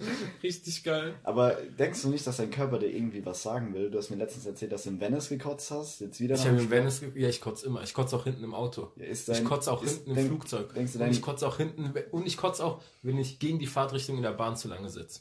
Richtig 0.42 0.82
geil. 0.84 1.14
Aber 1.22 1.54
denkst 1.78 2.02
du 2.02 2.08
nicht, 2.08 2.26
dass 2.26 2.38
dein 2.38 2.50
Körper 2.50 2.78
dir 2.78 2.86
irgendwie 2.88 3.24
was 3.24 3.42
sagen 3.42 3.74
will? 3.74 3.90
Du 3.90 3.98
hast 3.98 4.10
mir 4.10 4.16
letztens 4.16 4.46
erzählt, 4.46 4.72
dass 4.72 4.84
du 4.84 4.90
in 4.90 5.00
Venice 5.00 5.28
gekotzt 5.28 5.70
hast. 5.70 6.00
Jetzt 6.00 6.20
wieder 6.20 6.34
Ich 6.36 6.44
nach 6.44 6.52
habe 6.52 6.62
in 6.62 6.70
Venice, 6.70 7.00
ge- 7.00 7.22
ja, 7.22 7.28
ich 7.28 7.40
kotze 7.40 7.66
immer. 7.66 7.82
Ich 7.82 7.92
kotze 7.94 8.16
auch 8.16 8.24
hinten 8.24 8.42
im 8.44 8.54
Auto. 8.54 8.90
Ja, 8.96 9.04
ist 9.06 9.28
ich 9.28 9.36
dein- 9.36 9.44
kotze 9.44 9.70
auch 9.72 9.82
ist- 9.82 9.96
hinten 9.96 10.10
im 10.10 10.16
denk- 10.16 10.28
Flugzeug. 10.28 10.74
denkst 10.74 10.92
du, 10.92 10.98
und 10.98 11.04
dein- 11.04 11.12
ich 11.12 11.22
kotze 11.22 11.46
auch 11.46 11.56
hinten, 11.56 11.92
und 12.12 12.26
ich 12.26 12.36
kotze 12.36 12.64
auch, 12.64 12.80
wenn 13.02 13.18
ich 13.18 13.38
gegen 13.38 13.58
die 13.58 13.66
Fahrtrichtung 13.66 14.16
in 14.16 14.22
der 14.22 14.32
Bahn 14.32 14.56
zu 14.56 14.68
lange 14.68 14.88
sitze. 14.88 15.20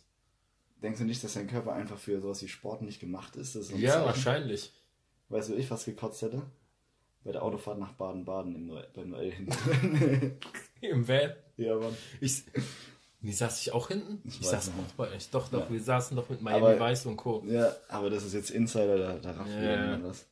Denkst 0.82 1.00
du 1.00 1.06
nicht, 1.06 1.24
dass 1.24 1.34
dein 1.34 1.48
Körper 1.48 1.74
einfach 1.74 1.98
für 1.98 2.22
sowas 2.22 2.42
wie 2.42 2.48
Sport 2.48 2.82
nicht 2.82 3.00
gemacht 3.02 3.36
ist? 3.36 3.56
Ja, 3.56 3.62
Zeichen. 3.94 4.06
wahrscheinlich. 4.06 4.72
Weißt 5.28 5.50
du, 5.50 5.56
ich 5.56 5.70
was 5.70 5.86
gekotzt 5.86 6.22
hätte? 6.22 6.42
Bei 7.26 7.34
der 7.34 7.44
Autofahrt 7.44 7.78
nach 7.80 7.92
Baden-Baden 7.92 8.56
im 8.56 8.66
Noel, 8.68 8.88
beim 8.94 9.10
Noel 9.10 9.32
hinten. 9.32 9.52
Im 10.82 11.06
Van. 11.06 11.34
ja, 11.58 11.76
Mann. 11.76 11.94
Ich, 12.22 12.44
nee, 13.22 13.32
saß 13.32 13.62
ich 13.62 13.72
auch 13.74 13.88
hinten? 13.90 14.22
Ich, 14.28 14.42
weiß 14.42 14.50
saß 14.52 14.68
nicht. 14.68 14.76
auch 14.80 14.94
bei 14.94 15.10
euch. 15.12 15.30
Doch, 15.30 15.50
doch, 15.50 15.70
wir 15.70 15.82
saßen 15.82 16.16
doch 16.18 16.30
mit 16.30 16.42
Miami 16.42 16.66
Aber- 16.68 16.80
Weiß 16.80 17.06
und 17.06 17.18
Co. 17.18 17.44
Ja, 17.48 17.76
aber 17.88 18.10
das 18.10 18.24
ist 18.24 18.34
jetzt 18.34 18.52
Insider, 18.52 18.98
da, 18.98 19.14
da 19.18 19.32
rafft 19.32 19.50
Ja, 19.52 19.62
ja. 19.62 19.82
niemand 19.86 20.04
was. 20.06 20.26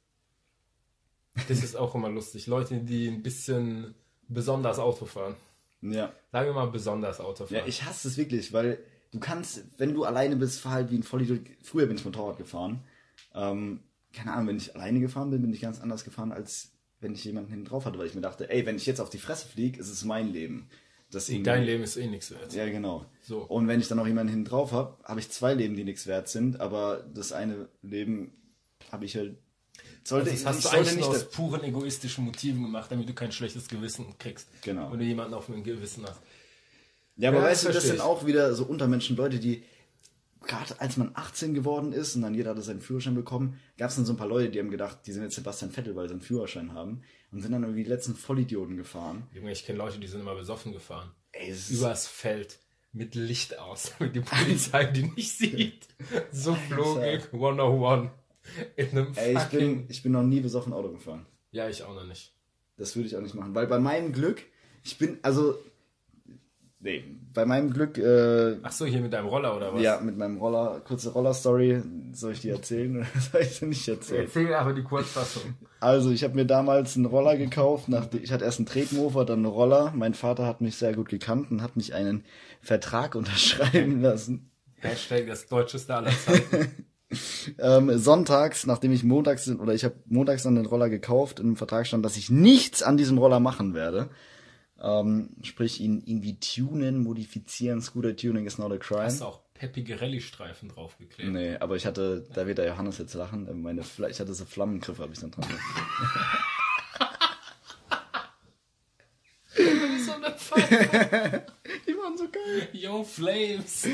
Das 1.48 1.64
ist 1.64 1.76
auch 1.76 1.94
immer 1.96 2.10
lustig. 2.10 2.48
Leute, 2.48 2.78
die 2.80 3.08
ein 3.08 3.22
bisschen 3.22 3.94
besonders 4.28 4.80
Auto 4.80 5.06
fahren. 5.06 5.36
Ja. 5.82 6.12
Sagen 6.32 6.48
wir 6.48 6.54
mal 6.54 6.66
besonders 6.72 7.20
Auto 7.20 7.46
fahren. 7.46 7.58
Ja, 7.60 7.66
ich 7.68 7.84
hasse 7.84 8.08
es 8.08 8.18
wirklich, 8.18 8.54
weil 8.54 8.80
du 9.12 9.20
kannst, 9.20 9.64
wenn 9.78 9.94
du 9.94 10.04
alleine 10.04 10.36
bist, 10.36 10.60
fahr 10.60 10.72
halt 10.74 10.92
wie 10.92 10.98
ein 10.98 11.04
Vollidiot. 11.04 11.42
Früher 11.62 11.86
bin 11.86 11.98
ich 11.98 12.06
Motorrad 12.06 12.38
gefahren. 12.38 12.84
Ähm, 13.36 13.82
keine 14.14 14.34
Ahnung, 14.34 14.48
wenn 14.48 14.58
ich 14.58 14.74
alleine 14.76 15.00
gefahren 15.00 15.30
bin, 15.30 15.42
bin 15.44 15.54
ich 15.54 15.62
ganz 15.62 15.80
anders 15.80 16.04
gefahren, 16.04 16.32
als 16.32 16.72
wenn 17.00 17.14
ich 17.14 17.24
jemanden 17.24 17.52
hinten 17.52 17.66
drauf 17.66 17.86
hatte, 17.86 18.00
weil 18.00 18.08
ich 18.08 18.16
mir 18.16 18.22
dachte, 18.22 18.50
ey, 18.50 18.66
wenn 18.66 18.76
ich 18.78 18.88
jetzt 18.88 19.00
auf 19.00 19.12
die 19.12 19.20
Fresse 19.20 19.48
fliege, 19.48 19.80
ist 19.80 19.90
es 19.90 20.04
mein 20.04 20.34
Leben. 20.34 20.68
Das 21.12 21.28
Dein 21.28 21.64
Leben 21.64 21.84
ist 21.84 21.96
eh 21.96 22.08
nichts 22.08 22.32
wert. 22.32 22.54
Ja, 22.54 22.66
genau. 22.68 23.06
So. 23.22 23.40
Und 23.40 23.68
wenn 23.68 23.80
ich 23.80 23.88
dann 23.88 23.98
noch 23.98 24.08
jemanden 24.08 24.32
hinten 24.34 24.50
drauf 24.50 24.74
habe, 24.74 24.98
habe 25.06 25.20
ich 25.20 25.30
zwei 25.30 25.54
Leben, 25.54 25.76
die 25.76 25.86
nichts 25.86 26.06
wert 26.06 26.28
sind, 26.28 26.60
aber 26.60 27.06
das 27.14 27.32
eine 27.32 27.70
Leben 27.82 28.32
habe 28.92 29.06
ich 29.06 29.16
halt. 29.16 29.38
Sollte, 30.04 30.32
Das 30.32 30.46
hast 30.46 30.60
ich 30.60 30.64
du 30.64 30.70
sollte 30.70 30.90
eigentlich 30.92 31.06
aus 31.06 31.30
puren 31.30 31.64
egoistischen 31.64 32.26
Motiven 32.26 32.62
gemacht, 32.64 32.92
damit 32.92 33.08
du 33.08 33.14
kein 33.14 33.32
schlechtes 33.32 33.68
Gewissen 33.68 34.06
kriegst. 34.18 34.48
Genau. 34.64 34.92
Wenn 34.92 35.00
du 35.00 35.06
jemanden 35.06 35.34
auf 35.34 35.48
dem 35.48 35.64
Gewissen 35.64 36.04
hast. 36.04 36.20
Ja, 37.18 37.30
aber 37.30 37.40
Ja, 37.40 37.46
weißt 37.46 37.68
du, 37.68 37.72
das 37.72 37.84
sind 37.84 38.00
auch 38.00 38.26
wieder 38.26 38.54
so 38.54 38.66
Untermenschen, 38.66 39.16
Leute, 39.16 39.40
die 39.40 39.64
gerade 40.48 40.80
als 40.80 40.98
man 40.98 41.12
18 41.14 41.54
geworden 41.54 41.94
ist 41.94 42.16
und 42.16 42.22
dann 42.24 42.34
jeder 42.34 42.52
hatte 42.52 42.62
seinen 42.62 42.82
Führerschein 42.82 43.16
bekommen, 43.16 43.60
gab 43.78 43.90
es 43.90 43.96
dann 43.96 44.06
so 44.06 44.14
ein 44.14 44.18
paar 44.18 44.28
Leute, 44.28 44.50
die 44.50 44.60
haben 44.60 44.72
gedacht, 44.72 45.00
die 45.06 45.12
sind 45.12 45.24
jetzt 45.24 45.36
Sebastian 45.36 45.72
Vettel, 45.72 45.96
weil 45.96 46.08
sie 46.08 46.14
einen 46.14 46.22
Führerschein 46.22 46.74
haben 46.74 47.02
und 47.32 47.42
sind 47.42 47.52
dann 47.52 47.64
irgendwie 47.64 47.84
die 47.84 47.90
letzten 47.90 48.16
Vollidioten 48.16 48.78
gefahren. 48.78 49.28
Junge, 49.34 49.52
ich 49.52 49.66
kenne 49.66 49.78
Leute, 49.78 50.00
die 50.00 50.08
sind 50.08 50.22
immer 50.22 50.36
besoffen 50.36 50.72
gefahren. 50.72 51.12
Ey, 51.32 51.50
es 51.50 51.70
Übers 51.70 52.08
Feld. 52.08 52.60
Mit 52.94 53.16
Licht 53.16 53.60
aus, 53.60 53.94
damit 54.00 54.16
die 54.16 54.22
Polizei 54.22 54.86
die 54.86 55.04
nicht 55.04 55.38
sieht. 55.38 55.88
So 56.32 56.58
Logik 56.70 57.34
101. 57.34 58.10
In 58.76 58.90
einem 58.90 59.14
ey, 59.16 59.38
ich 59.38 59.44
bin, 59.46 59.86
ich 59.90 60.02
bin 60.02 60.14
noch 60.14 60.24
nie 60.24 60.40
besoffen 60.40 60.74
Auto 60.74 60.90
gefahren. 60.90 61.26
Ja, 61.52 61.70
ich 61.70 61.84
auch 61.84 61.94
noch 61.94 62.06
nicht. 62.06 62.34
Das 62.78 62.96
würde 62.96 63.08
ich 63.08 63.16
auch 63.18 63.22
nicht 63.22 63.36
machen, 63.36 63.54
weil 63.54 63.68
bei 63.68 63.80
meinem 63.80 64.14
Glück, 64.14 64.42
ich 64.84 64.98
bin, 64.98 65.18
also, 65.22 65.60
nee, 66.80 67.04
bei 67.34 67.46
meinem 67.46 67.72
Glück, 67.72 67.98
äh, 67.98 68.58
Ach 68.64 68.72
so, 68.72 68.86
hier 68.86 69.00
mit 69.02 69.14
deinem 69.14 69.28
Roller 69.28 69.56
oder 69.56 69.74
was? 69.74 69.82
ja, 69.82 70.00
mit 70.00 70.18
meinem 70.18 70.38
Roller, 70.38 70.82
kurze 70.86 71.12
Roller-Story, 71.12 71.82
soll 72.14 72.32
ich 72.34 72.42
die 72.42 72.50
erzählen 72.50 72.98
oder 72.98 73.08
soll 73.32 73.42
ich 73.42 73.56
sie 73.56 73.66
nicht 73.66 73.88
erzählen? 73.88 74.26
Erzähl 74.26 74.54
aber 74.54 74.74
die 74.74 74.84
Kurzfassung. 74.84 75.54
Also, 75.80 76.12
ich 76.12 76.24
habe 76.24 76.36
mir 76.36 76.46
damals 76.46 76.96
einen 76.96 77.06
Roller 77.06 77.38
gekauft. 77.38 77.90
Nach, 77.90 78.08
ich 78.14 78.32
hatte 78.32 78.46
erst 78.46 78.60
einen 78.60 78.66
Tretmover, 78.66 79.26
dann 79.26 79.40
einen 79.40 79.46
Roller. 79.46 79.94
Mein 79.96 80.14
Vater 80.14 80.46
hat 80.48 80.62
mich 80.62 80.78
sehr 80.78 80.94
gut 80.94 81.10
gekannt 81.10 81.52
und 81.52 81.62
hat 81.62 81.78
mich 81.78 81.94
einen 81.94 82.24
Vertrag 82.62 83.16
unterschreiben 83.22 84.02
lassen. 84.02 84.50
Hashtag 84.80 85.28
das 85.28 85.48
deutscheste 85.48 85.96
aller 85.96 86.12
Zeiten. 86.12 86.86
Ähm, 87.58 87.98
sonntags, 87.98 88.66
nachdem 88.66 88.92
ich 88.92 89.06
montags 89.06 89.50
oder 89.50 89.74
ich 89.74 89.86
habe 89.86 89.96
montags 90.08 90.44
dann 90.44 90.56
den 90.56 90.66
Roller 90.66 90.90
gekauft, 90.90 91.40
im 91.40 91.56
Vertrag 91.56 91.88
stand, 91.88 92.04
dass 92.04 92.18
ich 92.18 92.30
nichts 92.30 92.84
an 92.84 92.98
diesem 92.98 93.18
Roller 93.18 93.40
machen 93.40 93.74
werde. 93.74 94.10
Ähm, 94.82 95.30
sprich 95.44 95.82
ihn 95.82 96.04
irgendwie 96.06 96.40
tunen, 96.40 97.04
modifizieren. 97.04 97.82
Scooter 97.82 98.16
Tuning 98.16 98.46
is 98.46 98.58
not 98.58 98.72
a 98.72 98.78
crime. 98.78 99.04
Hast 99.04 99.22
du 99.22 99.26
auch 99.26 99.42
peppige 99.54 100.00
Rallye-Streifen 100.00 100.70
draufgeklebt? 100.70 101.32
Nee, 101.32 101.58
aber 101.58 101.76
ich 101.76 101.86
hatte, 101.86 102.28
da 102.34 102.46
wird 102.46 102.60
der 102.60 102.68
Johannes 102.68 102.98
jetzt 103.00 103.14
lachen, 103.14 103.48
äh, 103.48 103.54
meine, 103.54 103.82
ich 103.82 104.20
hatte 104.20 104.34
so 104.34 104.46
Flammengriffe, 104.46 105.02
habe 105.02 105.14
ich 105.14 105.20
dann 105.20 105.32
dran. 105.32 105.48
gemacht. 105.48 105.64
So 110.06 110.12
eine 110.14 110.32
Pfeife. 110.36 111.46
Die 111.88 111.98
waren 111.98 112.18
so 112.18 112.26
geil. 112.30 112.70
Yo, 112.74 113.04
Flames. 113.04 113.88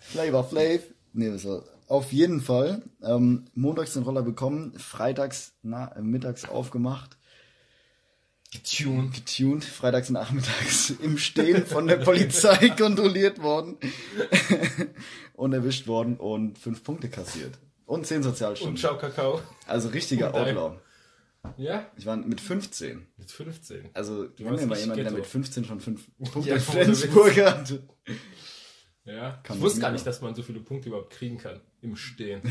Flavor 0.00 0.44
Flav. 0.44 0.80
Nee, 1.12 1.30
das 1.30 1.44
war 1.44 1.62
auf 1.88 2.12
jeden 2.12 2.40
Fall. 2.40 2.82
Ähm, 3.02 3.44
montags 3.54 3.92
den 3.92 4.02
Roller 4.02 4.22
bekommen, 4.22 4.72
freitags 4.78 5.52
na, 5.62 5.94
mittags 6.00 6.48
aufgemacht, 6.48 7.18
Getuned. 8.52 9.14
getuned, 9.14 9.64
freitags 9.64 10.10
nachmittags 10.10 10.90
im 11.02 11.16
Stehen 11.18 11.64
von 11.66 11.86
der 11.86 11.96
Polizei 11.96 12.68
kontrolliert 12.78 13.42
worden 13.42 13.78
und 15.34 15.52
erwischt 15.54 15.86
worden 15.86 16.16
und 16.18 16.58
fünf 16.58 16.84
Punkte 16.84 17.08
kassiert. 17.08 17.58
Und 17.86 18.06
zehn 18.06 18.18
Und 18.18 18.22
Sozialstunden. 18.24 18.76
ciao, 18.76 18.98
Kakao. 18.98 19.40
Also 19.66 19.88
richtiger 19.88 20.34
Und 20.34 20.40
Outlaw. 20.40 20.76
Ja, 21.56 21.90
Ich 21.96 22.06
war 22.06 22.16
mit 22.16 22.40
15. 22.40 23.04
mit 23.16 23.30
15. 23.30 23.90
Also, 23.94 24.26
Du 24.28 24.44
warst 24.44 24.60
ja 24.60 24.66
mal 24.66 24.78
jemanden, 24.78 25.02
der 25.04 25.12
mit 25.12 25.26
15 25.26 25.64
schon 25.64 25.80
fünf 25.80 26.06
Punkte 26.30 26.50
Ja, 26.50 26.54
in. 26.56 26.60
Flensburg 26.62 27.36
hatte. 27.44 27.82
Ja, 29.04 29.40
Kann 29.42 29.56
ich 29.56 29.62
wusste 29.62 29.80
gar 29.80 29.88
mir- 29.90 29.94
nicht, 29.94 30.06
dass 30.06 30.20
man 30.20 30.34
so 30.36 30.42
viele 30.42 30.60
Punkte 30.60 30.88
überhaupt 30.90 31.10
kriegen 31.12 31.38
kann. 31.38 31.58
Im 31.80 31.96
Stehen. 31.96 32.42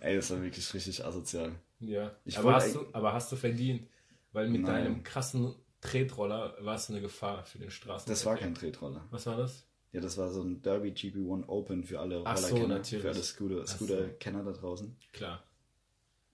Ey, 0.00 0.16
das 0.16 0.28
war 0.30 0.42
wirklich 0.42 0.74
richtig 0.74 1.04
asozial. 1.04 1.52
Ja. 1.78 2.10
Ich 2.24 2.36
aber, 2.36 2.54
hast 2.56 2.74
du, 2.74 2.84
aber 2.92 3.12
hast 3.12 3.30
du 3.30 3.36
verdient. 3.36 3.86
Weil 4.34 4.48
mit 4.50 4.62
Nein. 4.62 4.84
deinem 4.84 5.02
krassen 5.02 5.54
Tretroller 5.80 6.56
warst 6.60 6.88
du 6.88 6.92
eine 6.92 7.00
Gefahr 7.02 7.44
für 7.44 7.58
den 7.58 7.70
Straßen. 7.70 8.08
Das 8.10 8.26
war 8.26 8.36
kein 8.36 8.54
Tretroller. 8.54 9.06
Was 9.10 9.24
war 9.26 9.36
das? 9.38 9.64
Ja, 9.92 10.00
das 10.00 10.18
war 10.18 10.30
so 10.30 10.42
ein 10.42 10.60
Derby 10.60 10.90
GP1 10.90 11.46
Open 11.46 11.84
für 11.84 12.00
alle 12.00 12.16
so, 12.18 12.22
Rollerkenner, 12.24 12.66
natürlich. 12.74 13.02
für 13.02 13.10
alle 13.10 13.22
Scooter- 13.22 13.66
so. 13.66 13.76
Scooter-Kenner 13.76 14.42
da 14.44 14.50
draußen. 14.52 14.96
Klar. 15.12 15.42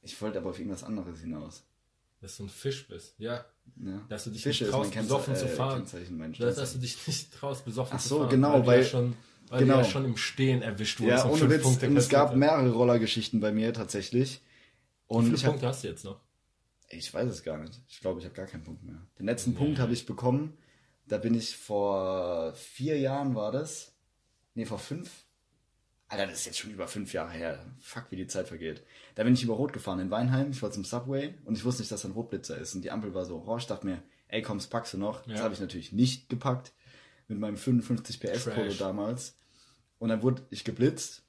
Ich 0.03 0.21
wollte 0.23 0.39
aber 0.39 0.51
auf 0.51 0.59
irgendwas 0.59 0.83
anderes 0.83 1.21
hinaus. 1.21 1.63
Dass 2.23 2.37
du 2.39 2.45
ein 2.45 2.49
Fisch 2.49 2.89
bist. 2.89 3.15
Ja. 3.19 3.45
Ja. 3.85 4.01
Dass 4.09 4.25
du 4.25 4.31
dich 4.31 4.43
Fische 4.43 4.65
nicht 4.65 4.73
traust, 4.73 4.95
besoffen 4.95 5.35
äh, 5.35 5.37
zu 5.37 5.49
fahren. 5.49 5.77
Kennzeichen, 5.81 6.17
mein 6.19 6.33
Dass, 6.33 6.57
dass 6.57 6.73
du 6.73 6.79
dich 6.79 7.07
nicht 7.07 7.33
traust, 7.35 7.65
besoffen 7.65 7.97
Ach 7.97 8.03
zu 8.03 8.09
so, 8.09 8.19
fahren. 8.21 8.31
genau, 8.31 8.53
weil, 8.55 8.61
du 8.63 8.67
weil- 8.67 8.79
ja 8.81 8.85
schon, 8.87 9.17
weil 9.49 9.61
genau. 9.61 9.75
du 9.75 9.81
ja 9.81 9.85
schon 9.85 10.05
im 10.07 10.17
Stehen 10.17 10.63
erwischt 10.63 11.01
wurdest 11.01 11.25
Ja, 11.25 11.31
ohne 11.31 11.51
Witz. 11.51 11.63
Punkte 11.63 11.87
Und 11.89 11.97
es 11.99 12.09
gab 12.09 12.35
mehrere 12.35 12.71
Rollergeschichten 12.71 13.41
bei 13.41 13.53
mir 13.53 13.73
tatsächlich. 13.75 14.41
Wie 15.09 15.15
Und 15.15 15.25
viele 15.25 15.37
ich, 15.37 15.45
hab, 15.45 15.51
Punkte 15.53 15.67
hast 15.69 15.85
du 15.85 15.89
jetzt 15.89 16.05
noch? 16.05 16.21
Ich 16.91 17.13
weiß 17.13 17.29
es 17.31 17.43
gar 17.43 17.59
nicht. 17.59 17.81
Ich 17.89 18.01
glaube, 18.01 18.19
ich 18.21 18.25
habe 18.27 18.35
gar 18.35 18.47
keinen 18.47 18.65
Punkt 18.65 18.83
mehr. 18.83 19.01
Den 19.19 19.27
letzten 19.27 19.55
Punkt 19.55 19.79
habe 19.79 19.93
ich 19.93 20.07
bekommen. 20.07 20.57
Da 21.07 21.19
bin 21.19 21.35
ich 21.35 21.57
vor 21.57 22.53
vier 22.55 22.99
Jahren 22.99 23.35
war 23.35 23.53
das. 23.53 23.93
Nee, 24.55 24.65
vor 24.67 24.79
fünf. 24.79 25.25
Alter, 26.09 26.27
das 26.27 26.41
ist 26.41 26.47
jetzt 26.47 26.59
schon 26.59 26.73
über 26.73 26.89
fünf 26.89 27.13
Jahre 27.13 27.31
her. 27.31 27.65
Fuck, 27.81 28.07
wie 28.11 28.17
die 28.17 28.27
Zeit 28.27 28.49
vergeht. 28.49 28.83
Da 29.15 29.23
bin 29.23 29.35
ich 29.35 29.43
über 29.45 29.55
Rot 29.55 29.73
gefahren 29.73 30.01
in 30.01 30.11
Weinheim. 30.11 30.51
Ich 30.51 30.61
war 30.63 30.73
zum 30.73 30.85
Subway 30.85 31.35
und 31.45 31.57
ich 31.57 31.65
wusste 31.65 31.83
nicht, 31.83 31.93
dass 31.93 32.03
da 32.03 32.09
ein 32.09 32.13
Rotblitzer 32.13 32.59
ist. 32.59 32.75
Und 32.75 32.83
die 32.83 32.91
Ampel 32.91 33.15
war 33.15 33.25
so 33.25 33.37
orange. 33.37 33.63
Ich 33.63 33.69
dachte 33.69 33.87
mir, 33.87 34.03
ey, 34.29 34.43
komm, 34.43 34.59
das 34.59 34.67
packst 34.67 34.95
du 34.95 34.99
noch. 34.99 35.23
Das 35.27 35.39
Ja. 35.39 35.45
habe 35.45 35.55
ich 35.55 35.61
natürlich 35.61 35.93
nicht 35.93 36.29
gepackt. 36.29 36.73
Mit 37.29 37.39
meinem 37.39 37.57
55 37.57 38.19
PS 38.19 38.45
Polo 38.47 38.73
damals. 38.75 39.37
Und 40.01 40.09
dann 40.09 40.23
wurde 40.23 40.43
ich 40.51 40.65
geblitzt. 40.65 41.23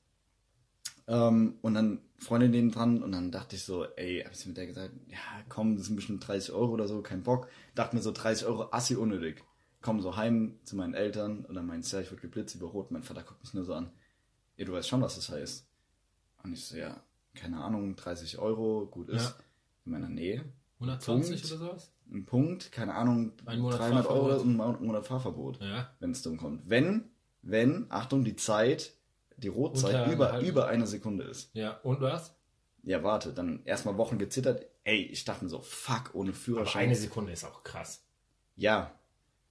Ähm, 1.11 1.55
und 1.61 1.73
dann 1.73 1.99
Freundin 2.17 2.51
neben 2.51 2.71
dran 2.71 3.03
und 3.03 3.11
dann 3.11 3.31
dachte 3.31 3.55
ich 3.55 3.63
so, 3.63 3.85
ey, 3.97 4.21
hab 4.23 4.31
ich 4.33 4.45
mit 4.45 4.55
der 4.55 4.67
gesagt, 4.67 4.91
ja, 5.07 5.17
komm, 5.49 5.75
das 5.75 5.87
sind 5.87 5.95
bestimmt 5.95 6.25
30 6.25 6.53
Euro 6.53 6.71
oder 6.73 6.87
so, 6.87 7.01
kein 7.01 7.23
Bock. 7.23 7.47
Dachte 7.75 7.95
mir 7.95 8.01
so, 8.01 8.11
30 8.11 8.47
Euro, 8.47 8.69
assi 8.71 8.95
unnötig. 8.95 9.43
Komm 9.81 9.99
so 10.01 10.15
heim 10.15 10.59
zu 10.63 10.75
meinen 10.75 10.93
Eltern 10.93 11.43
und 11.45 11.55
dann 11.55 11.65
meinte 11.65 11.87
sie, 11.87 11.95
ja, 11.95 12.01
ich 12.01 12.11
wurde 12.11 12.21
geblitzt 12.21 12.55
über 12.55 12.67
Rot. 12.67 12.91
Mein 12.91 13.03
Vater 13.03 13.23
guckt 13.23 13.43
mich 13.43 13.53
nur 13.53 13.65
so 13.65 13.73
an, 13.73 13.91
ja, 14.55 14.65
du 14.65 14.71
weißt 14.73 14.87
schon, 14.87 15.01
was 15.01 15.15
das 15.15 15.29
heißt. 15.29 15.67
Und 16.43 16.53
ich 16.53 16.63
so, 16.65 16.77
ja, 16.77 17.03
keine 17.33 17.57
Ahnung, 17.63 17.95
30 17.95 18.37
Euro, 18.39 18.85
gut 18.85 19.09
ist. 19.09 19.23
Ja. 19.23 19.35
In 19.85 19.91
meiner 19.93 20.09
Nähe, 20.09 20.45
120 20.79 21.41
Punkt. 21.41 21.51
oder 21.51 21.65
sowas? 21.71 21.91
ein 22.13 22.25
Punkt, 22.25 22.71
keine 22.71 22.93
Ahnung, 22.93 23.31
Ein 23.45 23.59
Monat 23.59 23.79
300 23.79 24.05
Euro 24.07 24.27
Fahrverbot. 24.29 24.45
und 24.45 24.61
ein 24.81 24.85
Monat 24.85 25.07
Fahrverbot 25.07 25.61
Ja. 25.61 25.89
wenn 25.99 26.11
es 26.11 26.21
dumm 26.21 26.37
kommt. 26.37 26.69
Wenn, 26.69 27.09
wenn, 27.41 27.87
Achtung, 27.89 28.23
die 28.23 28.35
Zeit, 28.35 28.93
die 29.43 29.47
Rotzeit 29.49 30.11
über, 30.13 30.31
halben- 30.33 30.47
über 30.47 30.67
eine 30.67 30.87
Sekunde 30.87 31.23
ist. 31.25 31.49
Ja, 31.53 31.77
und 31.83 32.01
was? 32.01 32.35
Ja, 32.83 33.03
warte, 33.03 33.33
dann 33.33 33.61
erstmal 33.65 33.97
Wochen 33.97 34.17
gezittert. 34.17 34.65
Ey, 34.83 35.03
ich 35.03 35.23
dachte 35.25 35.43
mir 35.45 35.49
so, 35.49 35.61
fuck, 35.61 36.11
ohne 36.13 36.29
Aber 36.31 36.37
Führerschein. 36.39 36.85
eine 36.85 36.95
Sekunde 36.95 37.31
ist 37.31 37.43
auch 37.43 37.63
krass. 37.63 38.03
Ja. 38.55 38.91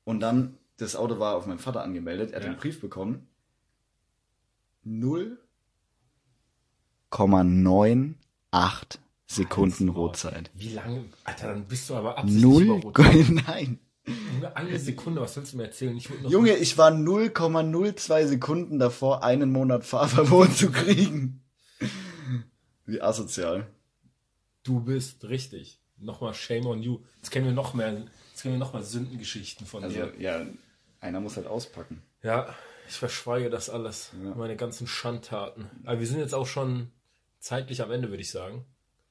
Und 0.05 0.21
dann, 0.21 0.59
das 0.79 0.97
Auto 0.97 1.19
war 1.21 1.37
auf 1.37 1.47
meinen 1.47 1.59
Vater 1.61 1.83
angemeldet, 1.83 2.31
er 2.33 2.37
hat 2.41 2.45
Ja. 2.47 2.53
den 2.53 2.59
Brief 2.59 2.81
bekommen. 2.81 3.29
0,98 7.11 8.99
Sekunden. 9.27 9.89
Rotzeit. 9.91 10.51
Wie 10.55 10.71
lange? 10.73 11.05
Alter, 11.25 11.49
dann 11.49 11.65
bist 11.67 11.89
du 11.91 11.95
aber 11.95 12.19
über 12.19 12.27
Null? 12.41 12.81
Nein. 13.47 13.79
Eine 14.55 14.79
Sekunde, 14.79 15.21
was 15.21 15.37
willst 15.37 15.53
du 15.53 15.57
mir 15.57 15.65
erzählen? 15.65 15.97
Ich 15.97 16.09
Junge, 16.29 16.57
ich 16.57 16.77
war 16.79 16.91
0,02 16.91 18.27
Sekunden 18.27 18.79
davor, 18.79 19.23
einen 19.25 19.51
Monat 19.53 19.85
Fahrverbot 19.85 20.53
zu 20.57 20.71
kriegen. 20.71 21.43
Wie 22.87 23.01
asozial. 23.01 23.67
Du 24.63 24.81
bist 24.81 25.25
richtig. 25.25 25.79
Nochmal 25.99 26.35
Shame 26.35 26.67
on 26.67 26.83
you. 26.83 27.01
Jetzt 27.17 27.31
kennen 27.31 27.47
wir 27.47 27.53
noch 27.53 27.75
mehr, 27.75 27.93
jetzt 28.31 28.43
kennen 28.43 28.55
wir 28.55 28.59
noch 28.59 28.73
mal 28.73 28.83
Sündengeschichten 28.83 29.67
von 29.67 29.85
Also, 29.85 29.97
dir. 29.97 30.13
ja, 30.19 30.47
einer 31.01 31.21
muss 31.21 31.37
halt 31.37 31.47
auspacken. 31.47 32.03
Ja, 32.23 32.55
ich 32.89 32.95
verschweige 32.97 33.51
das 33.51 33.71
alles. 33.71 34.11
Ja. 34.23 34.35
Meine 34.35 34.57
ganzen 34.57 34.87
Schandtaten. 34.87 35.67
Aber 35.85 36.01
wir 36.01 36.07
sind 36.07 36.19
jetzt 36.19 36.35
auch 36.35 36.47
schon 36.47 36.91
zeitlich 37.39 37.83
am 37.83 37.91
Ende, 37.91 38.09
würde 38.11 38.23
ich 38.23 38.31
sagen. 38.31 38.65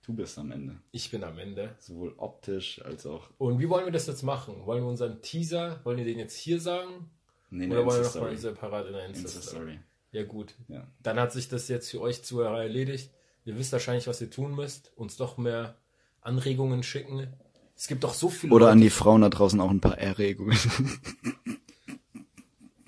Du 0.09 0.15
bist 0.15 0.39
am 0.39 0.49
Ende. 0.49 0.75
Ich 0.91 1.11
bin 1.11 1.23
am 1.23 1.37
Ende. 1.37 1.75
Sowohl 1.77 2.15
optisch 2.17 2.81
als 2.83 3.05
auch. 3.05 3.29
Und 3.37 3.59
wie 3.59 3.69
wollen 3.69 3.85
wir 3.85 3.91
das 3.91 4.07
jetzt 4.07 4.23
machen? 4.23 4.65
Wollen 4.65 4.81
wir 4.81 4.89
unseren 4.89 5.21
Teaser, 5.21 5.81
wollen 5.83 5.99
wir 5.99 6.03
den 6.05 6.17
jetzt 6.17 6.35
hier 6.35 6.59
sagen? 6.59 7.11
Nee, 7.51 7.67
Oder 7.67 7.85
wollen 7.85 7.87
wir 7.87 7.91
noch 7.91 7.97
Insta-Story. 7.99 8.31
mal 8.31 8.37
separat 8.39 8.87
in 8.87 8.93
der 8.93 9.05
Insta-Story? 9.05 9.79
Ja, 10.11 10.23
gut. 10.23 10.55
Ja. 10.67 10.87
Dann 11.03 11.19
hat 11.19 11.31
sich 11.31 11.47
das 11.47 11.67
jetzt 11.67 11.91
für 11.91 12.01
euch 12.01 12.23
Zuhörer 12.23 12.63
erledigt. 12.63 13.11
Ihr 13.45 13.55
wisst 13.55 13.71
wahrscheinlich, 13.71 14.07
was 14.07 14.19
ihr 14.19 14.31
tun 14.31 14.55
müsst. 14.55 14.91
Uns 14.95 15.15
doch 15.15 15.37
mehr 15.37 15.75
Anregungen 16.21 16.81
schicken. 16.81 17.27
Es 17.75 17.85
gibt 17.87 18.03
doch 18.03 18.15
so 18.15 18.29
viele 18.29 18.51
Oder 18.51 18.65
Leute- 18.65 18.71
an 18.71 18.81
die 18.81 18.89
Frauen 18.89 19.21
da 19.21 19.29
draußen 19.29 19.61
auch 19.61 19.69
ein 19.69 19.79
paar 19.79 19.99
Erregungen. 19.99 20.57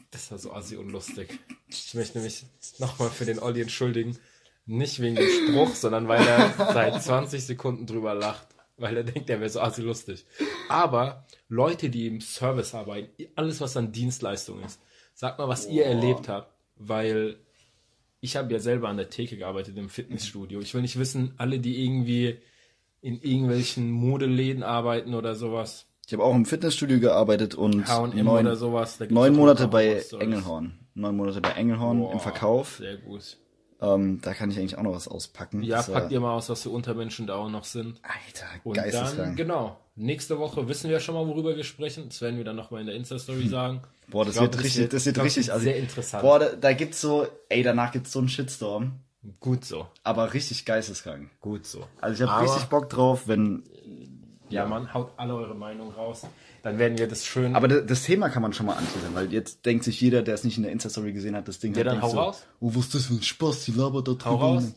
Das 0.10 0.32
war 0.32 0.40
so 0.40 0.54
assi 0.54 0.76
und 0.76 0.90
lustig. 0.90 1.40
Ich 1.68 1.94
möchte 1.94 2.20
mich 2.20 2.46
nochmal 2.80 3.10
für 3.12 3.26
den 3.26 3.38
Olli 3.38 3.62
entschuldigen. 3.62 4.18
Nicht 4.66 5.00
wegen 5.02 5.16
dem 5.16 5.28
Spruch, 5.28 5.76
sondern 5.76 6.08
weil 6.08 6.26
er 6.26 6.54
seit 6.74 7.02
20 7.02 7.44
Sekunden 7.44 7.86
drüber 7.86 8.14
lacht. 8.14 8.48
Weil 8.78 8.98
er 8.98 9.04
denkt, 9.04 9.30
er 9.30 9.40
wäre 9.40 9.50
so 9.50 9.60
assi 9.60 9.82
lustig. 9.82 10.26
Aber 10.70 11.26
Leute, 11.50 11.90
die 11.90 12.08
im 12.08 12.22
Service 12.22 12.74
arbeiten, 12.74 13.10
alles 13.36 13.62
was 13.62 13.78
an 13.78 13.92
Dienstleistung 13.92 14.64
ist, 14.64 14.80
sagt 15.14 15.40
mal, 15.40 15.48
was 15.48 15.68
ihr 15.68 15.86
erlebt 15.86 16.28
habt. 16.28 16.52
Weil 16.78 17.38
ich 18.22 18.38
habe 18.38 18.52
ja 18.54 18.60
selber 18.60 18.90
an 18.90 18.98
der 18.98 19.10
Theke 19.10 19.38
gearbeitet 19.38 19.78
im 19.78 19.90
Fitnessstudio. 19.90 20.62
Ich 20.62 20.74
will 20.74 20.82
nicht 20.82 20.98
wissen, 20.98 21.34
alle, 21.38 21.60
die 21.60 21.84
irgendwie 21.84 22.38
in 23.02 23.20
irgendwelchen 23.22 23.90
Modeläden 23.92 24.64
arbeiten 24.64 25.16
oder 25.16 25.36
sowas. 25.36 25.88
Ich 26.08 26.14
habe 26.14 26.24
auch 26.24 26.36
im 26.36 26.46
Fitnessstudio 26.46 27.00
gearbeitet 27.00 27.56
und 27.56 27.88
H&M 27.88 28.26
neun, 28.26 28.46
oder 28.46 28.56
sowas. 28.56 29.00
neun 29.10 29.36
Monate 29.36 29.68
bei. 29.68 30.04
Engelhorn. 30.20 30.80
Neun 30.94 31.16
Monate 31.16 31.42
bei 31.42 31.52
Engelhorn 31.52 32.00
Boah, 32.00 32.14
im 32.14 32.20
Verkauf. 32.20 32.78
Sehr 32.78 32.98
gut. 32.98 33.38
Ähm, 33.82 34.20
da 34.22 34.34
kann 34.34 34.52
ich 34.52 34.60
eigentlich 34.60 34.78
auch 34.78 34.84
noch 34.84 34.94
was 34.94 35.08
auspacken. 35.08 35.64
Ja, 35.64 35.78
Das 35.78 35.92
packt 35.92 36.12
ihr 36.12 36.20
mal 36.20 36.34
aus, 36.34 36.50
was 36.50 36.62
für 36.64 36.70
Untermenschen 36.70 37.26
da 37.26 37.36
auch 37.36 37.50
noch 37.50 37.66
sind. 37.66 38.00
Alter, 38.04 38.46
Und 38.64 38.78
dann, 38.78 39.36
genau, 39.36 39.78
nächste 39.96 40.38
Woche 40.38 40.68
wissen 40.68 40.90
wir 40.90 41.00
schon 41.00 41.16
mal, 41.16 41.28
worüber 41.28 41.56
wir 41.56 41.64
sprechen. 41.64 42.06
Das 42.10 42.22
werden 42.22 42.38
wir 42.38 42.44
dann 42.44 42.56
nochmal 42.56 42.82
in 42.82 42.88
der 42.88 42.96
Insta-Story 42.96 43.48
sagen. 43.48 43.82
Boah, 44.08 44.26
das 44.26 44.36
glaub, 44.36 44.54
wird 44.54 44.64
richtig, 44.64 44.90
das 44.90 45.06
wird 45.06 45.16
glaub, 45.16 45.26
richtig, 45.26 45.48
das 45.48 45.54
also, 45.56 45.64
sehr 45.64 45.78
interessant. 45.78 46.22
boah, 46.22 46.38
da, 46.40 46.50
da 46.50 46.74
gibt's 46.74 47.02
so, 47.02 47.28
ey, 47.50 47.64
danach 47.64 47.92
gibt's 47.92 48.12
so 48.12 48.20
einen 48.20 48.30
Shitstorm, 48.30 49.00
Gut 49.40 49.66
so, 49.66 49.88
aber 50.04 50.34
richtig 50.34 50.66
geisteskrank. 50.66 51.30
gut 51.42 51.68
so. 51.68 51.86
Also 52.02 52.24
ich 52.24 52.30
habe 52.30 52.44
richtig 52.44 52.66
Bock 52.70 52.90
drauf, 52.90 53.28
wenn, 53.28 53.64
Ja, 54.52 54.66
Mann, 54.66 54.94
haut 54.94 55.12
alle 55.18 55.36
eure 55.36 55.56
Meinung 55.56 55.92
raus. 55.92 56.26
Dann 56.64 56.78
werden 56.78 56.98
wir 56.98 57.08
das 57.08 57.26
schön... 57.26 57.56
aber 57.56 57.68
das, 57.68 58.04
Thema 58.04 58.30
kann 58.30 58.42
man 58.42 58.54
schon 58.54 58.68
mal 58.68 58.74
anteasern, 58.76 59.16
weil 59.16 59.32
jetzt 59.34 59.66
denkt 59.66 59.84
sich 59.84 60.00
jeder, 60.00 60.22
der 60.22 60.36
es 60.36 60.44
nicht 60.44 60.58
in 60.58 60.64
der 60.64 60.72
Insta-Story 60.72 61.12
gesehen 61.12 61.36
hat, 61.36 61.48
das 61.48 61.60
Ding 61.60 61.74
Ja, 61.74 61.80
hat, 61.80 61.88
dann 61.88 62.02
hau 62.02 62.10
so, 62.10 62.20
raus. 62.20 62.46
Oh, 62.60 62.72
was 62.76 62.86
ist 62.86 62.96
das 62.96 63.06
für 63.06 63.16
ein 63.16 63.24
Spaß, 63.24 63.66
die 63.66 63.72
labert 63.72 64.08
da 64.08 64.16
Hau 64.26 64.36
raus. 64.36 64.74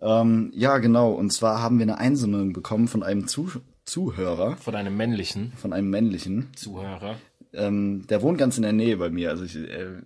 Ähm, 0.00 0.50
ja, 0.54 0.78
genau, 0.78 1.12
und 1.12 1.30
zwar 1.30 1.60
haben 1.60 1.78
wir 1.78 1.84
eine 1.84 1.98
Einsendung 1.98 2.52
bekommen 2.54 2.88
von 2.88 3.02
einem 3.02 3.26
Zu 3.26 3.50
Zuhörer, 3.84 4.56
von 4.56 4.74
einem 4.76 4.96
männlichen 4.96 5.52
von 5.56 5.72
einem 5.72 5.90
männlichen, 5.90 6.48
Zuhörer. 6.54 7.16
ähm, 7.52 8.06
der 8.08 8.22
wohnt 8.22 8.38
ganz 8.38 8.56
in 8.56 8.62
der 8.62 8.72
Nähe 8.72 8.96
bei 8.96 9.10
mir, 9.10 9.30
also 9.30 9.44
ich, 9.44 9.56
äh, 9.56 10.00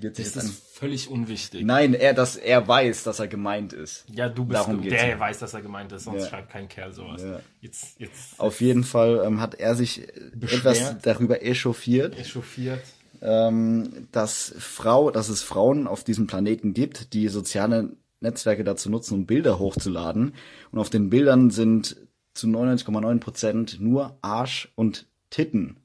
wird 0.00 0.16
sich 0.16 0.26
Das 0.32 0.34
jetzt 0.36 0.44
ist 0.44 0.76
völlig 0.78 1.08
unwichtig. 1.10 1.64
Nein, 1.64 1.94
er, 1.94 2.14
dass 2.14 2.36
er 2.36 2.66
weiß, 2.66 3.04
dass 3.04 3.18
er 3.20 3.28
gemeint 3.28 3.72
ist. 3.72 4.04
Ja, 4.08 4.28
du 4.28 4.44
bist 4.44 4.60
Darum 4.60 4.82
der 4.82 5.08
ja. 5.10 5.18
weiß, 5.18 5.38
dass 5.38 5.54
er 5.54 5.62
gemeint 5.62 5.92
ist, 5.92 6.04
sonst 6.04 6.22
Ja. 6.22 6.28
schreibt 6.28 6.50
kein 6.50 6.68
Kerl 6.68 6.92
sowas. 6.92 7.22
Ja. 7.22 7.40
Jetzt, 7.60 7.98
jetzt 8.00 8.38
Auf 8.40 8.60
jeden 8.60 8.84
Fall 8.84 9.22
ähm, 9.24 9.40
hat 9.40 9.54
er 9.56 9.74
sich 9.74 10.02
äh, 10.08 10.12
etwas 10.40 10.96
darüber 11.02 11.42
echauffiert, 11.42 12.18
echauffiert. 12.18 12.80
ähm, 13.22 14.08
dass 14.12 14.54
Frau, 14.58 15.10
dass 15.10 15.28
es 15.28 15.42
Frauen 15.42 15.86
auf 15.86 16.04
diesem 16.04 16.26
Planeten 16.26 16.72
gibt, 16.74 17.12
die 17.12 17.28
soziale 17.28 17.90
Netzwerke 18.20 18.64
dazu 18.64 18.90
nutzen, 18.90 19.14
um 19.14 19.26
Bilder 19.26 19.58
hochzuladen. 19.58 20.34
Und 20.72 20.78
auf 20.78 20.90
den 20.90 21.10
Bildern 21.10 21.50
sind 21.50 21.96
zu 22.34 22.46
99,9 22.46 23.18
Prozent 23.20 23.80
nur 23.80 24.16
Arsch 24.22 24.70
und 24.76 25.06
Titten 25.30 25.76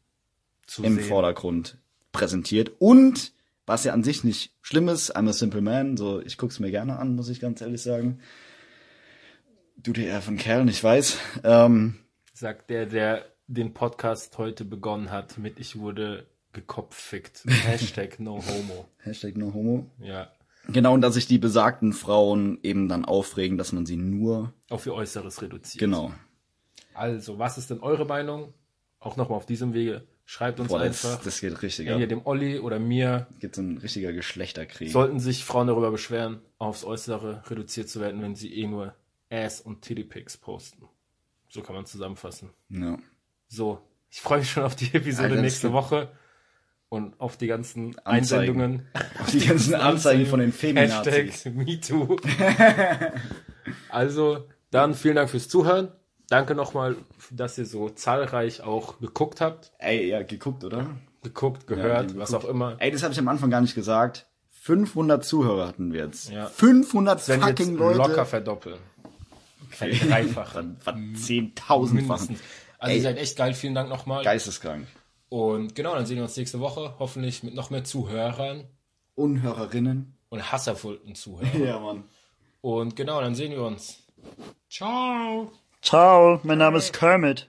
Zu 0.67 0.83
im 0.83 0.95
sehen. 0.95 1.05
Vordergrund 1.05 1.77
präsentiert. 2.11 2.71
Und 2.79 3.33
was 3.65 3.83
ja 3.83 3.93
an 3.93 4.03
sich 4.03 4.23
nicht 4.23 4.53
schlimm 4.61 4.87
ist, 4.87 5.15
I'm 5.15 5.27
a 5.29 5.33
simple 5.33 5.61
man, 5.61 5.97
so 5.97 6.21
ich 6.21 6.37
guck's 6.37 6.59
mir 6.59 6.71
gerne 6.71 6.97
an, 6.99 7.15
muss 7.15 7.29
ich 7.29 7.39
ganz 7.39 7.61
ehrlich 7.61 7.81
sagen. 7.81 8.19
Du 9.77 9.93
dir 9.93 10.07
eher 10.07 10.21
von 10.21 10.37
Kerlen, 10.37 10.67
ich 10.67 10.83
weiß. 10.83 11.17
Ähm, 11.43 11.95
sagt 12.33 12.69
der, 12.69 12.85
der 12.85 13.25
den 13.47 13.73
Podcast 13.73 14.37
heute 14.37 14.65
begonnen 14.65 15.11
hat 15.11 15.37
mit 15.37 15.59
Ich 15.59 15.77
wurde 15.77 16.25
gekopffickt. 16.53 17.43
Hashtag 17.47 18.19
no 18.19 18.43
homo. 18.45 18.87
Hashtag 18.99 19.37
no 19.37 19.53
homo. 19.53 19.91
Ja. 19.99 20.29
Genau, 20.67 20.93
und 20.95 21.01
dass 21.01 21.13
sich 21.13 21.27
die 21.27 21.37
besagten 21.37 21.93
Frauen 21.93 22.57
eben 22.63 22.87
dann 22.89 23.05
aufregen, 23.05 23.57
dass 23.57 23.71
man 23.71 23.85
sie 23.85 23.97
nur, 23.97 24.51
Auf 24.69 24.87
ihr 24.87 24.95
Äußeres 24.95 25.41
reduziert. 25.43 25.79
genau. 25.79 26.11
Also, 26.95 27.37
was 27.37 27.57
ist 27.59 27.69
denn 27.69 27.81
eure 27.81 28.05
Meinung? 28.05 28.53
Auch 28.99 29.15
nochmal 29.17 29.37
auf 29.37 29.45
diesem 29.45 29.73
Wege. 29.73 30.07
Schreibt 30.27 30.59
uns 30.59 30.69
Boah, 30.69 30.79
das, 30.79 31.05
einfach. 31.05 31.23
das 31.23 31.39
geht 31.39 31.61
richtig 31.61 31.89
ab. 31.89 31.99
dem 32.09 32.25
Olli 32.25 32.59
oder 32.59 32.79
mir. 32.79 33.27
Gibt 33.39 33.55
so 33.55 33.61
ein 33.61 33.77
richtiger 33.77 34.11
Geschlechterkrieg. 34.11 34.91
Sollten 34.91 35.19
sich 35.19 35.45
Frauen 35.45 35.67
darüber 35.67 35.91
beschweren, 35.91 36.41
aufs 36.57 36.83
Äußere 36.83 37.43
reduziert 37.47 37.89
zu 37.89 38.01
werden, 38.01 38.21
wenn 38.23 38.35
sie 38.35 38.53
eh 38.55 38.65
nur 38.67 38.95
Ass- 39.29 39.61
und 39.61 39.83
Titty-Pics 39.83 40.37
posten. 40.37 40.87
So 41.49 41.61
kann 41.61 41.75
man 41.75 41.85
zusammenfassen. 41.85 42.49
Ja. 42.69 42.97
So, 43.47 43.81
ich 44.09 44.21
freue 44.21 44.39
mich 44.39 44.49
schon 44.49 44.63
auf 44.63 44.75
die 44.75 44.93
Episode 44.93 45.29
Alter, 45.29 45.41
nächste 45.41 45.73
Woche 45.73 46.09
und 46.89 47.19
auf 47.19 47.37
die 47.37 47.47
ganzen 47.47 47.97
Anzeigen. 47.99 48.05
Einsendungen. 48.05 48.87
Auf 49.19 49.29
die 49.29 49.45
ganzen 49.45 49.75
Anzeigen 49.75 50.25
von 50.25 50.39
den 50.39 50.51
Feminazis. 50.51 51.45
Hashtag 51.45 51.53
MeToo. 51.53 52.17
also, 53.89 54.47
dann 54.71 54.95
vielen 54.95 55.15
Dank 55.15 55.29
fürs 55.29 55.47
Zuhören. 55.49 55.91
Danke 56.29 56.55
nochmal, 56.55 56.95
dass 57.31 57.57
ihr 57.57 57.65
so 57.65 57.89
zahlreich 57.89 58.61
auch 58.61 58.99
geguckt 58.99 59.41
habt, 59.41 59.71
Ey, 59.79 60.07
ja, 60.09 60.23
geguckt, 60.23 60.63
oder? 60.63 60.87
geguckt, 61.23 61.67
gehört, 61.67 62.11
die 62.11 62.17
was 62.17 62.29
geguckt. 62.29 62.45
auch 62.45 62.49
immer. 62.49 62.75
Ey, 62.79 62.91
das 62.91 63.03
habe 63.03 63.13
ich 63.13 63.19
am 63.19 63.27
Anfang 63.27 63.49
gar 63.49 63.61
nicht 63.61 63.75
gesagt. 63.75 64.27
500 64.61 65.23
Zuhörer 65.23 65.67
hatten 65.67 65.93
wir 65.93 66.05
jetzt. 66.05 66.31
Ja. 66.31 66.47
500 66.47 67.27
Wenn 67.27 67.41
wir 67.41 67.47
jetzt 67.49 67.59
fucking 67.59 67.75
Leute. 67.77 67.97
locker 67.99 68.25
verdoppeln. 68.25 68.79
Verdreifachen. 69.69 70.77
Dann 70.85 71.15
10.000 71.15 71.93
Mindestens. 71.93 72.39
Also 72.79 72.95
ihr 72.95 73.01
seid 73.01 73.17
echt 73.17 73.37
geil, 73.37 73.53
vielen 73.53 73.75
Dank 73.75 73.89
nochmal. 73.89 74.23
Geisteskrank. 74.23 74.87
Und 75.29 75.75
genau, 75.75 75.95
dann 75.95 76.05
sehen 76.05 76.17
wir 76.17 76.23
uns 76.23 76.37
nächste 76.37 76.59
Woche, 76.59 76.93
hoffentlich 76.99 77.41
mit 77.43 77.55
noch 77.55 77.69
mehr 77.71 77.83
Zuhörern 77.83 78.65
Unhörerinnen. 79.15 80.15
und 80.29 80.51
hasservollen 80.51 81.15
Zuhörern. 81.15 81.63
Ja, 81.63 81.79
Mann. 81.79 82.03
Und 82.61 82.95
genau, 82.95 83.21
dann 83.21 83.33
sehen 83.35 83.51
wir 83.51 83.63
uns. 83.63 83.99
Ciao. 84.69 85.51
Ciao, 85.85 86.39
mein 86.41 86.57
Name 86.57 86.79
ist 86.79 86.93
Kermit. 86.93 87.47